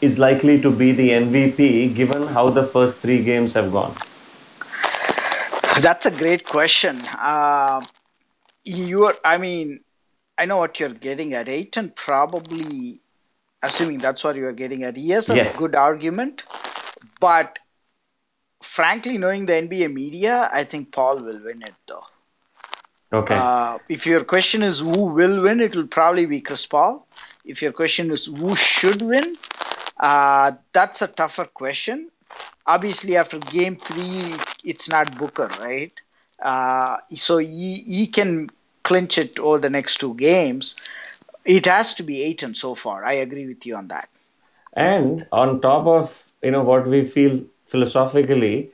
is 0.00 0.18
likely 0.18 0.60
to 0.60 0.70
be 0.70 0.90
the 0.90 1.10
MVP 1.10 1.94
given 1.94 2.26
how 2.26 2.50
the 2.50 2.64
first 2.64 2.98
three 2.98 3.22
games 3.22 3.52
have 3.52 3.70
gone? 3.70 3.94
That's 5.80 6.06
a 6.06 6.10
great 6.10 6.44
question 6.46 7.00
uh, 7.18 7.82
you 8.64 9.06
are 9.06 9.14
i 9.24 9.38
mean 9.38 9.80
i 10.38 10.44
know 10.44 10.58
what 10.58 10.78
you're 10.80 10.90
getting 11.08 11.34
at 11.34 11.48
Ayton 11.48 11.90
probably 11.96 13.00
assuming 13.62 13.98
that's 13.98 14.24
what 14.24 14.36
you're 14.36 14.52
getting 14.52 14.82
at 14.84 14.96
he 14.96 15.10
has 15.10 15.30
a 15.30 15.36
Yes. 15.36 15.56
good 15.56 15.74
argument 15.74 16.44
but 17.20 17.58
frankly 18.62 19.18
knowing 19.18 19.46
the 19.46 19.52
nba 19.52 19.92
media 19.92 20.48
i 20.52 20.64
think 20.64 20.92
paul 20.92 21.16
will 21.18 21.40
win 21.44 21.62
it 21.62 21.74
though 21.88 22.04
Okay. 23.12 23.36
Uh, 23.36 23.78
if 23.88 24.06
your 24.06 24.24
question 24.24 24.62
is 24.62 24.80
who 24.80 25.04
will 25.06 25.42
win, 25.42 25.60
it 25.60 25.76
will 25.76 25.86
probably 25.88 26.26
be 26.26 26.40
Chris 26.40 26.66
Paul. 26.66 27.06
If 27.44 27.62
your 27.62 27.72
question 27.72 28.10
is 28.12 28.26
who 28.26 28.54
should 28.56 29.02
win, 29.02 29.36
uh, 29.98 30.52
that's 30.72 31.02
a 31.02 31.08
tougher 31.08 31.46
question. 31.46 32.11
Obviously, 32.66 33.16
after 33.16 33.38
game 33.38 33.76
three, 33.76 34.34
it's 34.64 34.88
not 34.88 35.16
Booker, 35.18 35.48
right? 35.60 35.92
Uh, 36.42 36.98
so 37.14 37.38
he, 37.38 37.74
he 37.76 38.06
can 38.06 38.50
clinch 38.82 39.18
it 39.18 39.38
over 39.38 39.58
the 39.58 39.70
next 39.70 39.98
two 39.98 40.14
games. 40.14 40.76
It 41.44 41.66
has 41.66 41.94
to 41.94 42.02
be 42.02 42.22
Ayton 42.22 42.54
so 42.54 42.74
far. 42.74 43.04
I 43.04 43.14
agree 43.14 43.46
with 43.46 43.66
you 43.66 43.76
on 43.76 43.88
that. 43.88 44.08
and 44.74 45.26
on 45.32 45.60
top 45.60 45.86
of 45.86 46.24
you 46.42 46.50
know 46.50 46.62
what 46.62 46.86
we 46.86 47.04
feel 47.04 47.40
philosophically, 47.66 48.70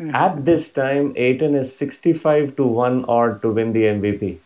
Mm-hmm. 0.00 0.26
at 0.26 0.44
this 0.44 0.70
time, 0.72 1.12
Ayton 1.16 1.54
is 1.54 1.74
65 1.76 2.56
to 2.56 2.66
1 2.66 3.04
odd 3.06 3.42
to 3.42 3.50
win 3.52 3.72
the 3.72 3.86
MVP. 3.88 4.40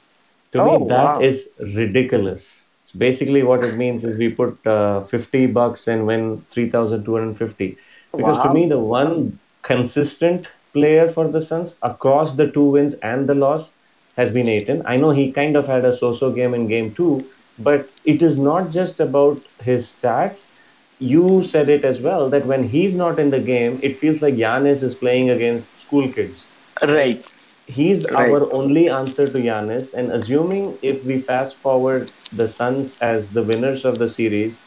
To 0.53 0.61
Oh, 0.61 0.78
me, 0.78 0.84
that 0.88 1.16
wow. 1.16 1.20
is 1.20 1.48
ridiculous. 1.59 2.66
So 2.84 2.98
basically, 2.98 3.42
what 3.42 3.64
it 3.64 3.74
means 3.76 4.05
is 4.05 4.16
we 4.16 4.30
put 4.30 4.64
uh, 4.66 5.03
50 5.03 5.46
bucks 5.46 5.86
and 5.88 6.07
win 6.07 6.44
3,250. 6.51 7.78
Because 8.16 8.42
to 8.42 8.52
me, 8.52 8.68
the 8.68 8.78
one 8.78 9.38
consistent 9.62 10.48
player 10.72 11.08
for 11.08 11.28
the 11.28 11.40
Suns 11.40 11.76
across 11.82 12.32
the 12.34 12.50
two 12.50 12.70
wins 12.70 12.94
and 12.94 13.28
the 13.28 13.34
loss 13.34 13.72
has 14.16 14.30
been 14.30 14.48
Ayton. 14.48 14.82
I 14.86 14.96
know 14.96 15.10
he 15.10 15.32
kind 15.32 15.56
of 15.56 15.66
had 15.66 15.84
a 15.84 15.92
so-so 15.94 16.30
game 16.32 16.54
in 16.54 16.66
game 16.68 16.94
two, 16.94 17.24
but 17.58 17.88
it 18.04 18.22
is 18.22 18.38
not 18.38 18.70
just 18.70 19.00
about 19.00 19.42
his 19.62 19.86
stats. 19.86 20.50
You 20.98 21.42
said 21.42 21.68
it 21.68 21.84
as 21.84 22.00
well 22.00 22.30
that 22.30 22.46
when 22.46 22.68
he's 22.68 22.94
not 22.94 23.18
in 23.18 23.30
the 23.30 23.40
game, 23.40 23.78
it 23.82 23.96
feels 23.96 24.22
like 24.22 24.34
Giannis 24.34 24.82
is 24.82 24.94
playing 24.94 25.30
against 25.30 25.76
school 25.76 26.10
kids. 26.10 26.44
Right. 26.82 27.24
he's 27.66 28.04
Right. 28.10 28.30
our 28.30 28.52
only 28.52 28.88
answer 28.88 29.26
to 29.26 29.38
Giannis. 29.38 29.92
And 29.92 30.12
assuming 30.12 30.78
if 30.82 31.04
we 31.04 31.18
fast 31.18 31.56
forward 31.56 32.12
the 32.32 32.46
Suns 32.48 32.96
as 33.00 33.30
the 33.30 33.42
winners 33.42 33.84
of 33.84 33.98
the 33.98 34.08
series, 34.08 34.58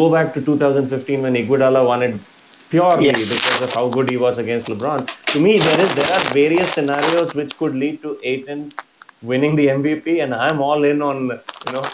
go 0.00 0.10
back 0.12 0.34
to 0.34 0.40
2015 0.40 1.22
when 1.22 1.34
Iguodala 1.34 1.84
won 1.86 2.02
it 2.02 2.14
purely 2.70 3.06
Yes. 3.06 3.28
because 3.32 3.60
of 3.66 3.72
how 3.78 3.88
good 3.88 4.10
he 4.10 4.16
was 4.16 4.38
against 4.38 4.68
LeBron. 4.68 5.08
To 5.32 5.40
me, 5.40 5.58
there 5.58 5.80
is 5.80 5.94
there 5.94 6.10
are 6.16 6.24
various 6.40 6.72
scenarios 6.72 7.34
which 7.34 7.56
could 7.58 7.74
lead 7.74 8.02
to 8.02 8.18
Ayton 8.22 8.72
winning 9.22 9.56
the 9.56 9.68
MVP, 9.68 10.22
and 10.22 10.34
I'm 10.34 10.60
all 10.60 10.84
in 10.84 11.02
on 11.02 11.28
you 11.66 11.72
know 11.72 11.84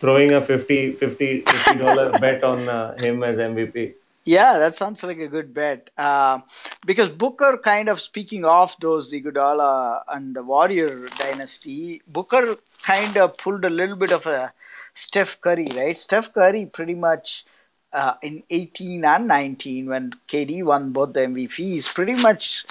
throwing 0.00 0.32
a 0.32 0.40
50 0.40 0.92
50 0.92 1.40
50 1.42 1.78
dollar 1.78 2.10
bet 2.26 2.44
on 2.44 2.68
uh, 2.68 2.96
him 3.06 3.22
as 3.22 3.38
MVP. 3.38 3.94
Yeah, 4.24 4.58
that 4.58 4.74
sounds 4.74 5.02
like 5.02 5.18
a 5.18 5.26
good 5.26 5.54
bet. 5.54 5.88
Uh, 5.96 6.40
because 6.84 7.08
Booker, 7.08 7.58
kind 7.64 7.88
of 7.88 7.98
speaking 7.98 8.44
of 8.44 8.74
those 8.78 9.10
Iguodala 9.18 10.02
and 10.08 10.36
the 10.36 10.42
Warrior 10.42 11.08
dynasty, 11.18 12.02
Booker 12.06 12.56
kind 12.82 13.16
of 13.16 13.38
pulled 13.38 13.64
a 13.64 13.70
little 13.70 13.96
bit 13.96 14.12
of 14.12 14.26
a 14.26 14.52
Steph 14.98 15.40
Curry, 15.40 15.68
right? 15.76 15.96
Steph 15.96 16.32
Curry 16.32 16.66
pretty 16.66 16.94
much 16.94 17.44
uh, 17.92 18.14
in 18.22 18.42
18 18.50 19.04
and 19.04 19.28
19 19.28 19.86
when 19.88 20.12
KD 20.28 20.64
won 20.64 20.92
both 20.92 21.12
the 21.14 21.22
MVPs, 21.22 21.92
pretty 21.94 22.14
much 22.14 22.64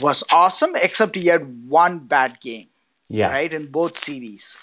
was 0.00 0.22
awesome, 0.32 0.76
except 0.76 1.16
he 1.16 1.28
had 1.28 1.68
one 1.68 2.00
bad 2.00 2.40
game, 2.40 2.68
Yeah, 3.08 3.28
right, 3.28 3.52
in 3.52 3.66
both 3.70 3.96
series. 3.98 4.56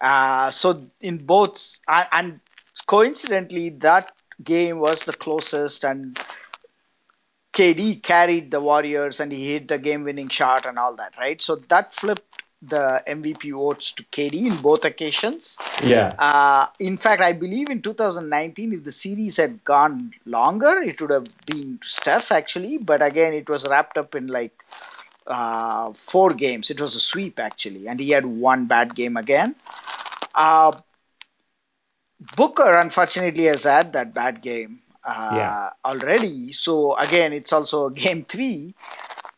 Uh, 0.00 0.50
so 0.50 0.86
in 1.00 1.18
both, 1.18 1.78
and, 1.88 2.08
and 2.12 2.40
coincidentally, 2.86 3.70
that 3.70 4.12
game 4.42 4.78
was 4.78 5.04
the 5.04 5.14
closest, 5.14 5.84
and 5.84 6.18
KD 7.52 7.96
carried 8.02 8.50
the 8.50 8.60
Warriors 8.60 9.20
and 9.20 9.32
he 9.32 9.52
hit 9.52 9.68
the 9.68 9.78
game 9.78 10.04
winning 10.04 10.28
shot 10.28 10.66
and 10.66 10.78
all 10.78 10.94
that, 10.96 11.16
right? 11.16 11.40
So 11.40 11.56
that 11.56 11.94
flipped 11.94 12.25
the 12.62 13.02
MVP 13.06 13.50
votes 13.50 13.92
to 13.92 14.04
KD 14.04 14.46
in 14.46 14.56
both 14.56 14.84
occasions. 14.84 15.58
yeah, 15.82 16.18
Uh, 16.18 16.66
in 16.78 16.96
fact, 16.96 17.20
I 17.22 17.32
believe 17.32 17.70
in 17.70 17.82
2019, 17.82 18.72
if 18.72 18.84
the 18.84 18.92
series 18.92 19.36
had 19.36 19.64
gone 19.64 20.12
longer, 20.24 20.80
it 20.82 21.00
would 21.00 21.10
have 21.10 21.26
been 21.46 21.78
Steph 21.84 22.32
actually. 22.32 22.78
But 22.78 23.02
again, 23.02 23.34
it 23.34 23.48
was 23.48 23.66
wrapped 23.68 23.96
up 23.98 24.14
in 24.14 24.26
like 24.26 24.64
uh, 25.26 25.92
four 25.94 26.30
games. 26.32 26.70
It 26.70 26.80
was 26.80 26.94
a 26.94 27.00
sweep 27.00 27.38
actually, 27.38 27.88
and 27.88 28.00
he 28.00 28.10
had 28.10 28.26
one 28.26 28.66
bad 28.66 28.94
game 28.94 29.16
again. 29.16 29.54
Uh, 30.34 30.72
Booker 32.36 32.74
unfortunately 32.74 33.44
has 33.44 33.64
had 33.64 33.92
that 33.92 34.14
bad 34.14 34.40
game 34.42 34.80
uh, 35.04 35.10
Yeah. 35.28 35.54
already. 35.84 36.52
So 36.52 36.94
again, 36.96 37.32
it's 37.32 37.52
also 37.52 37.88
game 37.90 38.24
three, 38.24 38.74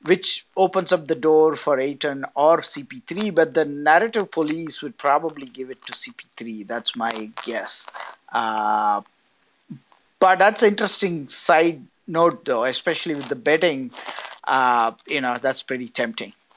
which 0.09 0.47
opens 0.57 0.93
up 0.93 1.07
the 1.07 1.15
door 1.15 1.55
for 1.55 1.79
Ayton 1.79 2.25
or 2.35 2.59
CP3. 2.59 3.35
But 3.35 3.55
the 3.55 3.65
narrative 3.65 4.31
police 4.31 4.83
would 4.83 4.97
probably 4.97 5.47
give 5.47 5.71
it 5.71 5.83
to 5.87 5.93
CP3. 5.93 6.67
That's 6.67 6.97
my 6.97 7.31
guess. 7.45 7.87
Uh, 8.33 9.03
but 10.19 10.39
that's 10.39 10.63
an 10.63 10.71
interesting 10.71 11.29
side 11.29 11.83
note, 12.07 12.45
though, 12.45 12.65
especially 12.65 13.15
with 13.15 13.29
the 13.29 13.37
betting. 13.37 13.91
Uh, 14.47 14.93
you 15.07 15.21
know, 15.21 15.39
that's 15.41 15.63
pretty 15.63 15.89
tempting. 15.89 16.33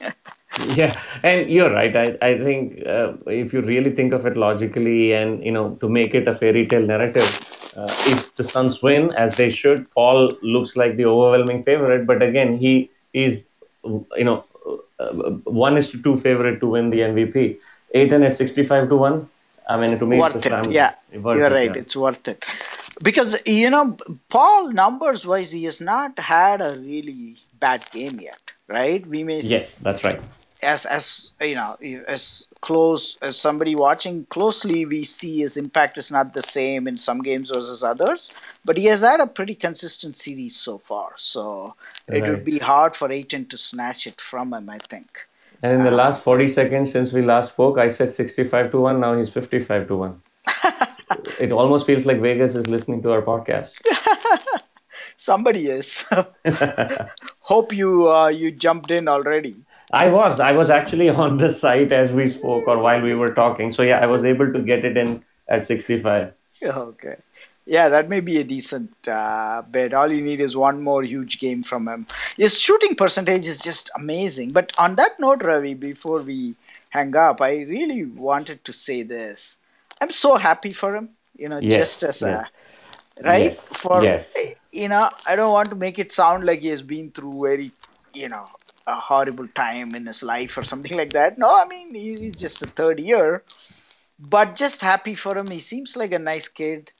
yeah. 0.74 0.98
And 1.22 1.50
you're 1.50 1.72
right. 1.72 1.94
I 1.94 2.16
I 2.22 2.38
think 2.38 2.86
uh, 2.86 3.12
if 3.26 3.52
you 3.52 3.60
really 3.60 3.90
think 3.90 4.12
of 4.12 4.26
it 4.26 4.36
logically, 4.36 5.12
and 5.12 5.44
you 5.44 5.52
know, 5.52 5.76
to 5.80 5.88
make 5.88 6.14
it 6.14 6.26
a 6.26 6.34
fairy 6.34 6.66
tale 6.66 6.86
narrative, 6.86 7.28
uh, 7.76 7.92
if 8.06 8.34
the 8.34 8.44
Suns 8.44 8.82
win 8.82 9.12
as 9.12 9.36
they 9.36 9.50
should, 9.50 9.90
Paul 9.90 10.34
looks 10.42 10.74
like 10.76 10.96
the 10.96 11.06
overwhelming 11.06 11.62
favorite. 11.62 12.06
But 12.06 12.22
again, 12.22 12.56
he 12.56 12.90
is 13.12 13.44
you 13.82 14.24
know 14.24 14.44
uh, 15.00 15.12
one 15.44 15.76
is 15.76 15.90
to 15.90 16.02
two 16.02 16.16
favorite 16.16 16.60
to 16.60 16.68
win 16.68 16.90
the 16.90 17.02
MVP. 17.02 17.58
Ayton 17.94 18.22
at 18.22 18.36
sixty 18.36 18.64
five 18.64 18.88
to 18.88 18.96
one. 18.96 19.28
I 19.68 19.76
mean, 19.76 19.98
to 19.98 20.06
me, 20.06 20.16
it's 20.18 20.46
a 20.46 20.50
worth 20.50 20.66
it. 20.66 20.72
Yeah, 20.72 20.94
worth 21.20 21.36
you're 21.38 21.46
it, 21.46 21.52
right. 21.52 21.76
yeah. 21.76 21.82
It's 21.82 21.94
worth 21.96 22.26
it 22.26 22.44
because 23.02 23.36
you 23.46 23.70
know 23.70 23.96
Paul 24.28 24.70
numbers 24.72 25.26
wise, 25.26 25.52
he 25.52 25.64
has 25.64 25.80
not 25.80 26.18
had 26.18 26.60
a 26.60 26.76
really 26.78 27.36
bad 27.60 27.88
game 27.90 28.20
yet, 28.20 28.40
right? 28.68 29.06
We 29.06 29.24
may 29.24 29.38
s- 29.38 29.44
Yes, 29.44 29.78
that's 29.78 30.04
right. 30.04 30.20
As 30.62 30.86
as 30.86 31.32
you 31.40 31.56
know 31.56 31.76
as 32.06 32.46
close 32.60 33.18
as 33.20 33.36
somebody 33.36 33.74
watching 33.74 34.24
closely 34.26 34.86
we 34.86 35.02
see 35.02 35.40
his 35.40 35.56
impact 35.56 35.98
is 35.98 36.10
not 36.10 36.34
the 36.34 36.42
same 36.42 36.86
in 36.86 36.96
some 36.96 37.20
games 37.20 37.50
versus 37.50 37.82
others 37.82 38.30
but 38.64 38.76
he 38.76 38.84
has 38.84 39.02
had 39.02 39.18
a 39.20 39.26
pretty 39.26 39.56
consistent 39.56 40.16
series 40.16 40.54
so 40.56 40.78
far 40.78 41.14
so 41.16 41.74
it 42.12 42.28
would 42.28 42.44
be 42.44 42.58
hard 42.58 42.94
for 42.94 43.10
Ayton 43.10 43.46
to 43.46 43.58
snatch 43.58 44.06
it 44.06 44.20
from 44.20 44.54
him 44.54 44.70
i 44.70 44.78
think 44.94 45.26
And 45.62 45.72
in 45.72 45.82
the 45.82 45.90
last 45.90 46.22
40 46.22 46.48
seconds 46.48 46.92
since 46.92 47.12
we 47.12 47.22
last 47.22 47.52
spoke, 47.52 47.78
I 47.78 47.88
said 47.88 48.12
65 48.12 48.70
to 48.72 48.80
1. 48.80 49.00
Now 49.00 49.16
he's 49.18 49.30
55 49.30 49.86
to 49.88 49.96
1. 49.96 50.22
it 51.40 51.52
almost 51.52 51.86
feels 51.86 52.04
like 52.10 52.20
Vegas 52.20 52.54
is 52.54 52.66
listening 52.66 53.02
to 53.02 53.12
our 53.12 53.22
podcast. 53.22 53.74
somebody 55.16 55.68
is 55.68 56.04
hope 57.52 57.72
you 57.72 58.10
uh, 58.10 58.28
you 58.28 58.50
jumped 58.50 58.90
in 58.90 59.08
already 59.08 59.54
I 59.92 60.10
was. 60.10 60.40
I 60.40 60.52
was 60.52 60.70
actually 60.70 61.08
on 61.24 61.38
the 61.38 61.50
site 61.50 61.92
as 61.92 62.12
we 62.12 62.28
spoke 62.28 62.66
or 62.68 62.78
while 62.78 63.00
we 63.00 63.14
were 63.14 63.34
talking. 63.34 63.72
So, 63.72 63.82
yeah, 63.82 64.00
I 64.00 64.06
was 64.06 64.24
able 64.24 64.52
to 64.52 64.60
get 64.60 64.84
it 64.84 64.96
in 64.96 65.24
at 65.48 65.66
65. 65.66 66.32
okay 66.64 67.16
yeah 67.64 67.88
that 67.88 68.08
may 68.08 68.20
be 68.20 68.38
a 68.38 68.44
decent 68.44 68.90
uh, 69.08 69.62
bet 69.70 69.92
all 69.94 70.10
you 70.10 70.20
need 70.20 70.40
is 70.40 70.56
one 70.56 70.82
more 70.82 71.02
huge 71.02 71.38
game 71.38 71.62
from 71.62 71.88
him 71.88 72.06
his 72.36 72.58
shooting 72.58 72.94
percentage 72.94 73.46
is 73.46 73.58
just 73.58 73.90
amazing 73.96 74.50
but 74.52 74.72
on 74.78 74.96
that 74.96 75.18
note 75.18 75.42
ravi 75.42 75.74
before 75.74 76.20
we 76.22 76.54
hang 76.90 77.14
up 77.16 77.40
i 77.40 77.52
really 77.74 78.04
wanted 78.04 78.64
to 78.64 78.72
say 78.72 79.02
this 79.02 79.56
i'm 80.00 80.10
so 80.10 80.36
happy 80.36 80.72
for 80.72 80.94
him 80.96 81.10
you 81.36 81.48
know 81.48 81.60
Yes, 81.60 82.00
just 82.00 82.02
as 82.02 82.22
yes. 82.22 82.22
a 82.22 82.46
right 83.24 83.52
Yes, 83.52 83.72
for 83.72 84.00
yes. 84.02 84.34
you 84.72 84.88
know 84.88 85.08
i 85.26 85.36
don't 85.36 85.52
want 85.52 85.68
to 85.70 85.76
make 85.76 85.98
it 85.98 86.12
sound 86.12 86.44
like 86.44 86.60
he 86.60 86.68
has 86.68 86.82
been 86.82 87.10
through 87.10 87.34
very 87.42 87.70
you 88.12 88.28
know 88.28 88.46
a 88.86 88.94
horrible 88.94 89.48
time 89.48 89.94
in 89.94 90.06
his 90.06 90.22
life 90.22 90.56
or 90.56 90.62
something 90.62 90.96
like 90.96 91.10
that 91.10 91.38
no 91.38 91.54
i 91.54 91.64
mean 91.66 91.94
he's 91.94 92.36
just 92.36 92.62
a 92.62 92.66
third 92.66 92.98
year 93.00 93.42
but 94.18 94.56
just 94.56 94.80
happy 94.80 95.14
for 95.14 95.36
him. 95.36 95.48
He 95.50 95.60
seems 95.60 95.96
like 95.96 96.12
a 96.12 96.18
nice 96.18 96.48
kid, 96.48 96.92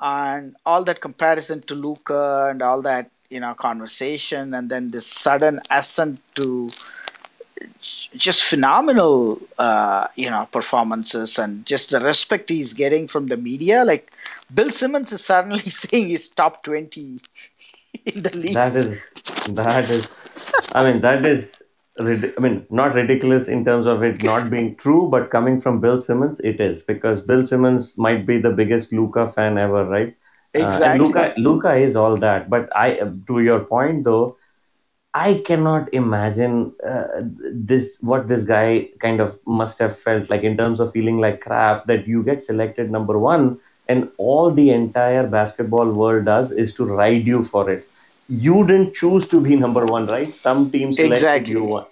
and 0.00 0.56
all 0.66 0.84
that 0.84 1.00
comparison 1.00 1.62
to 1.62 1.74
Luka 1.74 2.48
and 2.50 2.62
all 2.62 2.82
that 2.82 3.10
you 3.30 3.40
know 3.40 3.54
conversation, 3.54 4.54
and 4.54 4.68
then 4.70 4.90
this 4.90 5.06
sudden 5.06 5.60
ascent 5.70 6.20
to 6.34 6.70
just 8.14 8.42
phenomenal 8.44 9.40
uh, 9.58 10.06
you 10.16 10.30
know 10.30 10.48
performances 10.52 11.38
and 11.38 11.64
just 11.66 11.90
the 11.90 12.00
respect 12.00 12.50
he's 12.50 12.72
getting 12.72 13.08
from 13.08 13.28
the 13.28 13.36
media. 13.36 13.84
Like 13.84 14.12
Bill 14.52 14.70
Simmons 14.70 15.12
is 15.12 15.24
suddenly 15.24 15.70
saying 15.70 16.08
he's 16.08 16.28
top 16.28 16.62
twenty 16.62 17.20
in 18.04 18.22
the 18.22 18.36
league. 18.36 18.54
That 18.54 18.76
is, 18.76 19.04
that 19.48 19.90
is, 19.90 20.25
I 20.72 20.84
mean, 20.84 21.00
that 21.02 21.24
is, 21.24 21.62
I 21.98 22.02
mean, 22.40 22.66
not 22.70 22.94
ridiculous 22.94 23.48
in 23.48 23.64
terms 23.64 23.86
of 23.86 24.02
it 24.02 24.22
not 24.22 24.50
being 24.50 24.76
true, 24.76 25.08
but 25.10 25.30
coming 25.30 25.60
from 25.60 25.80
Bill 25.80 26.00
Simmons, 26.00 26.40
it 26.40 26.60
is 26.60 26.82
because 26.82 27.22
Bill 27.22 27.44
Simmons 27.44 27.96
might 27.96 28.26
be 28.26 28.38
the 28.38 28.50
biggest 28.50 28.92
Luka 28.92 29.28
fan 29.28 29.58
ever, 29.58 29.84
right? 29.84 30.14
Uh, 30.54 30.60
Exactly. 30.60 30.98
Luka, 30.98 31.34
Luka 31.36 31.74
is 31.74 31.96
all 31.96 32.16
that. 32.18 32.48
But 32.50 32.68
I, 32.76 33.00
to 33.26 33.40
your 33.40 33.60
point 33.60 34.04
though, 34.04 34.36
I 35.14 35.42
cannot 35.46 35.92
imagine 35.94 36.74
uh, 36.86 37.06
this 37.52 37.98
what 38.00 38.28
this 38.28 38.44
guy 38.44 38.88
kind 39.00 39.20
of 39.20 39.38
must 39.46 39.78
have 39.78 39.98
felt 39.98 40.28
like 40.30 40.42
in 40.42 40.56
terms 40.56 40.80
of 40.80 40.92
feeling 40.92 41.18
like 41.18 41.40
crap 41.40 41.86
that 41.86 42.06
you 42.06 42.22
get 42.22 42.42
selected 42.42 42.90
number 42.90 43.18
one 43.18 43.58
and 43.88 44.10
all 44.18 44.50
the 44.52 44.70
entire 44.70 45.26
basketball 45.26 45.90
world 45.90 46.26
does 46.26 46.52
is 46.52 46.74
to 46.74 46.84
ride 46.84 47.26
you 47.26 47.42
for 47.42 47.70
it. 47.70 47.88
You 48.28 48.66
didn't 48.66 48.94
choose 48.94 49.28
to 49.28 49.40
be 49.40 49.56
number 49.56 49.84
one, 49.86 50.06
right? 50.06 50.26
Some 50.26 50.70
teams 50.70 50.96
selected 50.96 51.14
Exactly. 51.14 51.52
you 51.54 51.64
one. 51.64 51.84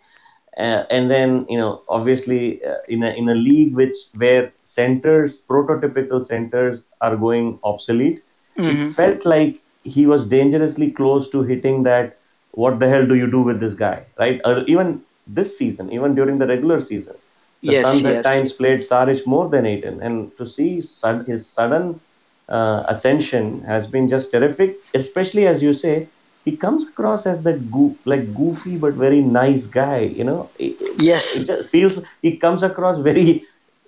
Uh, 0.56 0.84
and 0.90 1.10
then 1.10 1.46
you 1.48 1.58
know 1.58 1.80
obviously 1.88 2.64
uh, 2.64 2.76
in 2.88 3.02
a 3.02 3.10
in 3.10 3.28
a 3.28 3.34
league 3.34 3.74
which 3.74 3.96
where 4.14 4.52
centers 4.62 5.44
prototypical 5.44 6.22
centers 6.22 6.86
are 7.00 7.16
going 7.16 7.58
obsolete 7.64 8.22
Mhm. 8.58 8.70
it 8.72 8.92
felt 8.98 9.26
like 9.26 9.60
he 9.82 10.06
was 10.06 10.26
dangerously 10.26 10.90
close 10.92 11.28
to 11.30 11.42
hitting 11.42 11.82
that 11.84 12.18
what 12.52 12.78
the 12.78 12.88
hell 12.88 13.06
do 13.06 13.16
you 13.16 13.26
do 13.36 13.42
with 13.42 13.60
this 13.60 13.74
guy 13.74 14.04
right 14.18 14.40
uh, 14.44 14.62
even 14.66 15.02
this 15.26 15.58
season 15.58 15.92
even 15.92 16.14
during 16.14 16.38
the 16.38 16.46
regular 16.46 16.80
season 16.80 17.16
the 17.62 17.72
Yes, 17.72 17.84
Suns 17.86 18.02
yes. 18.02 18.24
at 18.24 18.32
times 18.32 18.52
played 18.52 18.80
Saric 18.80 19.26
more 19.26 19.48
than 19.48 19.66
Ayton 19.66 20.00
and 20.02 20.36
to 20.38 20.46
see 20.46 20.82
sud- 20.82 21.26
his 21.26 21.46
sudden 21.46 22.00
uh, 22.48 22.84
ascension 22.88 23.62
has 23.62 23.86
been 23.86 24.08
just 24.08 24.30
terrific 24.30 24.76
especially 24.94 25.46
as 25.46 25.62
you 25.62 25.72
say 25.72 26.08
he 26.44 26.56
comes 26.56 26.84
across 26.88 27.26
as 27.26 27.42
that 27.42 27.70
goo- 27.70 27.98
like 28.04 28.32
goofy 28.34 28.76
but 28.76 28.94
very 28.94 29.20
nice 29.20 29.66
guy 29.66 29.98
you 30.00 30.24
know 30.24 30.50
it, 30.58 30.76
Yes. 30.98 31.34
it 31.36 31.46
just 31.46 31.68
feels 31.70 32.00
he 32.22 32.36
comes 32.36 32.62
across 32.62 32.98
very 32.98 33.44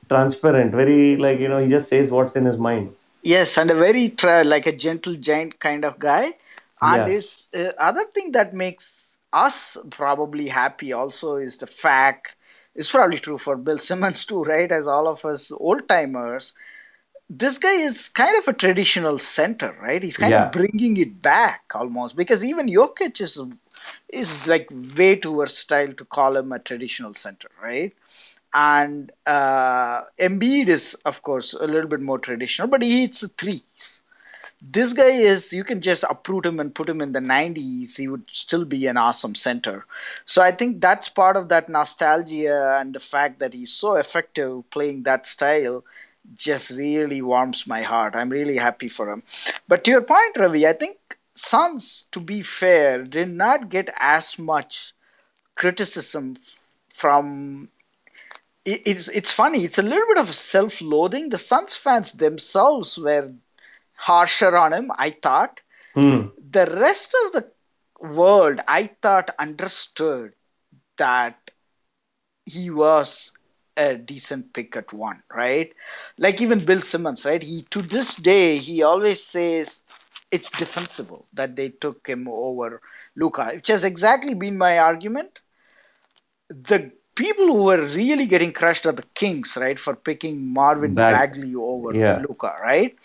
transparent 0.08 0.72
very 0.74 1.16
like 1.16 1.38
you 1.40 1.48
know 1.48 1.58
he 1.62 1.68
just 1.68 1.88
says 1.88 2.10
what's 2.10 2.36
in 2.36 2.44
his 2.44 2.58
mind 2.58 2.90
Yes, 3.22 3.58
and 3.58 3.70
a 3.70 3.74
very 3.74 4.10
tra- 4.10 4.44
like 4.44 4.66
a 4.66 4.76
gentle 4.76 5.14
giant 5.16 5.58
kind 5.58 5.84
of 5.84 5.98
guy. 5.98 6.34
And 6.80 7.06
Yeah. 7.06 7.14
his 7.14 7.48
uh, 7.54 7.72
other 7.78 8.04
thing 8.14 8.32
that 8.32 8.54
makes 8.54 9.18
us 9.32 9.76
probably 9.90 10.48
happy 10.48 10.92
also 10.92 11.36
is 11.36 11.58
the 11.58 11.66
fact 11.66 12.36
it's 12.74 12.90
probably 12.90 13.18
true 13.18 13.38
for 13.38 13.56
Bill 13.56 13.78
Simmons 13.78 14.24
too, 14.24 14.44
right? 14.44 14.70
As 14.70 14.86
all 14.86 15.08
of 15.08 15.24
us 15.24 15.50
old 15.50 15.88
timers, 15.88 16.52
this 17.28 17.58
guy 17.58 17.72
is 17.74 18.08
kind 18.08 18.36
of 18.38 18.48
a 18.48 18.52
traditional 18.52 19.18
center, 19.18 19.76
right? 19.82 20.02
He's 20.02 20.16
kind 20.16 20.34
Yeah, 20.34 20.48
of 20.48 20.50
bringing 20.50 20.96
it 20.96 21.22
back 21.22 21.72
almost 21.74 22.16
because 22.16 22.44
even 22.44 22.66
Jokic 22.68 23.20
is 23.20 23.40
is 24.08 24.46
like 24.46 24.68
way 24.96 25.16
too 25.16 25.36
versatile 25.36 25.92
to 25.94 26.04
call 26.04 26.36
him 26.36 26.52
a 26.52 26.58
traditional 26.58 27.14
center, 27.14 27.48
right? 27.62 27.92
And 28.54 29.12
uh, 29.26 30.02
Embiid 30.18 30.68
is, 30.68 30.94
of 31.04 31.22
course, 31.22 31.52
a 31.54 31.66
little 31.66 31.88
bit 31.88 32.00
more 32.00 32.18
traditional, 32.18 32.68
but 32.68 32.82
he 32.82 33.02
hits 33.02 33.26
threes. 33.36 34.02
This 34.60 34.92
guy 34.92 35.10
is 35.10 35.52
you 35.52 35.64
can 35.64 35.80
just 35.80 36.04
uproot 36.08 36.46
him 36.46 36.60
and 36.60 36.74
put 36.74 36.88
him 36.88 37.00
in 37.00 37.12
the 37.12 37.20
90s 37.20 37.96
he 37.96 38.08
would 38.08 38.24
still 38.32 38.64
be 38.64 38.86
an 38.86 38.96
awesome 38.96 39.34
center. 39.34 39.84
So 40.26 40.42
i 40.42 40.50
think 40.52 40.80
that's 40.80 41.08
part 41.08 41.36
of 41.36 41.48
that 41.48 41.68
nostalgia 41.68 42.78
and 42.80 42.94
the 42.94 43.00
fact 43.00 43.38
that 43.40 43.54
he's 43.54 43.72
so 43.72 43.94
effective 43.96 44.68
playing 44.70 45.02
that 45.04 45.26
style 45.26 45.84
just 46.34 46.70
really 46.70 47.22
warms 47.22 47.66
my 47.66 47.82
heart 47.82 48.16
i'm 48.16 48.30
really 48.30 48.56
happy 48.56 48.88
for 48.88 49.10
him 49.10 49.22
but 49.68 49.84
to 49.84 49.90
your 49.90 50.02
point 50.02 50.36
ravi 50.36 50.66
i 50.66 50.72
think 50.72 51.18
suns 51.34 52.08
to 52.10 52.20
be 52.20 52.42
fair 52.42 53.02
did 53.04 53.30
not 53.30 53.68
get 53.68 53.92
as 53.98 54.38
much 54.38 54.92
criticism 55.54 56.36
from 56.92 57.68
it's 58.64 59.08
it's 59.08 59.30
funny 59.30 59.64
it's 59.64 59.78
a 59.78 59.82
little 59.82 60.06
bit 60.08 60.18
of 60.18 60.34
self-loathing 60.34 61.28
the 61.28 61.38
suns 61.38 61.76
fans 61.76 62.12
themselves 62.12 62.98
were 62.98 63.30
harsher 63.96 64.56
on 64.56 64.72
him, 64.72 64.92
I 64.96 65.10
thought. 65.10 65.60
Hmm. 65.94 66.26
The 66.50 66.66
rest 66.66 67.14
of 67.24 67.32
the 67.32 67.50
world, 68.00 68.60
I 68.68 68.90
thought, 69.02 69.34
understood 69.38 70.34
that 70.98 71.50
he 72.44 72.70
was 72.70 73.32
a 73.76 73.96
decent 73.96 74.52
pick 74.52 74.76
at 74.76 74.92
one, 74.92 75.22
right? 75.34 75.72
Like 76.18 76.40
even 76.40 76.64
Bill 76.64 76.80
Simmons, 76.80 77.24
right? 77.24 77.42
He 77.42 77.62
to 77.70 77.82
this 77.82 78.14
day 78.16 78.58
he 78.58 78.82
always 78.82 79.22
says 79.22 79.84
it's 80.30 80.50
defensible 80.50 81.26
that 81.32 81.56
they 81.56 81.68
took 81.70 82.06
him 82.06 82.26
over 82.28 82.80
Luka, 83.16 83.50
which 83.54 83.68
has 83.68 83.84
exactly 83.84 84.34
been 84.34 84.58
my 84.58 84.78
argument. 84.78 85.40
The 86.48 86.90
people 87.14 87.46
who 87.46 87.62
were 87.64 87.82
really 87.86 88.26
getting 88.26 88.52
crushed 88.52 88.86
are 88.86 88.92
the 88.92 89.04
Kings, 89.14 89.56
right, 89.56 89.78
for 89.78 89.94
picking 89.94 90.52
Marvin 90.52 90.94
Bag. 90.94 91.32
Bagley 91.34 91.54
over 91.54 91.94
Yeah. 91.94 92.18
Luka, 92.18 92.56
right? 92.60 92.96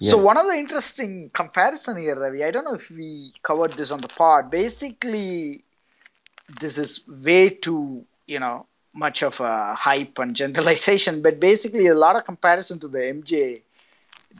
So 0.00 0.18
one 0.18 0.36
of 0.36 0.46
the 0.46 0.52
interesting 0.54 1.30
comparison 1.30 1.96
here, 1.96 2.14
Ravi, 2.14 2.44
I 2.44 2.50
don't 2.50 2.64
know 2.64 2.74
if 2.74 2.90
we 2.90 3.32
covered 3.42 3.72
this 3.72 3.90
on 3.90 4.00
the 4.02 4.08
pod. 4.08 4.50
Basically, 4.50 5.64
this 6.60 6.76
is 6.76 7.04
way 7.08 7.48
too, 7.48 8.04
you 8.26 8.38
know, 8.38 8.66
much 8.94 9.22
of 9.22 9.40
a 9.40 9.74
hype 9.74 10.18
and 10.18 10.34
generalization, 10.36 11.22
but 11.26 11.40
basically 11.40 11.86
a 11.86 11.94
lot 11.94 12.16
of 12.16 12.24
comparison 12.24 12.78
to 12.80 12.88
the 12.88 12.98
MJ 12.98 13.62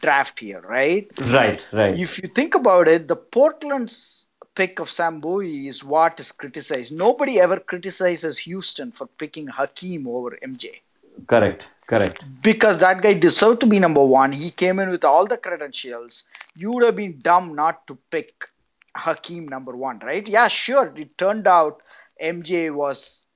draft 0.00 0.40
here, 0.40 0.60
right? 0.60 1.10
Right. 1.20 1.66
Right. 1.72 1.98
If 1.98 2.20
you 2.22 2.28
think 2.28 2.54
about 2.54 2.88
it, 2.88 3.08
the 3.08 3.16
Portland's 3.16 4.26
pick 4.54 4.78
of 4.78 4.90
Sam 4.90 5.20
Bowie 5.20 5.68
is 5.68 5.82
what 5.84 6.18
is 6.20 6.32
criticized. 6.32 6.92
Nobody 6.92 7.40
ever 7.40 7.58
criticizes 7.58 8.38
Houston 8.38 8.92
for 8.92 9.06
picking 9.06 9.46
Hakeem 9.48 10.06
over 10.06 10.38
MJ 10.42 10.80
Correct. 11.26 11.70
Correct. 11.86 12.24
because 12.42 12.78
that 12.78 13.02
guy 13.02 13.12
deserved 13.12 13.60
to 13.60 13.66
be 13.66 13.78
number 13.78 14.02
one. 14.02 14.32
He 14.32 14.50
came 14.50 14.78
in 14.78 14.88
with 14.88 15.04
all 15.04 15.26
the 15.26 15.36
credentials. 15.36 16.24
You 16.56 16.72
would 16.72 16.84
have 16.84 16.96
been 16.96 17.20
dumb 17.20 17.54
not 17.54 17.86
to 17.88 17.98
pick 18.10 18.48
Hakeem 18.96 19.46
number 19.48 19.76
one, 19.76 19.98
right? 19.98 20.26
Yeah, 20.26 20.48
sure. 20.48 20.92
It 20.96 21.18
turned 21.18 21.46
out 21.46 21.82
MJ 22.22 22.72
was 22.72 23.26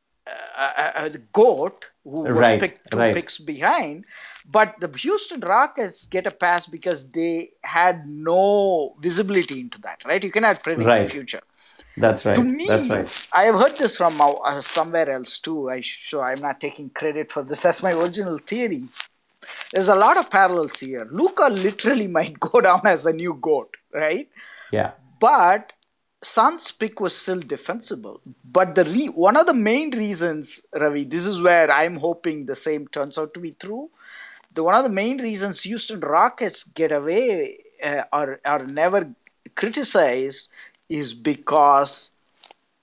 uh, 0.56 0.92
uh, 0.94 1.08
the 1.08 1.18
goat 1.18 1.86
who 2.04 2.20
was 2.26 2.34
Right. 2.38 2.60
picked 2.60 2.90
two 2.90 2.98
Right. 2.98 3.14
picks 3.14 3.38
behind. 3.38 4.04
But 4.44 4.74
the 4.80 4.88
Houston 4.98 5.40
Rockets 5.40 6.06
get 6.06 6.26
a 6.26 6.30
pass 6.30 6.66
because 6.66 7.10
they 7.10 7.52
had 7.62 8.08
no 8.08 8.96
visibility 9.00 9.60
into 9.60 9.80
that, 9.82 10.02
right? 10.04 10.22
You 10.22 10.30
cannot 10.30 10.62
predict 10.62 10.96
the 10.96 11.04
future 11.04 11.40
That's 11.96 12.24
right. 12.26 12.36
to 12.36 12.42
me, 12.42 12.68
That's 12.68 12.90
right. 12.90 13.08
I 13.32 13.44
have 13.44 13.54
heard 13.56 13.78
this 13.78 13.96
from 13.96 14.20
uh, 14.20 14.32
uh, 14.32 14.60
somewhere 14.60 15.10
else 15.10 15.38
too. 15.38 15.70
I 15.70 15.80
so 15.80 16.20
I'm 16.20 16.40
not 16.40 16.60
taking 16.60 16.90
credit 16.90 17.30
for 17.30 17.42
this 17.42 17.64
as 17.64 17.82
my 17.82 17.92
original 17.92 18.38
theory. 18.38 18.84
There's 19.72 19.88
a 19.88 19.94
lot 19.94 20.16
of 20.16 20.30
parallels 20.30 20.78
here. 20.80 21.06
Luka 21.10 21.48
literally 21.48 22.06
might 22.18 22.38
go 22.40 22.60
down 22.60 22.82
as 22.84 23.06
a 23.06 23.12
new 23.12 23.34
goat, 23.40 23.76
right? 23.92 24.28
Yeah. 24.70 24.92
But 25.20 25.72
Sun's 26.22 26.70
pick 26.72 27.00
was 27.00 27.14
still 27.16 27.40
defensible. 27.40 28.20
But 28.44 28.74
the 28.74 28.84
re- 28.84 29.08
one 29.08 29.36
of 29.36 29.46
the 29.46 29.54
main 29.54 29.90
reasons, 29.96 30.66
Ravi, 30.74 31.04
this 31.04 31.24
is 31.24 31.42
where 31.42 31.70
I'm 31.70 31.96
hoping 31.96 32.46
the 32.46 32.56
same 32.56 32.88
turns 32.88 33.18
out 33.18 33.34
to 33.34 33.40
be 33.40 33.52
true. 33.52 33.90
The 34.54 34.62
one 34.64 34.74
of 34.74 34.82
the 34.84 34.90
main 34.90 35.18
reasons 35.20 35.62
Houston 35.62 36.00
Rockets 36.00 36.64
get 36.64 36.90
away 36.92 37.58
uh, 37.82 38.02
or 38.12 38.40
are 38.44 38.64
never 38.66 39.14
criticized 39.54 40.48
is 40.88 41.14
because 41.14 42.12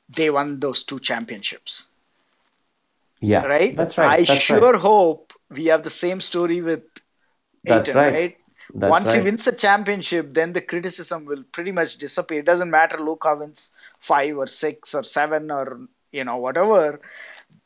they 0.10 0.30
won 0.30 0.60
those 0.60 0.84
two 0.84 1.00
championships, 1.00 1.88
Yeah. 3.20 3.46
right? 3.46 3.76
That's 3.76 3.98
right. 3.98 4.20
I 4.20 4.24
That's 4.24 4.40
sure 4.42 4.74
right. 4.74 4.82
hope 4.82 5.34
we 5.50 5.66
have 5.66 5.84
the 5.84 5.90
same 5.90 6.22
story 6.22 6.62
with 6.62 6.84
That's 7.64 7.90
Ayton, 7.90 7.98
right. 7.98 8.14
right? 8.14 8.38
That's 8.74 8.99
Once 8.99 9.13
he 9.13 9.22
wins 9.22 9.45
the 9.45 9.51
championship, 9.51 10.34
then 10.34 10.53
the 10.53 10.61
criticism 10.61 11.26
will 11.26 11.43
pretty 11.51 11.72
much 11.72 11.97
disappear. 11.97 12.39
It 12.39 12.45
doesn't 12.45 12.70
matter 12.72 12.97
Luka 12.99 13.36
wins 13.36 13.72
five 13.99 14.38
or 14.38 14.47
six 14.47 14.93
or 14.93 15.03
seven 15.03 15.51
or 15.51 15.82
you 16.11 16.24
know 16.24 16.38
whatever. 16.38 16.99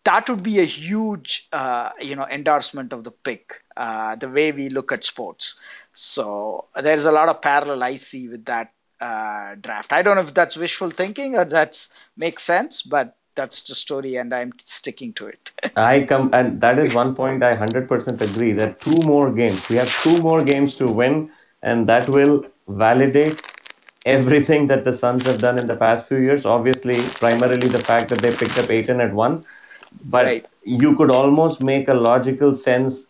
That 0.05 0.29
would 0.29 0.43
be 0.43 0.59
a 0.59 0.65
huge 0.65 1.47
uh, 1.51 1.91
you 2.01 2.15
know 2.15 2.27
endorsement 2.29 2.93
of 2.93 3.03
the 3.03 3.11
pick, 3.11 3.63
uh, 3.77 4.15
the 4.15 4.29
way 4.29 4.51
we 4.51 4.69
look 4.69 4.91
at 4.91 5.05
sports. 5.05 5.59
So 5.93 6.67
there's 6.81 7.05
a 7.05 7.11
lot 7.11 7.29
of 7.29 7.41
parallel 7.41 7.83
I 7.83 7.95
see 7.95 8.27
with 8.29 8.45
that 8.45 8.73
uh, 9.01 9.55
draft. 9.61 9.93
I 9.93 10.01
don't 10.01 10.15
know 10.15 10.21
if 10.23 10.33
that's 10.33 10.57
wishful 10.57 10.89
thinking 10.91 11.35
or 11.35 11.45
that's 11.45 11.93
makes 12.17 12.43
sense, 12.43 12.81
but 12.81 13.15
that's 13.35 13.61
the 13.67 13.75
story, 13.75 14.15
and 14.15 14.33
I'm 14.33 14.53
sticking 14.59 15.13
to 15.13 15.27
it. 15.27 15.51
I 15.75 16.05
come, 16.05 16.29
and 16.33 16.59
that 16.61 16.77
is 16.79 16.93
one 16.93 17.15
point 17.15 17.43
I 17.43 17.51
100% 17.51 18.21
agree 18.21 18.51
that 18.53 18.81
two 18.81 19.01
more 19.03 19.31
games, 19.31 19.67
we 19.69 19.77
have 19.77 19.89
two 20.01 20.17
more 20.19 20.43
games 20.43 20.75
to 20.75 20.87
win, 20.87 21.31
and 21.61 21.87
that 21.87 22.09
will 22.09 22.45
validate 22.67 23.41
everything 24.05 24.67
that 24.67 24.83
the 24.85 24.93
Suns 24.93 25.25
have 25.25 25.39
done 25.41 25.59
in 25.59 25.67
the 25.67 25.75
past 25.75 26.07
few 26.07 26.17
years. 26.17 26.45
Obviously, 26.45 27.01
primarily 27.19 27.67
the 27.67 27.79
fact 27.79 28.09
that 28.09 28.21
they 28.21 28.35
picked 28.35 28.57
up 28.57 28.69
Ayton 28.71 28.99
at 29.01 29.13
one, 29.13 29.45
but 29.91 30.37
Right. 30.37 30.47
you 30.63 30.95
could 30.95 31.11
almost 31.11 31.61
make 31.61 31.87
a 31.87 31.93
logical 31.93 32.53
sense 32.53 33.07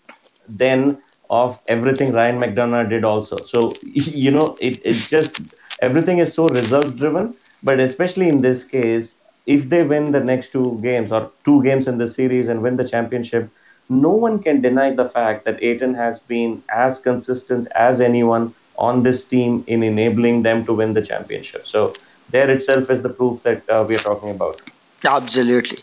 then 0.48 1.02
of 1.30 1.60
everything 1.68 2.12
Ryan 2.14 2.38
McDonough 2.40 2.90
did 2.90 3.04
also. 3.06 3.44
So, 3.44 3.80
you 3.84 4.32
know, 4.32 4.58
it, 4.60 4.80
it's 4.84 5.10
just 5.10 5.42
everything 5.82 6.20
is 6.20 6.34
so 6.34 6.48
results 6.48 6.94
driven, 6.94 7.36
but 7.64 7.80
especially 7.80 8.28
in 8.30 8.42
this 8.42 8.64
case, 8.64 9.19
if 9.56 9.68
they 9.70 9.82
win 9.84 10.12
the 10.12 10.20
next 10.20 10.52
two 10.52 10.80
games 10.84 11.12
or 11.12 11.32
two 11.44 11.62
games 11.64 11.88
in 11.88 11.98
the 11.98 12.08
series 12.08 12.48
and 12.48 12.62
win 12.62 12.78
the 12.78 12.88
championship, 12.88 13.50
no 13.90 14.12
one 14.12 14.38
can 14.44 14.62
deny 14.62 14.94
the 14.94 15.06
fact 15.06 15.46
that 15.46 15.62
Ayton 15.64 15.96
has 15.96 16.20
been 16.20 16.62
as 16.70 17.00
consistent 17.00 17.68
as 17.76 18.00
anyone 18.00 18.54
on 18.78 19.02
this 19.04 19.26
team 19.26 19.64
in 19.66 19.82
enabling 19.82 20.44
them 20.44 20.66
to 20.66 20.74
win 20.74 20.94
the 20.94 21.02
championship. 21.02 21.66
So, 21.66 21.94
there 22.30 22.52
itself 22.52 22.92
is 22.92 23.02
the 23.02 23.10
proof 23.10 23.42
that 23.42 23.68
uh, 23.68 23.84
we 23.90 23.96
are 23.96 24.06
talking 24.10 24.30
about. 24.30 24.62
Absolutely. 25.04 25.80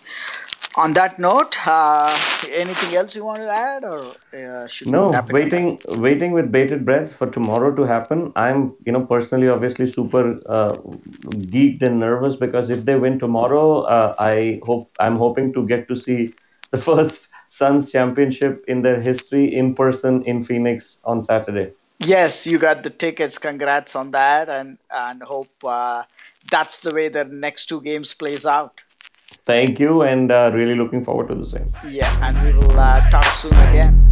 On 0.76 0.92
that 0.92 1.18
note, 1.18 1.56
uh, 1.66 2.16
anything 2.50 2.94
else 2.94 3.16
you 3.16 3.24
want 3.24 3.38
to 3.38 3.48
add, 3.48 3.82
or 3.82 3.98
uh, 4.34 4.66
should 4.66 4.88
No, 4.90 5.10
wrap 5.10 5.30
it 5.30 5.30
up? 5.30 5.32
waiting, 5.32 5.80
waiting 5.88 6.32
with 6.32 6.52
bated 6.52 6.84
breath 6.84 7.14
for 7.14 7.30
tomorrow 7.30 7.74
to 7.74 7.82
happen. 7.84 8.30
I'm, 8.36 8.74
you 8.84 8.92
know, 8.92 9.06
personally, 9.06 9.48
obviously, 9.48 9.86
super 9.86 10.38
uh, 10.46 10.76
geeked 11.54 11.82
and 11.82 11.98
nervous 11.98 12.36
because 12.36 12.68
if 12.68 12.84
they 12.84 12.94
win 12.96 13.18
tomorrow, 13.18 13.82
uh, 13.82 14.14
I 14.18 14.60
hope 14.64 14.92
I'm 15.00 15.16
hoping 15.16 15.52
to 15.54 15.66
get 15.66 15.88
to 15.88 15.96
see 15.96 16.34
the 16.70 16.78
first 16.88 17.28
Suns 17.48 17.90
championship 17.90 18.64
in 18.68 18.82
their 18.82 19.00
history 19.00 19.54
in 19.54 19.74
person 19.74 20.22
in 20.24 20.42
Phoenix 20.44 20.98
on 21.04 21.22
Saturday. 21.22 21.72
Yes, 22.00 22.46
you 22.46 22.58
got 22.58 22.82
the 22.82 22.90
tickets. 22.90 23.38
Congrats 23.38 23.96
on 23.96 24.10
that, 24.10 24.48
and 24.48 24.78
and 24.90 25.22
hope 25.22 25.64
uh, 25.64 26.02
that's 26.50 26.80
the 26.80 26.92
way 26.92 27.08
the 27.08 27.24
next 27.24 27.66
two 27.66 27.80
games 27.80 28.12
plays 28.14 28.44
out. 28.44 28.82
Thank 29.46 29.78
you, 29.78 30.02
and 30.02 30.32
uh, 30.32 30.50
really 30.52 30.74
looking 30.74 31.04
forward 31.04 31.28
to 31.28 31.36
the 31.36 31.46
same. 31.46 31.72
Yeah, 31.88 32.10
and 32.20 32.36
we 32.44 32.52
will 32.52 32.78
uh, 32.78 33.08
talk 33.10 33.24
soon 33.24 33.54
again. 33.70 34.10